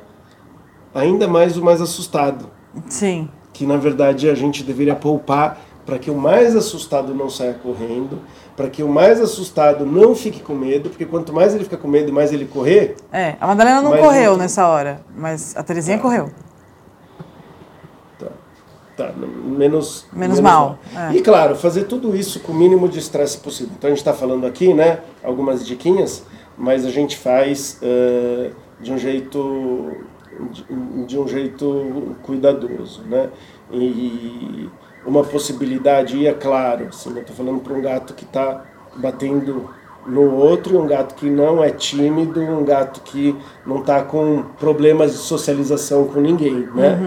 ainda 0.94 1.28
mais 1.28 1.56
o 1.56 1.62
mais 1.64 1.80
assustado. 1.80 2.46
Sim. 2.88 3.28
que 3.52 3.66
na 3.66 3.76
verdade 3.76 4.28
a 4.28 4.34
gente 4.34 4.62
deveria 4.62 4.94
poupar 4.94 5.60
para 5.86 5.98
que 5.98 6.10
o 6.10 6.14
mais 6.14 6.54
assustado 6.54 7.14
não 7.14 7.28
saia 7.28 7.54
correndo, 7.54 8.20
para 8.56 8.68
que 8.68 8.82
o 8.82 8.88
mais 8.88 9.20
assustado 9.20 9.86
não 9.86 10.14
fique 10.14 10.40
com 10.40 10.54
medo, 10.54 10.90
porque 10.90 11.04
quanto 11.06 11.32
mais 11.32 11.54
ele 11.54 11.64
fica 11.64 11.76
com 11.76 11.88
medo 11.88 12.12
mais 12.12 12.32
ele 12.32 12.44
correr, 12.44 12.96
É, 13.12 13.36
a 13.40 13.46
Madalena 13.46 13.82
não 13.82 13.96
correu 13.96 14.36
nessa 14.36 14.66
hora, 14.68 15.00
mas 15.16 15.56
a 15.56 15.62
Terezinha 15.62 15.98
correu. 15.98 16.30
tá, 18.18 18.26
tá, 18.96 19.12
menos, 19.16 20.06
Menos 20.12 20.40
mal, 20.40 20.78
é. 20.94 21.14
E 21.14 21.22
claro, 21.22 21.56
fazer 21.56 21.84
tudo 21.84 22.14
isso 22.14 22.40
com 22.40 22.52
o 22.52 22.54
mínimo 22.54 22.88
de 22.88 22.98
estresse 22.98 23.38
possível. 23.38 23.72
Então 23.76 23.88
a 23.88 23.90
gente 23.90 23.98
está 24.00 24.12
falando 24.12 24.46
aqui, 24.46 24.74
né, 24.74 25.00
algumas 25.24 25.66
diquinhas, 25.66 26.22
mas 26.56 26.84
a 26.84 26.90
gente 26.90 27.16
faz 27.16 27.78
eh, 27.82 28.50
de 28.80 28.92
um 28.92 28.98
jeito 28.98 29.90
de, 30.50 30.64
de 31.06 31.18
um 31.18 31.26
jeito 31.26 32.16
cuidadoso, 32.22 33.02
né? 33.04 33.30
E 33.72 34.68
uma 35.06 35.22
possibilidade, 35.24 36.16
e 36.16 36.26
é 36.26 36.32
claro, 36.32 36.86
assim, 36.88 37.10
eu 37.14 37.20
estou 37.20 37.34
falando 37.34 37.60
para 37.60 37.72
um 37.72 37.80
gato 37.80 38.12
que 38.14 38.24
está 38.24 38.64
batendo 38.96 39.70
no 40.06 40.34
outro, 40.34 40.78
um 40.80 40.86
gato 40.86 41.14
que 41.14 41.28
não 41.28 41.62
é 41.62 41.70
tímido, 41.70 42.40
um 42.40 42.64
gato 42.64 43.00
que 43.02 43.36
não 43.66 43.80
está 43.80 44.02
com 44.02 44.42
problemas 44.58 45.12
de 45.12 45.18
socialização 45.18 46.04
com 46.06 46.20
ninguém, 46.20 46.68
né? 46.74 46.98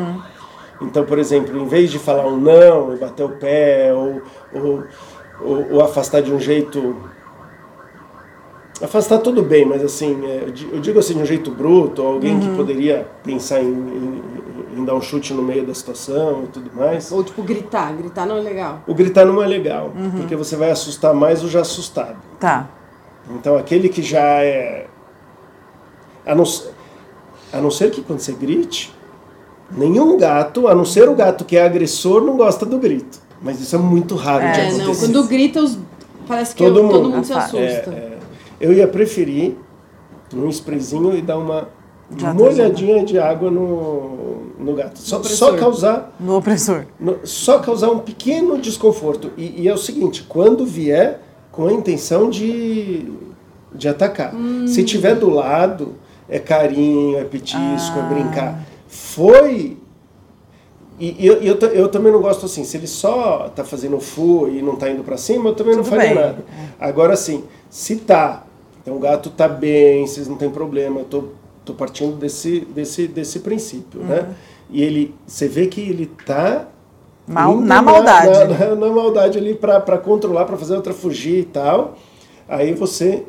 Então, 0.81 1.03
por 1.05 1.17
exemplo, 1.19 1.57
em 1.57 1.65
vez 1.65 1.89
de 1.91 1.97
falar 1.99 2.25
um 2.27 2.37
não 2.37 2.93
e 2.93 2.97
bater 2.97 3.23
o 3.23 3.29
pé 3.29 3.93
ou, 3.93 4.21
ou, 4.53 4.83
ou, 5.41 5.71
ou 5.73 5.81
afastar 5.81 6.21
de 6.21 6.31
um 6.33 6.39
jeito. 6.39 6.95
Afastar 8.81 9.19
tudo 9.19 9.41
bem, 9.43 9.65
mas 9.65 9.83
assim, 9.83 10.25
é, 10.25 10.43
eu 10.47 10.51
di- 10.51 10.69
eu 10.73 10.79
digo 10.81 10.99
assim 10.99 11.13
de 11.13 11.21
um 11.21 11.25
jeito 11.25 11.51
bruto, 11.51 12.01
alguém 12.01 12.39
que 12.39 12.49
poderia 12.55 13.07
pensar 13.23 13.61
em, 13.61 13.67
em- 13.67 14.23
em 14.79 14.85
dar 14.85 14.95
um 14.95 15.01
chute 15.01 15.33
no 15.33 15.41
meio 15.41 15.65
da 15.65 15.73
situação 15.73 16.43
e 16.43 16.47
tudo 16.47 16.71
mais. 16.75 17.11
Ou 17.11 17.23
tipo, 17.23 17.41
gritar. 17.43 17.93
Gritar 17.95 18.25
não 18.25 18.37
é 18.37 18.41
legal. 18.41 18.81
O 18.87 18.93
gritar 18.93 19.25
não 19.25 19.41
é 19.41 19.47
legal, 19.47 19.91
porque 20.17 20.35
você 20.35 20.55
vai 20.55 20.71
assustar 20.71 21.13
mais 21.13 21.43
o 21.43 21.47
já 21.49 21.61
assustado. 21.61 22.17
Tá. 22.39 22.67
Então 23.31 23.57
aquele 23.57 23.89
que 23.89 24.01
já 24.01 24.19
é. 24.43 24.87
A 26.25 26.33
não, 26.35 26.45
ser- 26.45 26.71
a 27.51 27.57
não 27.59 27.69
ser 27.71 27.91
que 27.91 28.01
quando 28.01 28.19
você 28.19 28.31
grite, 28.33 28.93
nenhum 29.71 30.17
gato, 30.17 30.67
a 30.67 30.75
não 30.75 30.85
ser 30.85 31.07
o 31.09 31.15
gato 31.15 31.43
que 31.45 31.57
é 31.57 31.65
agressor, 31.65 32.21
não 32.23 32.37
gosta 32.37 32.65
do 32.65 32.77
grito. 32.79 33.19
Mas 33.41 33.59
isso 33.59 33.75
é 33.75 33.79
muito 33.79 34.15
raro 34.15 34.39
de 34.53 34.59
É, 34.59 34.67
acontecer. 34.69 34.83
não. 34.85 34.95
Quando 34.95 35.27
grita, 35.27 35.61
os... 35.61 35.77
parece 36.27 36.55
que 36.55 36.63
Todo 36.63 36.79
eu- 36.79 36.83
mundo. 36.83 36.93
todo 36.93 37.09
mundo 37.09 37.25
se 37.25 37.33
Ah, 37.33 37.35
tá. 37.37 37.41
assusta. 37.43 37.59
É, 37.91 37.93
é. 37.93 38.17
eu 38.61 38.71
ia 38.71 38.87
preferir 38.87 39.57
um 40.33 40.47
sprayzinho 40.47 41.15
e 41.17 41.21
dar 41.21 41.37
uma 41.37 41.67
Já 42.17 42.33
molhadinha 42.33 43.03
de 43.03 43.17
água 43.17 43.49
no, 43.49 44.43
no 44.59 44.73
gato. 44.75 44.99
Só, 44.99 45.17
No 45.19 45.23
só 45.25 45.55
causar 45.57 46.15
No 46.19 46.37
opressor. 46.37 46.85
no- 46.99 47.25
só 47.25 47.59
causar 47.59 47.89
um 47.89 47.99
pequeno 47.99 48.57
desconforto. 48.57 49.31
E, 49.37 49.61
e 49.63 49.67
é 49.67 49.73
o 49.73 49.77
seguinte, 49.77 50.23
quando 50.27 50.65
vier 50.65 51.21
com 51.51 51.67
a 51.67 51.73
intenção 51.73 52.29
de, 52.29 53.11
de 53.73 53.87
atacar. 53.87 54.33
Se 54.67 54.83
tiver 54.83 55.15
do 55.15 55.29
lado, 55.29 55.95
é 56.29 56.39
carinho, 56.39 57.17
é 57.17 57.23
petisco, 57.23 57.97
é 57.99 58.01
brincar. 58.13 58.63
Foi. 58.87 59.77
E, 60.99 61.15
e 61.23 61.25
eu, 61.27 61.35
eu, 61.41 61.55
eu 61.69 61.89
também 61.89 62.11
não 62.11 62.21
gosto 62.21 62.45
assim, 62.45 62.63
se 62.63 62.77
ele 62.77 62.85
só 62.87 63.49
tá 63.55 63.63
fazendo 63.63 63.99
fu 63.99 64.47
e 64.47 64.61
não 64.61 64.75
tá 64.75 64.89
indo 64.89 65.03
para 65.03 65.17
cima, 65.17 65.49
eu 65.49 65.55
também 65.55 65.75
não 65.75 65.83
Tudo 65.83 65.95
faria 65.95 66.13
bem. 66.13 66.23
nada. 66.23 66.45
Agora 66.79 67.15
sim, 67.15 67.43
se 67.69 67.95
tá, 67.95 68.45
então 68.81 68.95
o 68.95 68.99
gato 68.99 69.31
tá 69.31 69.47
bem, 69.47 70.05
vocês 70.05 70.27
não 70.27 70.35
tem 70.37 70.49
problema, 70.51 70.99
eu 70.99 71.05
tô, 71.05 71.23
tô 71.65 71.73
partindo 71.73 72.15
desse, 72.15 72.61
desse, 72.61 73.07
desse 73.07 73.39
princípio, 73.39 74.01
né? 74.01 74.33
E 74.69 74.81
ele, 74.81 75.13
você 75.25 75.47
vê 75.47 75.67
que 75.67 75.81
ele 75.81 76.05
tá 76.25 76.67
Mal- 77.27 77.53
indo 77.53 77.61
na 77.65 77.81
maldade. 77.81 78.27
Na, 78.53 78.69
na- 78.69 78.75
na 78.75 78.87
maldade 78.89 79.37
ali 79.37 79.53
pra 79.55 79.79
pra 79.79 79.97
controlar, 79.97 80.45
pra 80.45 80.57
fazer 80.57 80.75
outra 80.75 80.93
fugir 80.93 81.39
e 81.39 81.45
tal. 81.45 81.97
Aí 82.47 82.73
você 82.73 83.23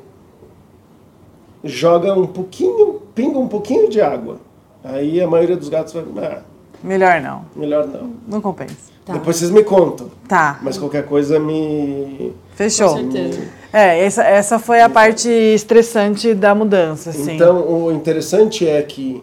joga 1.63 2.13
um 2.15 2.27
pouquinho, 2.27 3.01
pinga 3.15 3.39
um 3.39 3.49
pouquinho 3.49 3.89
de 3.89 4.01
água. 4.01 4.39
Aí 4.83 5.21
a 5.21 5.27
maioria 5.27 5.57
dos 5.57 5.69
gatos 5.69 5.93
vai, 5.95 6.05
ah, 6.25 6.43
Melhor 6.83 7.21
não. 7.23 7.45
melhor 7.57 7.87
não. 7.87 8.13
Não 8.29 8.41
compensa. 8.41 8.93
Tá. 9.05 9.13
Depois 9.15 9.37
vocês 9.37 9.51
me 9.51 9.63
contam. 9.63 10.11
Tá. 10.29 10.59
Mas 10.63 10.77
qualquer 10.79 11.07
coisa 11.07 11.39
me. 11.39 12.35
Fechou. 12.55 12.91
Com 12.91 13.11
certeza. 13.13 13.41
É, 13.73 14.05
essa, 14.05 14.23
essa 14.23 14.59
foi 14.59 14.81
a 14.81 14.89
parte 14.89 15.29
estressante 15.29 16.33
da 16.35 16.55
mudança, 16.55 17.11
assim. 17.11 17.35
Então, 17.35 17.67
o 17.69 17.93
interessante 17.93 18.69
é 18.69 18.81
que 18.83 19.21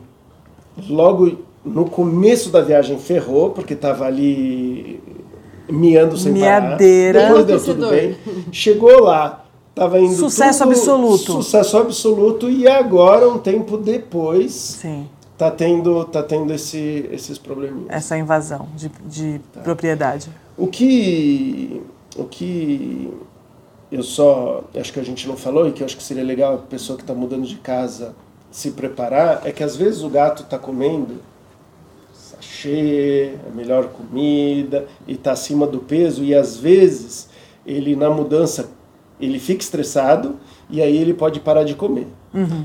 logo 0.89 1.37
no 1.63 1.85
começo 1.85 2.49
da 2.49 2.61
viagem 2.61 2.97
ferrou, 2.99 3.51
porque 3.51 3.75
tava 3.75 4.05
ali 4.05 5.01
miando 5.69 6.17
sem 6.17 6.33
Miadeira. 6.33 7.19
parar. 7.21 7.27
Depois 7.29 7.45
deu 7.45 7.63
tudo 7.63 7.89
bem. 7.89 8.17
Chegou 8.51 9.03
lá, 9.03 9.45
tava 9.73 9.99
indo 9.99 10.13
Sucesso 10.15 10.59
tudo- 10.63 10.71
absoluto. 10.71 11.31
Sucesso 11.31 11.77
absoluto 11.77 12.49
e 12.49 12.67
agora 12.67 13.29
um 13.29 13.37
tempo 13.37 13.77
depois 13.77 14.51
Sim, 14.51 15.07
tá 15.37 15.49
tendo 15.49 16.03
tá 16.05 16.21
tendo 16.21 16.51
esse, 16.53 17.07
esses 17.11 17.37
probleminhas. 17.37 17.87
essa 17.89 18.17
invasão 18.17 18.67
de, 18.75 18.91
de 19.05 19.39
Tá. 19.53 19.61
propriedade. 19.61 20.29
O 20.57 20.67
que 20.67 21.81
o 22.15 22.25
que 22.25 23.11
eu 23.91 24.03
só 24.03 24.63
acho 24.75 24.93
que 24.93 24.99
a 24.99 25.03
gente 25.03 25.27
não 25.27 25.35
falou 25.35 25.67
e 25.67 25.71
que 25.71 25.81
eu 25.81 25.85
acho 25.85 25.97
que 25.97 26.03
seria 26.03 26.23
legal 26.23 26.55
a 26.55 26.57
pessoa 26.57 26.97
que 26.97 27.03
está 27.03 27.13
mudando 27.13 27.45
de 27.45 27.55
casa 27.55 28.15
se 28.49 28.71
preparar 28.71 29.41
é 29.45 29.51
que 29.51 29.63
às 29.63 29.75
vezes 29.75 30.03
o 30.03 30.09
gato 30.09 30.43
está 30.43 30.57
comendo 30.57 31.21
sachê, 32.13 33.33
a 33.47 33.55
melhor 33.55 33.87
comida 33.87 34.87
e 35.07 35.13
está 35.13 35.31
acima 35.31 35.65
do 35.67 35.79
peso 35.79 36.23
e 36.23 36.33
às 36.33 36.57
vezes 36.57 37.29
ele 37.65 37.95
na 37.95 38.09
mudança 38.09 38.69
ele 39.19 39.39
fica 39.39 39.61
estressado 39.61 40.37
e 40.69 40.81
aí 40.81 40.97
ele 40.97 41.13
pode 41.13 41.39
parar 41.39 41.63
de 41.63 41.75
comer. 41.75 42.07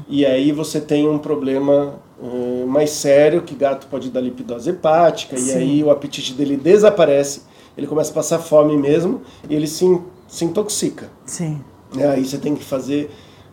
E 0.09 0.25
aí 0.25 0.53
você 0.53 0.81
tem 0.81 1.09
um 1.09 1.19
problema 1.19 1.95
eh, 2.23 2.65
mais 2.67 2.91
sério 2.91 3.43
que 3.43 3.55
gato 3.55 3.87
pode 3.89 4.11
dar 4.11 4.21
lipidose 4.21 4.71
hepática 4.71 5.37
e 5.37 5.41
Sim. 5.41 5.59
aí 5.59 5.85
o 5.85 5.91
apetite 5.91 6.33
dele 6.33 6.57
desaparece, 6.57 7.43
ele 7.77 7.87
começa 7.87 8.11
a 8.11 8.15
passar 8.15 8.39
fome 8.39 8.77
mesmo 8.77 9.23
e 9.49 9.55
ele 9.55 9.67
se, 9.67 9.85
in- 9.85 10.03
se 10.29 10.45
intoxica. 10.45 11.11
Sim. 11.25 11.61
né? 11.95 12.09
Aí 12.09 12.25
você 12.25 12.39
tem 12.39 12.55
que 12.55 12.65
fazer 12.65 13.11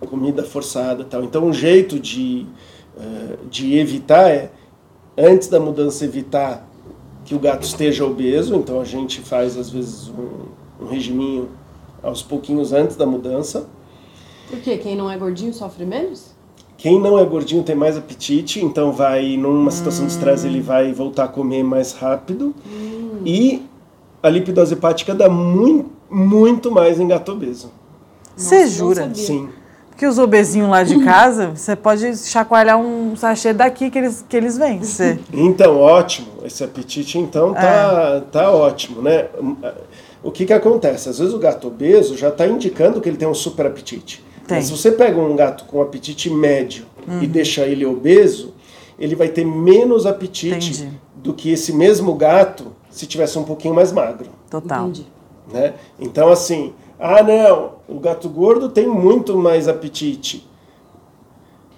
comida 0.09 0.43
forçada 0.43 1.03
e 1.03 1.05
tal. 1.05 1.23
Então, 1.23 1.45
um 1.45 1.53
jeito 1.53 1.97
de, 1.99 2.45
eh, 2.99 3.37
de 3.49 3.77
evitar 3.77 4.29
é, 4.29 4.51
antes 5.17 5.47
da 5.47 5.59
mudança, 5.59 6.03
evitar 6.03 6.67
que 7.23 7.33
o 7.33 7.39
gato 7.39 7.63
esteja 7.63 8.05
obeso. 8.05 8.53
Então, 8.55 8.81
a 8.81 8.83
gente 8.83 9.21
faz, 9.21 9.57
às 9.57 9.69
vezes, 9.69 10.09
um, 10.09 10.83
um 10.83 10.87
regiminho 10.89 11.47
aos 12.01 12.21
pouquinhos 12.21 12.73
antes 12.73 12.97
da 12.97 13.05
mudança. 13.05 13.65
Por 14.49 14.59
quê? 14.59 14.77
Quem 14.77 14.95
não 14.97 15.09
é 15.09 15.17
gordinho 15.17 15.53
sofre 15.53 15.85
menos? 15.85 16.33
Quem 16.77 16.99
não 16.99 17.17
é 17.17 17.23
gordinho 17.23 17.63
tem 17.63 17.75
mais 17.75 17.95
apetite, 17.95 18.61
então 18.63 18.91
vai, 18.91 19.37
numa 19.37 19.71
situação 19.71 20.05
de 20.05 20.11
estresse, 20.11 20.45
ele 20.47 20.59
vai 20.59 20.91
voltar 20.91 21.23
a 21.23 21.27
comer 21.29 21.63
mais 21.63 21.93
rápido. 21.93 22.53
E 23.25 23.61
a 24.23 24.29
lipidose 24.29 24.73
hepática 24.73 25.13
dá 25.13 25.27
muito, 25.29 25.91
muito 26.09 26.71
mais 26.71 26.99
em 26.99 27.07
gato 27.07 27.33
obeso. 27.33 27.69
Você 28.35 28.65
jura? 28.67 29.11
Sim. 29.13 29.49
Porque 29.89 30.07
os 30.07 30.17
obesinhos 30.17 30.69
lá 30.69 30.81
de 30.81 30.97
casa, 31.03 31.51
você 31.55 31.75
pode 31.75 32.17
chacoalhar 32.17 32.79
um 32.79 33.15
sachê 33.15 33.53
daqui 33.53 33.91
que 33.91 33.99
eles, 33.99 34.25
que 34.27 34.35
eles 34.35 34.57
vêm. 34.57 34.79
Você- 34.79 35.19
Então, 35.31 35.77
ótimo. 35.77 36.29
Esse 36.43 36.63
apetite, 36.63 37.19
então, 37.19 37.53
tá, 37.53 38.23
tá 38.31 38.51
ótimo, 38.51 39.01
né? 39.03 39.27
O 40.23 40.31
que 40.31 40.45
que 40.45 40.53
acontece? 40.53 41.09
Às 41.09 41.19
vezes 41.19 41.33
o 41.33 41.37
gato 41.37 41.67
obeso 41.67 42.17
já 42.17 42.29
está 42.29 42.47
indicando 42.47 42.99
que 43.01 43.07
ele 43.07 43.17
tem 43.17 43.27
um 43.27 43.35
super 43.35 43.67
apetite. 43.67 44.23
Tem. 44.47 44.57
Mas 44.57 44.65
se 44.65 44.71
você 44.71 44.91
pega 44.91 45.19
um 45.19 45.35
gato 45.35 45.65
com 45.65 45.79
apetite 45.81 46.29
médio 46.29 46.85
e 47.21 47.27
deixa 47.27 47.61
ele 47.67 47.85
obeso, 47.85 48.53
ele 48.97 49.15
vai 49.15 49.27
ter 49.27 49.45
menos 49.45 50.05
apetite 50.07 50.55
Entendi. 50.81 50.89
do 51.17 51.33
que 51.33 51.51
esse 51.51 51.71
mesmo 51.71 52.13
gato 52.15 52.67
se 52.93 53.05
tivesse 53.07 53.37
um 53.37 53.43
pouquinho 53.43 53.73
mais 53.73 53.91
magro. 53.91 54.29
Total. 54.49 54.83
Entendi. 54.87 55.07
Né? 55.51 55.73
Então, 55.99 56.29
assim, 56.29 56.73
ah, 56.99 57.21
não, 57.21 57.73
o 57.87 57.99
gato 57.99 58.29
gordo 58.29 58.69
tem 58.69 58.87
muito 58.87 59.35
mais 59.37 59.67
apetite. 59.67 60.47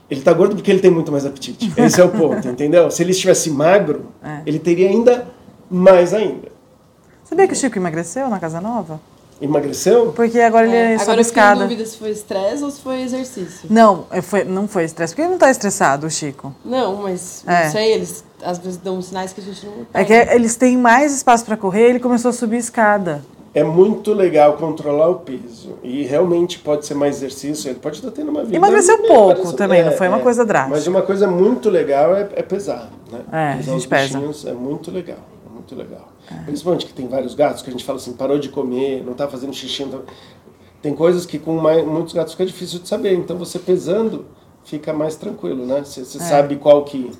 Ele 0.10 0.22
tá 0.22 0.32
gordo 0.34 0.56
porque 0.56 0.70
ele 0.70 0.82
tem 0.82 0.92
muito 0.92 1.12
mais 1.12 1.26
apetite. 1.26 1.74
Esse 1.82 2.00
é 2.00 2.04
o 2.04 2.10
ponto, 2.10 2.48
entendeu? 2.48 2.92
Se 2.92 3.02
ele 3.02 3.12
estivesse 3.12 3.50
magro, 3.50 4.08
É. 4.24 4.42
ele 4.46 4.60
teria 4.60 4.90
ainda 4.90 5.28
mais 5.70 6.14
ainda. 6.14 6.50
Sabia 7.24 7.48
que 7.48 7.54
o 7.54 7.56
Chico 7.56 7.78
emagreceu 7.80 8.30
na 8.30 8.40
casa 8.40 8.62
nova? 8.62 9.00
Emagreceu? 9.42 10.14
Porque 10.16 10.40
agora 10.40 10.66
ele 10.66 10.76
É, 10.76 10.98
sobe 10.98 11.02
agora 11.12 11.22
eu 11.22 11.26
fiquei 11.26 11.42
em 11.42 11.46
escada. 11.46 11.62
dúvida 11.68 11.86
se 11.86 11.98
foi 11.98 12.10
estresse 12.12 12.64
ou 12.64 12.72
se 12.72 12.80
foi 12.82 13.02
exercício. 13.02 13.68
Não, 13.70 14.06
é, 14.10 14.22
foi, 14.22 14.44
não 14.46 14.68
foi 14.68 14.86
estresse. 14.86 15.14
Porque 15.14 15.22
ele 15.24 15.32
não 15.32 15.38
tá 15.38 15.52
estressado, 15.52 16.08
o 16.08 16.10
Chico. 16.10 16.56
Não, 16.64 16.96
mas 17.04 17.44
É. 17.46 17.66
não 17.66 17.72
sei, 17.72 17.94
eles 17.94 18.24
às 18.44 18.58
vezes 18.60 18.78
dão 18.78 19.02
sinais 19.02 19.34
que 19.34 19.42
a 19.42 19.44
gente 19.44 19.66
não 19.66 19.74
É 19.94 20.04
que 20.06 20.14
eles 20.14 20.56
têm 20.56 20.78
mais 20.78 21.14
espaço 21.14 21.44
para 21.46 21.58
correr 21.58 21.90
ele 21.90 22.00
começou 22.00 22.30
a 22.30 22.34
subir 22.34 22.58
escada. 22.58 23.24
é 23.54 23.64
muito 23.64 24.14
legal 24.14 24.54
controlar 24.58 25.08
o 25.10 25.16
peso. 25.16 25.78
E 25.84 26.04
realmente 26.04 26.60
pode 26.60 26.86
ser 26.86 26.94
mais 26.94 27.18
exercício, 27.18 27.70
ele 27.70 27.80
pode 27.80 27.98
estar 27.98 28.12
tendo 28.12 28.30
uma 28.30 28.44
vida. 28.44 28.56
Emagreceu 28.58 28.98
meio 29.02 29.08
pouco 29.08 29.28
parecida. 29.36 29.58
também, 29.58 29.84
não 29.86 29.92
foi 29.94 30.08
uma 30.10 30.20
coisa 30.20 30.44
drástica. 30.46 30.76
Mas 30.76 30.88
uma 30.88 31.02
coisa 31.02 31.26
muito 31.28 31.70
legal 31.70 32.14
é, 32.16 32.28
é 32.36 32.42
pesar. 32.42 32.90
Né? 33.12 33.20
É, 33.32 33.54
a 33.54 33.56
Pesar 33.58 33.72
gente 33.72 33.80
os 33.80 33.86
pesa. 33.86 34.50
É 34.50 34.54
muito 34.54 34.92
legal. 34.92 35.18
É 35.50 35.54
muito 35.54 35.74
legal. 35.76 36.05
Principalmente 36.46 36.86
que 36.86 36.94
tem 36.94 37.08
vários 37.08 37.36
gatos 37.36 37.62
que 37.62 37.70
a 37.70 37.72
gente 37.72 37.86
fala 37.86 37.98
assim, 37.98 38.14
parou 38.14 38.40
de 38.40 38.50
comer, 38.50 39.04
não 39.04 39.12
está 39.12 39.28
fazendo 39.28 39.54
xixi. 39.54 39.86
Tá... 39.86 40.00
Tem 40.82 40.94
coisas 40.94 41.26
que 41.26 41.40
com 41.40 41.58
mais, 41.58 41.86
muitos 41.86 42.14
gatos 42.14 42.34
fica 42.34 42.46
difícil 42.46 42.80
de 42.80 42.88
saber. 42.88 43.14
Então 43.14 43.38
você 43.38 43.60
pesando 43.60 44.26
fica 44.64 44.92
mais 44.92 45.16
tranquilo, 45.16 45.66
né? 45.66 45.84
Você, 45.84 46.04
você 46.04 46.20
sabe 46.20 46.58
qual 46.58 46.84
que. 46.84 47.12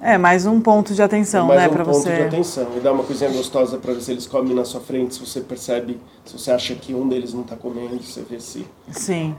É, 0.00 0.18
mais 0.18 0.44
um 0.44 0.60
ponto 0.60 0.92
de 0.92 1.02
atenção, 1.02 1.46
mais 1.46 1.60
né, 1.60 1.68
um 1.68 1.84
ponto 1.84 1.94
você. 1.94 2.14
de 2.14 2.22
atenção. 2.22 2.68
E 2.76 2.80
dá 2.80 2.92
uma 2.92 3.02
coisinha 3.02 3.30
gostosa 3.30 3.78
para 3.78 3.94
ver 3.94 4.02
se 4.02 4.12
eles 4.12 4.26
comem 4.26 4.54
na 4.54 4.64
sua 4.64 4.80
frente, 4.80 5.14
se 5.14 5.20
você 5.20 5.40
percebe, 5.40 5.98
se 6.24 6.38
você 6.38 6.50
acha 6.50 6.74
que 6.74 6.94
um 6.94 7.08
deles 7.08 7.32
não 7.32 7.42
está 7.42 7.56
comendo, 7.56 8.02
você 8.02 8.22
vê 8.22 8.38
se. 8.38 8.66
Sim. 8.90 9.34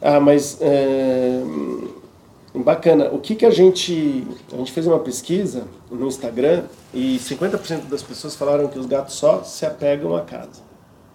Ah, 0.00 0.20
mas 0.20 0.58
é, 0.60 1.42
bacana. 2.62 3.08
O 3.12 3.18
que 3.18 3.34
que 3.34 3.44
a 3.46 3.50
gente 3.50 4.26
a 4.52 4.56
gente 4.56 4.70
fez 4.72 4.86
uma 4.86 4.98
pesquisa 5.00 5.64
no 5.90 6.06
Instagram 6.06 6.62
e 6.92 7.18
50% 7.18 7.86
das 7.88 8.02
pessoas 8.02 8.34
falaram 8.36 8.68
que 8.68 8.78
os 8.78 8.86
gatos 8.86 9.14
só 9.14 9.42
se 9.42 9.66
apegam 9.66 10.14
à 10.14 10.20
casa. 10.22 10.62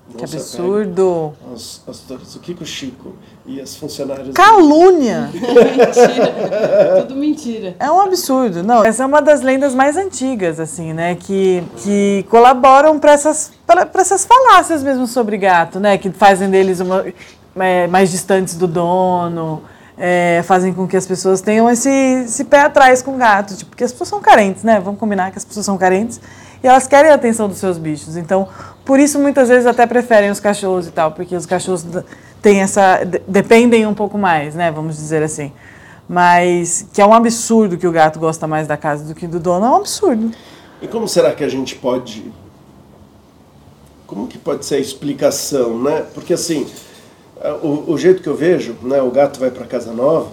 Não 0.09 0.15
Que 0.17 0.23
absurdo. 0.23 1.33
aos- 1.51 1.83
aos 1.85 1.99
donos. 1.99 2.35
o 2.35 2.39
Kiko 2.39 2.65
Chico 2.65 3.13
e 3.45 3.61
as 3.61 3.75
funcionárias. 3.75 4.29
Calúnia! 4.33 5.29
Mentira. 5.33 7.01
Tudo 7.01 7.15
mentira. 7.15 7.75
É 7.79 7.91
um 7.91 8.01
absurdo. 8.01 8.63
Não, 8.63 8.83
essa 8.83 9.03
é 9.03 9.05
uma 9.05 9.21
das 9.21 9.41
lendas 9.41 9.75
mais 9.75 9.95
antigas, 9.97 10.59
assim, 10.59 10.93
né? 10.93 11.13
Que, 11.15 11.63
que 11.77 12.25
colaboram 12.29 12.97
para 12.99 13.11
essas, 13.11 13.51
pra, 13.67 13.85
pra 13.85 14.01
essas 14.01 14.25
falácias 14.25 14.81
mesmo 14.81 15.05
sobre 15.05 15.37
gato, 15.37 15.79
né? 15.79 15.95
Que 15.97 16.09
fazem 16.09 16.49
deles 16.49 16.79
uma, 16.79 17.05
é, 17.57 17.85
mais 17.85 18.09
distantes 18.09 18.55
do 18.55 18.65
dono, 18.67 19.61
é, 19.99 20.41
fazem 20.45 20.73
com 20.73 20.87
que 20.87 20.95
as 20.95 21.05
pessoas 21.05 21.41
tenham 21.41 21.69
esse, 21.69 21.89
esse 21.89 22.45
pé 22.45 22.61
atrás 22.61 23.01
com 23.01 23.15
o 23.15 23.17
gato. 23.17 23.55
Tipo, 23.55 23.71
porque 23.71 23.83
as 23.83 23.91
pessoas 23.91 24.09
são 24.09 24.21
carentes, 24.21 24.63
né? 24.63 24.79
Vamos 24.79 24.99
combinar 24.99 25.29
que 25.31 25.37
as 25.37 25.43
pessoas 25.43 25.65
são 25.65 25.77
carentes 25.77 26.21
e 26.63 26.67
elas 26.67 26.87
querem 26.87 27.11
a 27.11 27.15
atenção 27.15 27.47
dos 27.49 27.57
seus 27.57 27.77
bichos. 27.77 28.15
Então, 28.15 28.47
por 28.85 28.99
isso 28.99 29.19
muitas 29.19 29.49
vezes 29.49 29.65
até 29.65 29.85
preferem 29.85 30.31
os 30.31 30.39
cachorros 30.39 30.87
e 30.87 30.91
tal, 30.91 31.11
porque 31.11 31.35
os 31.35 31.45
cachorros 31.45 31.85
têm 32.41 32.61
essa. 32.61 33.03
de- 33.03 33.21
dependem 33.27 33.85
um 33.85 33.93
pouco 33.93 34.17
mais, 34.17 34.55
né? 34.55 34.71
Vamos 34.71 34.95
dizer 34.95 35.21
assim. 35.21 35.51
Mas 36.07 36.87
que 36.93 37.01
é 37.01 37.05
um 37.05 37.13
absurdo 37.13 37.77
que 37.77 37.85
o 37.85 37.91
gato 37.91 38.17
gosta 38.19 38.47
mais 38.47 38.65
da 38.67 38.75
casa 38.77 39.03
do 39.03 39.13
que 39.13 39.27
do 39.27 39.39
dono, 39.39 39.65
é 39.65 39.69
um 39.69 39.75
absurdo. 39.75 40.31
E 40.81 40.87
como 40.87 41.07
será 41.07 41.33
que 41.33 41.43
a 41.43 41.49
gente 41.49 41.75
pode. 41.75 42.31
Como 44.07 44.25
que 44.27 44.37
pode 44.39 44.65
ser 44.65 44.75
a 44.75 44.79
explicação, 44.79 45.77
né? 45.83 46.03
Porque 46.15 46.33
assim, 46.33 46.65
o, 47.61 47.91
o 47.93 47.97
jeito 47.97 48.21
que 48.21 48.27
eu 48.29 48.35
vejo, 48.35 48.75
né? 48.81 49.01
O 49.01 49.11
gato 49.11 49.39
vai 49.39 49.49
para 49.51 49.65
casa 49.65 49.91
nova, 49.93 50.27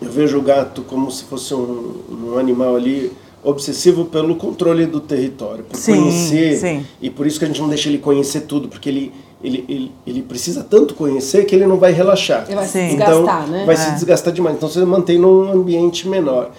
eu 0.00 0.10
vejo 0.10 0.38
o 0.38 0.42
gato 0.42 0.82
como 0.82 1.10
se 1.10 1.24
fosse 1.24 1.54
um, 1.54 1.94
um 2.10 2.38
animal 2.38 2.76
ali 2.76 3.12
obsessivo 3.42 4.06
pelo 4.06 4.36
controle 4.36 4.86
do 4.86 5.00
território, 5.00 5.62
por 5.64 5.76
Sim, 5.76 5.96
conhecer. 6.02 6.56
sim. 6.56 6.86
E 7.00 7.08
por 7.08 7.26
isso 7.26 7.38
que 7.38 7.44
a 7.44 7.48
gente 7.48 7.60
não 7.60 7.68
deixa 7.68 7.88
ele 7.88 7.98
conhecer 7.98 8.40
tudo, 8.42 8.66
porque 8.68 8.88
ele, 8.88 9.12
ele, 9.42 9.64
ele, 9.68 9.92
ele 10.06 10.22
precisa 10.22 10.64
tanto 10.64 10.94
conhecer 10.94 11.44
que 11.44 11.54
ele 11.54 11.66
não 11.66 11.76
vai 11.78 11.92
relaxar. 11.92 12.44
Ele 12.46 12.56
vai 12.56 12.66
se 12.66 12.72
Sim. 12.72 12.88
desgastar, 12.88 13.42
então, 13.42 13.52
né? 13.52 13.64
Vai 13.64 13.74
É. 13.74 13.78
se 13.78 13.90
desgastar 13.92 14.32
demais. 14.32 14.56
Então 14.56 14.68
você 14.68 14.84
mantém 14.84 15.18
num 15.18 15.52
ambiente 15.52 16.08
menor. 16.08 16.50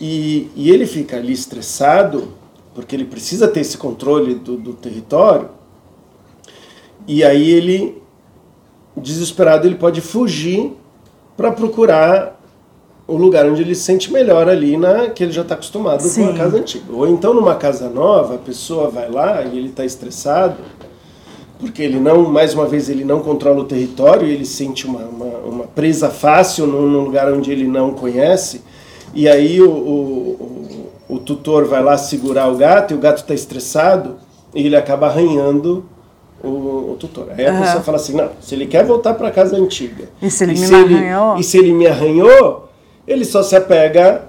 E, 0.00 0.50
e 0.56 0.70
ele 0.70 0.84
fica 0.84 1.16
ali 1.16 1.32
estressado, 1.32 2.28
porque 2.74 2.96
ele 2.96 3.04
precisa 3.04 3.46
ter 3.46 3.60
esse 3.60 3.78
controle 3.78 4.34
do, 4.34 4.56
do 4.56 4.72
território. 4.72 5.48
E 7.06 7.22
aí 7.22 7.50
ele, 7.50 8.01
desesperado, 8.96 9.66
ele 9.66 9.76
pode 9.76 10.00
fugir 10.00 10.76
para 11.36 11.50
procurar 11.50 12.38
o 13.06 13.16
lugar 13.16 13.46
onde 13.46 13.62
ele 13.62 13.74
se 13.74 13.82
sente 13.82 14.12
melhor 14.12 14.48
ali, 14.48 14.76
na, 14.76 15.08
que 15.08 15.22
ele 15.22 15.32
já 15.32 15.42
está 15.42 15.54
acostumado 15.54 16.02
com 16.02 16.08
Sim. 16.08 16.30
a 16.30 16.34
casa 16.34 16.58
antiga. 16.58 16.84
Ou 16.92 17.08
então 17.08 17.34
numa 17.34 17.54
casa 17.54 17.88
nova, 17.88 18.36
a 18.36 18.38
pessoa 18.38 18.88
vai 18.90 19.10
lá 19.10 19.42
e 19.42 19.58
ele 19.58 19.68
está 19.68 19.84
estressado, 19.84 20.56
porque 21.58 21.82
ele 21.82 21.98
não, 21.98 22.24
mais 22.24 22.54
uma 22.54 22.66
vez, 22.66 22.88
ele 22.88 23.04
não 23.04 23.20
controla 23.20 23.60
o 23.60 23.64
território, 23.64 24.26
ele 24.26 24.44
sente 24.44 24.86
uma, 24.86 25.00
uma, 25.00 25.38
uma 25.44 25.64
presa 25.64 26.10
fácil 26.10 26.66
num, 26.66 26.88
num 26.88 27.04
lugar 27.04 27.32
onde 27.32 27.50
ele 27.50 27.66
não 27.66 27.92
conhece, 27.92 28.62
e 29.14 29.28
aí 29.28 29.60
o, 29.60 29.70
o, 29.70 30.90
o, 31.08 31.16
o 31.16 31.18
tutor 31.18 31.66
vai 31.66 31.82
lá 31.82 31.96
segurar 31.96 32.48
o 32.48 32.56
gato, 32.56 32.94
e 32.94 32.96
o 32.96 33.00
gato 33.00 33.18
está 33.18 33.34
estressado, 33.34 34.16
e 34.54 34.66
ele 34.66 34.76
acaba 34.76 35.06
arranhando 35.06 35.84
o, 36.48 36.96
tutor. 36.98 37.28
Aí 37.36 37.46
a 37.46 37.58
pessoa 37.60 37.82
fala 37.82 37.96
assim, 37.96 38.14
não, 38.14 38.30
se 38.40 38.54
ele 38.54 38.66
quer 38.66 38.84
voltar 38.84 39.14
para 39.14 39.28
a 39.28 39.30
casa 39.30 39.56
antiga, 39.56 40.08
E 40.20 40.30
se 40.30 40.44
ele 40.44 40.54
me 40.54 40.74
arranhou? 40.74 41.36
e 41.38 41.44
se 41.44 41.58
ele 41.58 41.72
me 41.72 41.86
arranhou, 41.86 42.68
ele 43.06 43.24
só 43.24 43.42
se 43.42 43.54
apega 43.56 44.24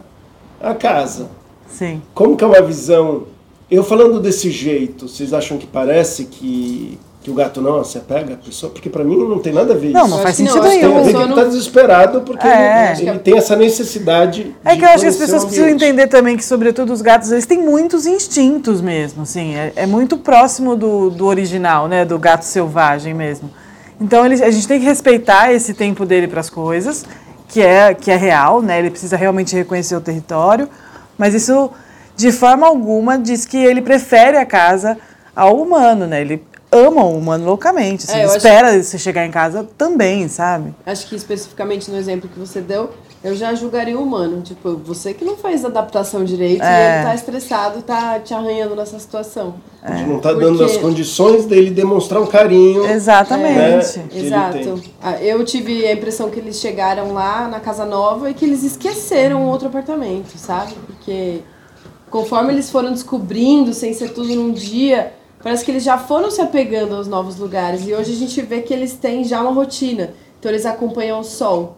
à 0.61 0.73
casa. 0.73 1.29
Sim. 1.67 2.01
Como 2.13 2.35
que 2.37 2.43
é 2.43 2.47
uma 2.47 2.61
visão... 2.61 3.23
Eu 3.71 3.83
falando 3.83 4.19
desse 4.19 4.51
jeito, 4.51 5.07
vocês 5.07 5.33
acham 5.33 5.57
que 5.57 5.65
parece 5.65 6.25
que, 6.25 6.99
que 7.23 7.31
o 7.31 7.33
gato 7.33 7.61
não 7.61 7.83
se 7.85 7.97
apega 7.97 8.33
à 8.33 8.37
pessoa? 8.37 8.71
Porque 8.71 8.89
para 8.89 9.03
mim 9.03 9.15
não 9.17 9.39
tem 9.39 9.53
nada 9.53 9.73
a 9.73 9.77
ver 9.77 9.91
Não, 9.91 10.01
isso. 10.01 10.09
não 10.09 10.17
Eu 10.17 10.23
faz 10.23 10.39
não, 10.39 10.45
sentido 10.47 10.63
Tem 10.69 10.81
nenhum. 10.81 11.03
ver 11.03 11.07
que 11.07 11.13
não- 11.13 11.29
está 11.29 11.43
desesperado 11.45 12.21
porque 12.21 12.45
É. 12.45 12.93
ele, 12.99 13.09
ele 13.09 13.19
tem 13.19 13.37
essa 13.37 13.55
necessidade 13.55 14.53
É 14.65 14.73
de 14.73 14.79
que 14.79 14.85
eu 14.85 14.89
acho 14.89 14.99
que 15.03 15.07
as 15.07 15.15
pessoas 15.15 15.43
precisam 15.45 15.69
entender 15.69 16.07
também 16.07 16.35
que, 16.35 16.43
sobretudo, 16.43 16.91
os 16.91 17.01
gatos, 17.01 17.31
eles 17.31 17.45
têm 17.45 17.59
muitos 17.59 18.05
instintos 18.05 18.81
mesmo, 18.81 19.23
assim, 19.23 19.55
é, 19.55 19.71
é 19.77 19.85
muito 19.85 20.17
próximo 20.17 20.75
do, 20.75 21.09
do 21.09 21.25
original, 21.25 21.87
né, 21.87 22.03
do 22.03 22.19
gato 22.19 22.43
selvagem 22.43 23.13
mesmo. 23.13 23.49
Então, 24.01 24.25
ele, 24.25 24.43
a 24.43 24.51
gente 24.51 24.67
tem 24.67 24.79
que 24.79 24.85
respeitar 24.85 25.53
esse 25.53 25.73
tempo 25.73 26.05
dele 26.05 26.27
para 26.27 26.41
as 26.41 26.49
coisas, 26.49 27.05
que 27.47 27.61
é, 27.61 27.93
que 27.93 28.11
é 28.11 28.17
real, 28.17 28.61
né, 28.61 28.79
ele 28.79 28.89
precisa 28.89 29.15
realmente 29.15 29.55
reconhecer 29.55 29.95
o 29.95 30.01
território, 30.01 30.67
mas 31.17 31.33
isso, 31.33 31.71
de 32.17 32.31
forma 32.33 32.67
alguma, 32.67 33.17
diz 33.17 33.45
que 33.45 33.55
ele 33.57 33.81
prefere 33.81 34.35
a 34.37 34.45
casa 34.45 34.97
ao 35.35 35.55
humano, 35.61 36.05
né, 36.05 36.19
ele 36.21 36.43
ama 36.73 37.03
o 37.03 37.17
humano 37.17 37.45
loucamente, 37.45 38.05
assim, 38.05 38.17
É, 38.19 38.25
espera 38.25 38.81
você 38.81 38.97
chegar 38.97 39.25
em 39.25 39.31
casa 39.31 39.67
também, 39.77 40.27
sabe? 40.27 40.73
Acho 40.85 41.07
que 41.07 41.15
especificamente 41.15 41.89
no 41.91 41.97
exemplo 41.97 42.29
que 42.29 42.39
você 42.39 42.59
deu, 42.61 42.89
eu 43.23 43.35
já 43.35 43.53
julgaria 43.55 43.97
o 43.97 44.03
humano. 44.03 44.41
Tipo, 44.41 44.75
você 44.77 45.13
que 45.13 45.23
não 45.23 45.37
fez 45.37 45.63
adaptação 45.63 46.23
direito 46.25 46.61
É. 46.63 46.65
e 46.65 46.95
ele 46.97 47.03
tá 47.05 47.15
estressado, 47.15 47.81
tá 47.81 48.19
te 48.19 48.33
arranhando 48.33 48.75
nessa 48.75 48.99
situação. 48.99 49.55
Ele 49.87 50.05
não 50.05 50.17
está 50.17 50.33
dando 50.33 50.57
Porque- 50.57 50.71
as 50.71 50.77
condições 50.77 51.45
dele 51.45 51.69
demonstrar 51.71 52.21
um 52.21 52.25
carinho. 52.27 52.85
Exatamente. 52.85 53.99
É. 53.99 54.03
que 54.09 54.17
ele 54.17 54.27
Exato. 54.27 54.81
Ah, 55.01 55.21
Eu 55.21 55.43
tive 55.45 55.85
a 55.87 55.93
impressão 55.93 56.29
que 56.29 56.39
eles 56.39 56.57
chegaram 56.59 57.13
lá 57.13 57.47
na 57.47 57.59
casa 57.59 57.85
nova 57.85 58.29
e 58.29 58.33
que 58.33 58.43
eles 58.45 58.63
esqueceram 58.63 59.45
outro 59.47 59.67
apartamento, 59.67 60.37
sabe? 60.37 60.73
Porque 60.85 61.39
conforme 62.09 62.53
eles 62.53 62.69
foram 62.69 62.91
descobrindo, 62.91 63.73
sem 63.73 63.93
ser 63.93 64.09
tudo 64.13 64.33
num 64.35 64.51
dia, 64.51 65.13
parece 65.43 65.65
que 65.65 65.71
eles 65.71 65.83
já 65.83 65.97
foram 65.97 66.31
se 66.31 66.41
apegando 66.41 66.95
aos 66.95 67.07
novos 67.07 67.37
lugares. 67.37 67.85
E 67.85 67.93
hoje 67.93 68.13
a 68.13 68.15
gente 68.15 68.41
vê 68.41 68.61
que 68.61 68.73
eles 68.73 68.93
têm 68.93 69.23
já 69.23 69.41
uma 69.41 69.51
rotina. 69.51 70.13
Então 70.39 70.49
eles 70.51 70.65
acompanham 70.65 71.19
o 71.19 71.23
sol. 71.23 71.77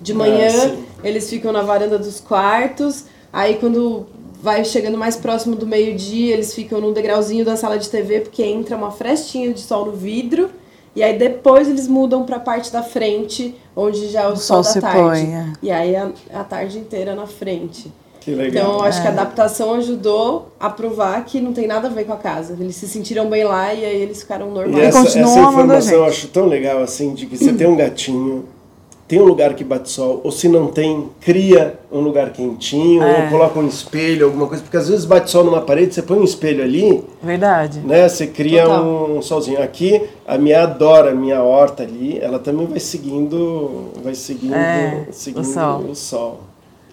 De 0.00 0.12
manhã, 0.12 0.50
sim. 0.50 0.84
eles 1.02 1.28
ficam 1.30 1.50
na 1.50 1.62
varanda 1.62 1.98
dos 1.98 2.20
quartos. 2.20 3.06
Aí 3.32 3.56
quando 3.56 4.06
vai 4.42 4.62
chegando 4.64 4.98
mais 4.98 5.16
próximo 5.16 5.56
do 5.56 5.66
meio-dia, 5.66 6.34
eles 6.34 6.54
ficam 6.54 6.80
num 6.80 6.92
degrauzinho 6.92 7.44
da 7.44 7.56
sala 7.56 7.78
de 7.78 7.88
TV, 7.88 8.20
porque 8.20 8.42
entra 8.42 8.76
uma 8.76 8.90
frestinha 8.90 9.52
de 9.52 9.60
sol 9.60 9.86
no 9.86 9.92
vidro. 9.92 10.50
E 10.94 11.02
aí 11.02 11.18
depois 11.18 11.68
eles 11.68 11.88
mudam 11.88 12.24
pra 12.24 12.38
parte 12.38 12.70
da 12.70 12.82
frente, 12.82 13.54
onde 13.74 14.08
já 14.08 14.22
é 14.22 14.28
o, 14.28 14.36
sol, 14.36 14.62
sol 14.62 14.62
da 14.62 14.70
se 14.70 14.80
tarde. 14.80 15.00
põe, 15.00 15.34
é. 15.34 15.52
E 15.62 15.70
aí 15.70 15.96
a, 15.96 16.12
a 16.32 16.44
tarde 16.44 16.78
inteira 16.78 17.14
na 17.14 17.26
frente. 17.26 17.90
Que 18.24 18.34
legal. 18.34 18.64
Então 18.64 18.74
eu 18.78 18.82
acho 18.84 18.98
É. 18.98 19.02
que 19.02 19.08
a 19.08 19.10
adaptação 19.10 19.74
ajudou 19.74 20.48
a 20.58 20.70
provar 20.70 21.24
que 21.26 21.40
não 21.40 21.52
tem 21.52 21.66
nada 21.66 21.88
a 21.88 21.90
ver 21.90 22.04
com 22.04 22.12
a 22.14 22.16
casa. 22.16 22.56
Eles 22.58 22.74
se 22.76 22.88
sentiram 22.88 23.28
bem 23.28 23.44
lá 23.44 23.74
e 23.74 23.84
aí 23.84 24.00
eles 24.02 24.20
ficaram 24.20 24.48
E 24.48 24.54
normais. 24.54 24.84
essa, 24.88 25.02
continuam 25.04 25.30
essa 25.30 25.40
amando 25.40 25.58
a 25.60 25.64
informação 25.64 25.94
eu 25.94 26.04
acho 26.04 26.28
tão 26.28 26.46
legal, 26.46 26.82
assim, 26.82 27.12
de 27.12 27.26
que 27.26 27.36
você 27.36 27.52
tem 27.52 27.66
um 27.66 27.76
gatinho, 27.76 28.46
tem 29.06 29.20
um 29.20 29.24
lugar 29.24 29.52
que 29.52 29.62
bate 29.62 29.90
sol, 29.90 30.22
ou 30.24 30.32
se 30.32 30.48
não 30.48 30.68
tem, 30.68 31.10
cria 31.20 31.78
um 31.92 32.00
lugar 32.00 32.30
quentinho, 32.32 33.02
É. 33.02 33.24
ou 33.24 33.30
coloca 33.30 33.58
um 33.58 33.66
espelho, 33.68 34.24
alguma 34.24 34.46
coisa, 34.46 34.62
porque 34.62 34.78
às 34.78 34.88
vezes 34.88 35.04
bate 35.04 35.30
sol 35.30 35.44
numa 35.44 35.60
parede, 35.60 35.92
você 35.94 36.00
põe 36.00 36.18
um 36.18 36.24
espelho 36.24 36.64
ali, 36.64 37.04
Verdade. 37.22 37.80
né, 37.80 38.08
você 38.08 38.26
cria 38.26 38.64
Total. 38.64 38.82
um, 38.82 39.20
solzinho. 39.20 39.62
Aqui, 39.62 40.00
a 40.26 40.38
minha 40.38 40.62
adora 40.62 41.10
a 41.10 41.14
minha 41.14 41.42
horta 41.42 41.82
ali, 41.82 42.18
ela 42.18 42.38
também 42.38 42.66
vai 42.66 42.80
seguindo, 42.80 43.90
vai 44.02 44.14
seguindo, 44.14 44.54
É, 44.54 45.08
seguindo 45.12 45.42
o 45.42 45.52
sol. 45.52 45.80
o 45.90 45.94
sol. 45.94 46.40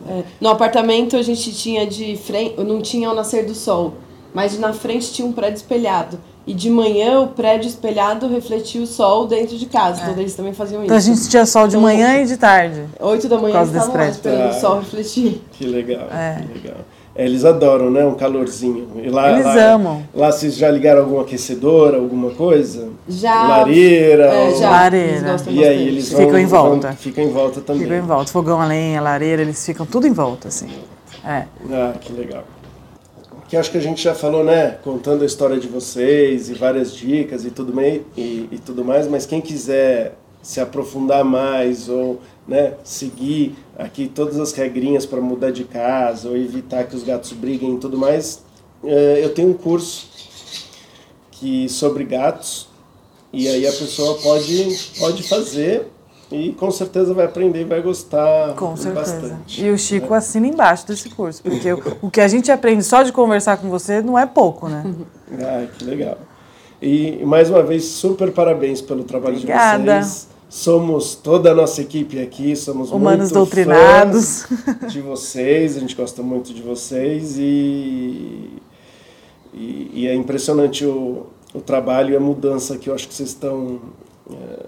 É. 0.09 0.23
No 0.39 0.49
apartamento 0.49 1.15
a 1.15 1.21
gente 1.21 1.51
tinha 1.53 1.85
de 1.85 2.15
frente, 2.17 2.59
não 2.63 2.81
tinha 2.81 3.09
o 3.09 3.13
nascer 3.13 3.45
do 3.45 3.53
sol, 3.55 3.93
mas 4.33 4.57
na 4.59 4.73
frente 4.73 5.11
tinha 5.11 5.27
um 5.27 5.31
prédio 5.31 5.57
espelhado. 5.57 6.19
E 6.47 6.55
de 6.55 6.71
manhã 6.71 7.19
o 7.21 7.27
prédio 7.27 7.67
espelhado 7.67 8.27
refletia 8.27 8.81
o 8.81 8.87
sol 8.87 9.27
dentro 9.27 9.55
de 9.57 9.67
casa. 9.67 10.01
Então 10.01 10.17
eles 10.19 10.33
também 10.33 10.53
faziam 10.53 10.83
Então 10.83 10.95
a 10.95 10.99
isso. 10.99 11.13
gente 11.13 11.29
tinha 11.29 11.45
sol 11.45 11.63
de 11.67 11.75
Então, 11.75 11.81
manhã 11.81 12.19
e 12.21 12.25
de 12.25 12.35
tarde. 12.35 12.83
Oito 12.99 13.29
da 13.29 13.37
manhã 13.37 13.61
estavam 13.61 13.93
lá 13.95 14.07
esperando 14.09 14.49
o 14.49 14.59
sol 14.59 14.79
refletir. 14.81 15.41
Que 15.51 15.65
legal, 15.67 16.07
É. 16.11 16.41
que 16.41 16.53
legal. 16.59 16.77
É, 17.21 17.25
eles 17.25 17.45
adoram, 17.45 17.91
né? 17.91 18.03
Um 18.03 18.15
calorzinho. 18.15 18.87
E 19.03 19.09
lá, 19.09 19.31
Eles 19.31 19.45
lá, 19.45 19.73
amam. 19.73 20.03
Lá 20.13 20.31
vocês 20.31 20.55
já 20.55 20.71
ligaram 20.71 21.01
algum 21.01 21.19
aquecedor, 21.19 21.93
alguma 21.93 22.31
coisa? 22.31 22.89
Já. 23.07 23.47
Lareira? 23.47 24.23
É, 24.25 24.49
ou- 24.49 24.59
já. 24.59 24.69
Lareira. 24.69 25.35
E 25.49 25.63
aí 25.63 25.87
eles 25.87 26.09
Ficam 26.09 26.29
vão, 26.29 26.39
em 26.39 26.45
volta. 26.45 26.87
vão- 26.87 26.97
ficam 26.97 27.23
em 27.23 27.29
volta 27.29 27.61
também. 27.61 27.83
Ficam 27.83 27.97
em 27.97 28.01
volta. 28.01 28.31
Fogão 28.31 28.59
a 28.61 28.65
lenha, 28.65 28.99
lareira, 29.01 29.41
eles 29.43 29.63
ficam 29.63 29.85
tudo 29.85 30.07
em 30.07 30.13
volta, 30.13 30.47
assim. 30.47 30.67
É. 31.23 31.43
Ah, 31.71 31.93
que 32.01 32.11
legal. 32.11 32.43
Que 33.47 33.55
acho 33.57 33.69
que 33.69 33.77
a 33.77 33.81
gente 33.81 34.01
já 34.01 34.15
falou, 34.15 34.43
né? 34.43 34.77
Contando 34.83 35.21
a 35.23 35.25
história 35.25 35.59
de 35.59 35.67
vocês 35.67 36.49
e 36.49 36.53
várias 36.53 36.91
dicas 36.95 37.45
e 37.45 37.51
tudo, 37.51 37.71
mei, 37.75 38.03
e, 38.17 38.47
e 38.51 38.57
tudo 38.65 38.83
mais, 38.83 39.07
mas 39.07 39.25
quem 39.25 39.41
quiser 39.41 40.15
se 40.41 40.59
aprofundar 40.59 41.23
mais 41.23 41.87
ou 41.87 42.19
né, 42.47 42.73
seguir 42.83 43.55
aqui 43.77 44.07
todas 44.07 44.39
as 44.39 44.51
regrinhas 44.53 45.05
para 45.05 45.21
mudar 45.21 45.51
de 45.51 45.63
casa 45.63 46.29
ou 46.29 46.35
evitar 46.35 46.85
que 46.85 46.95
os 46.95 47.03
gatos 47.03 47.31
briguem 47.33 47.75
e 47.75 47.77
tudo 47.77 47.97
mais, 47.97 48.43
eh, 48.83 49.19
eu 49.23 49.33
tenho 49.33 49.49
um 49.49 49.53
curso 49.53 50.09
que 51.31 51.69
sobre 51.69 52.03
gatos 52.03 52.67
e 53.31 53.47
aí 53.47 53.65
a 53.65 53.71
pessoa 53.71 54.17
pode, 54.19 54.77
pode 54.99 55.23
fazer 55.23 55.87
e 56.31 56.53
com 56.53 56.71
certeza 56.71 57.13
vai 57.13 57.25
aprender 57.25 57.61
e 57.61 57.65
vai 57.65 57.81
gostar 57.81 58.55
Com 58.55 58.75
certeza. 58.75 59.19
bastante. 59.19 59.63
E 59.63 59.69
o 59.69 59.77
Chico 59.77 60.13
assina 60.13 60.47
embaixo 60.47 60.87
desse 60.87 61.09
curso, 61.09 61.43
porque 61.43 61.73
o, 61.73 61.97
o 62.03 62.09
que 62.11 62.21
a 62.21 62.27
gente 62.27 62.51
aprende 62.51 62.83
só 62.83 63.03
de 63.03 63.11
conversar 63.11 63.57
com 63.57 63.69
você 63.69 64.01
não 64.01 64.17
é 64.17 64.25
pouco, 64.25 64.67
né? 64.67 64.83
Ah, 65.33 65.65
que 65.77 65.85
legal. 65.85 66.17
E 66.81 67.23
mais 67.23 67.49
uma 67.49 67.63
vez, 67.63 67.85
super 67.85 68.33
parabéns 68.33 68.81
pelo 68.81 69.05
trabalho 69.05 69.37
Obrigada. 69.37 70.01
de 70.01 70.05
vocês. 70.05 70.27
Somos 70.51 71.15
toda 71.15 71.51
a 71.51 71.55
nossa 71.55 71.81
equipe 71.81 72.19
aqui, 72.19 72.57
somos 72.57 72.91
Humanos 72.91 73.31
muito 73.31 73.33
doutrinados. 73.35 74.41
fãs 74.43 74.91
de 74.91 74.99
vocês, 74.99 75.77
a 75.77 75.79
gente 75.79 75.95
gosta 75.95 76.21
muito 76.21 76.53
de 76.53 76.61
vocês 76.61 77.37
e, 77.37 78.49
e, 79.53 79.91
e 79.93 80.07
é 80.09 80.13
impressionante 80.13 80.85
o, 80.85 81.27
o 81.53 81.61
trabalho 81.61 82.13
e 82.13 82.17
a 82.17 82.19
mudança 82.19 82.77
que 82.77 82.89
eu 82.89 82.93
acho 82.93 83.07
que 83.07 83.13
vocês 83.13 83.29
estão, 83.29 83.79
é, 84.29 84.65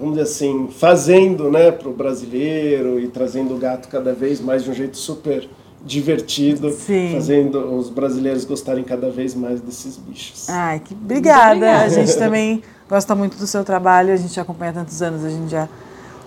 vamos 0.00 0.14
dizer 0.14 0.22
assim, 0.22 0.68
fazendo 0.70 1.50
né, 1.50 1.70
para 1.70 1.90
o 1.90 1.92
brasileiro 1.92 2.98
e 2.98 3.08
trazendo 3.08 3.54
o 3.54 3.58
gato 3.58 3.90
cada 3.90 4.14
vez 4.14 4.40
mais 4.40 4.64
de 4.64 4.70
um 4.70 4.74
jeito 4.74 4.96
super 4.96 5.50
divertido, 5.84 6.70
Sim. 6.70 7.10
fazendo 7.12 7.58
os 7.76 7.90
brasileiros 7.90 8.46
gostarem 8.46 8.84
cada 8.84 9.10
vez 9.10 9.34
mais 9.34 9.60
desses 9.60 9.98
bichos. 9.98 10.48
Ai, 10.48 10.80
que 10.80 10.94
obrigada. 10.94 11.56
obrigada. 11.56 11.84
A 11.84 11.88
gente 11.90 12.16
também 12.16 12.62
gosta 12.92 13.14
muito 13.14 13.38
do 13.38 13.46
seu 13.46 13.64
trabalho, 13.64 14.12
a 14.12 14.16
gente 14.16 14.38
acompanha 14.38 14.70
há 14.70 14.74
tantos 14.74 15.00
anos, 15.00 15.24
a 15.24 15.30
gente 15.30 15.50
já 15.50 15.66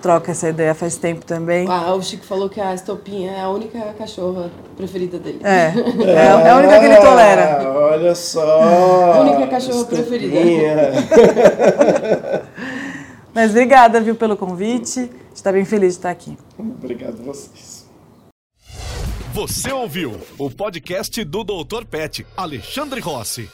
troca 0.02 0.32
essa 0.32 0.50
ideia 0.50 0.74
faz 0.74 0.98
tempo 0.98 1.24
também. 1.24 1.68
Ah, 1.70 1.94
o 1.94 2.02
Chico 2.02 2.26
falou 2.26 2.50
que 2.50 2.60
a 2.60 2.74
Estopinha 2.74 3.34
é 3.34 3.42
a 3.42 3.50
única 3.50 3.80
cachorra 3.94 4.50
preferida 4.76 5.20
dele. 5.20 5.42
É, 5.44 5.68
é, 6.10 6.48
é 6.48 6.50
a 6.50 6.58
única 6.58 6.80
que 6.80 6.86
ele 6.86 6.98
tolera. 6.98 7.62
Ah, 7.62 7.90
Olha 7.92 8.16
só! 8.16 8.64
A 8.64 9.22
única 9.22 9.46
cachorra 9.46 9.86
preferida. 9.86 10.36
Estupinha. 10.36 10.76
Mas 13.32 13.52
obrigada, 13.52 14.02
viu, 14.02 14.16
pelo 14.16 14.36
convite. 14.36 15.02
A 15.02 15.04
gente 15.04 15.36
está 15.36 15.52
bem 15.52 15.66
feliz 15.66 15.94
de 15.94 16.00
estar 16.00 16.10
aqui. 16.10 16.36
Obrigado 16.58 17.20
a 17.20 17.24
vocês. 17.26 17.86
Você 19.34 19.72
ouviu 19.72 20.20
o 20.40 20.50
podcast 20.50 21.24
do 21.24 21.44
Dr. 21.44 21.86
Pet, 21.86 22.26
Alexandre 22.36 23.02
Rossi. 23.02 23.48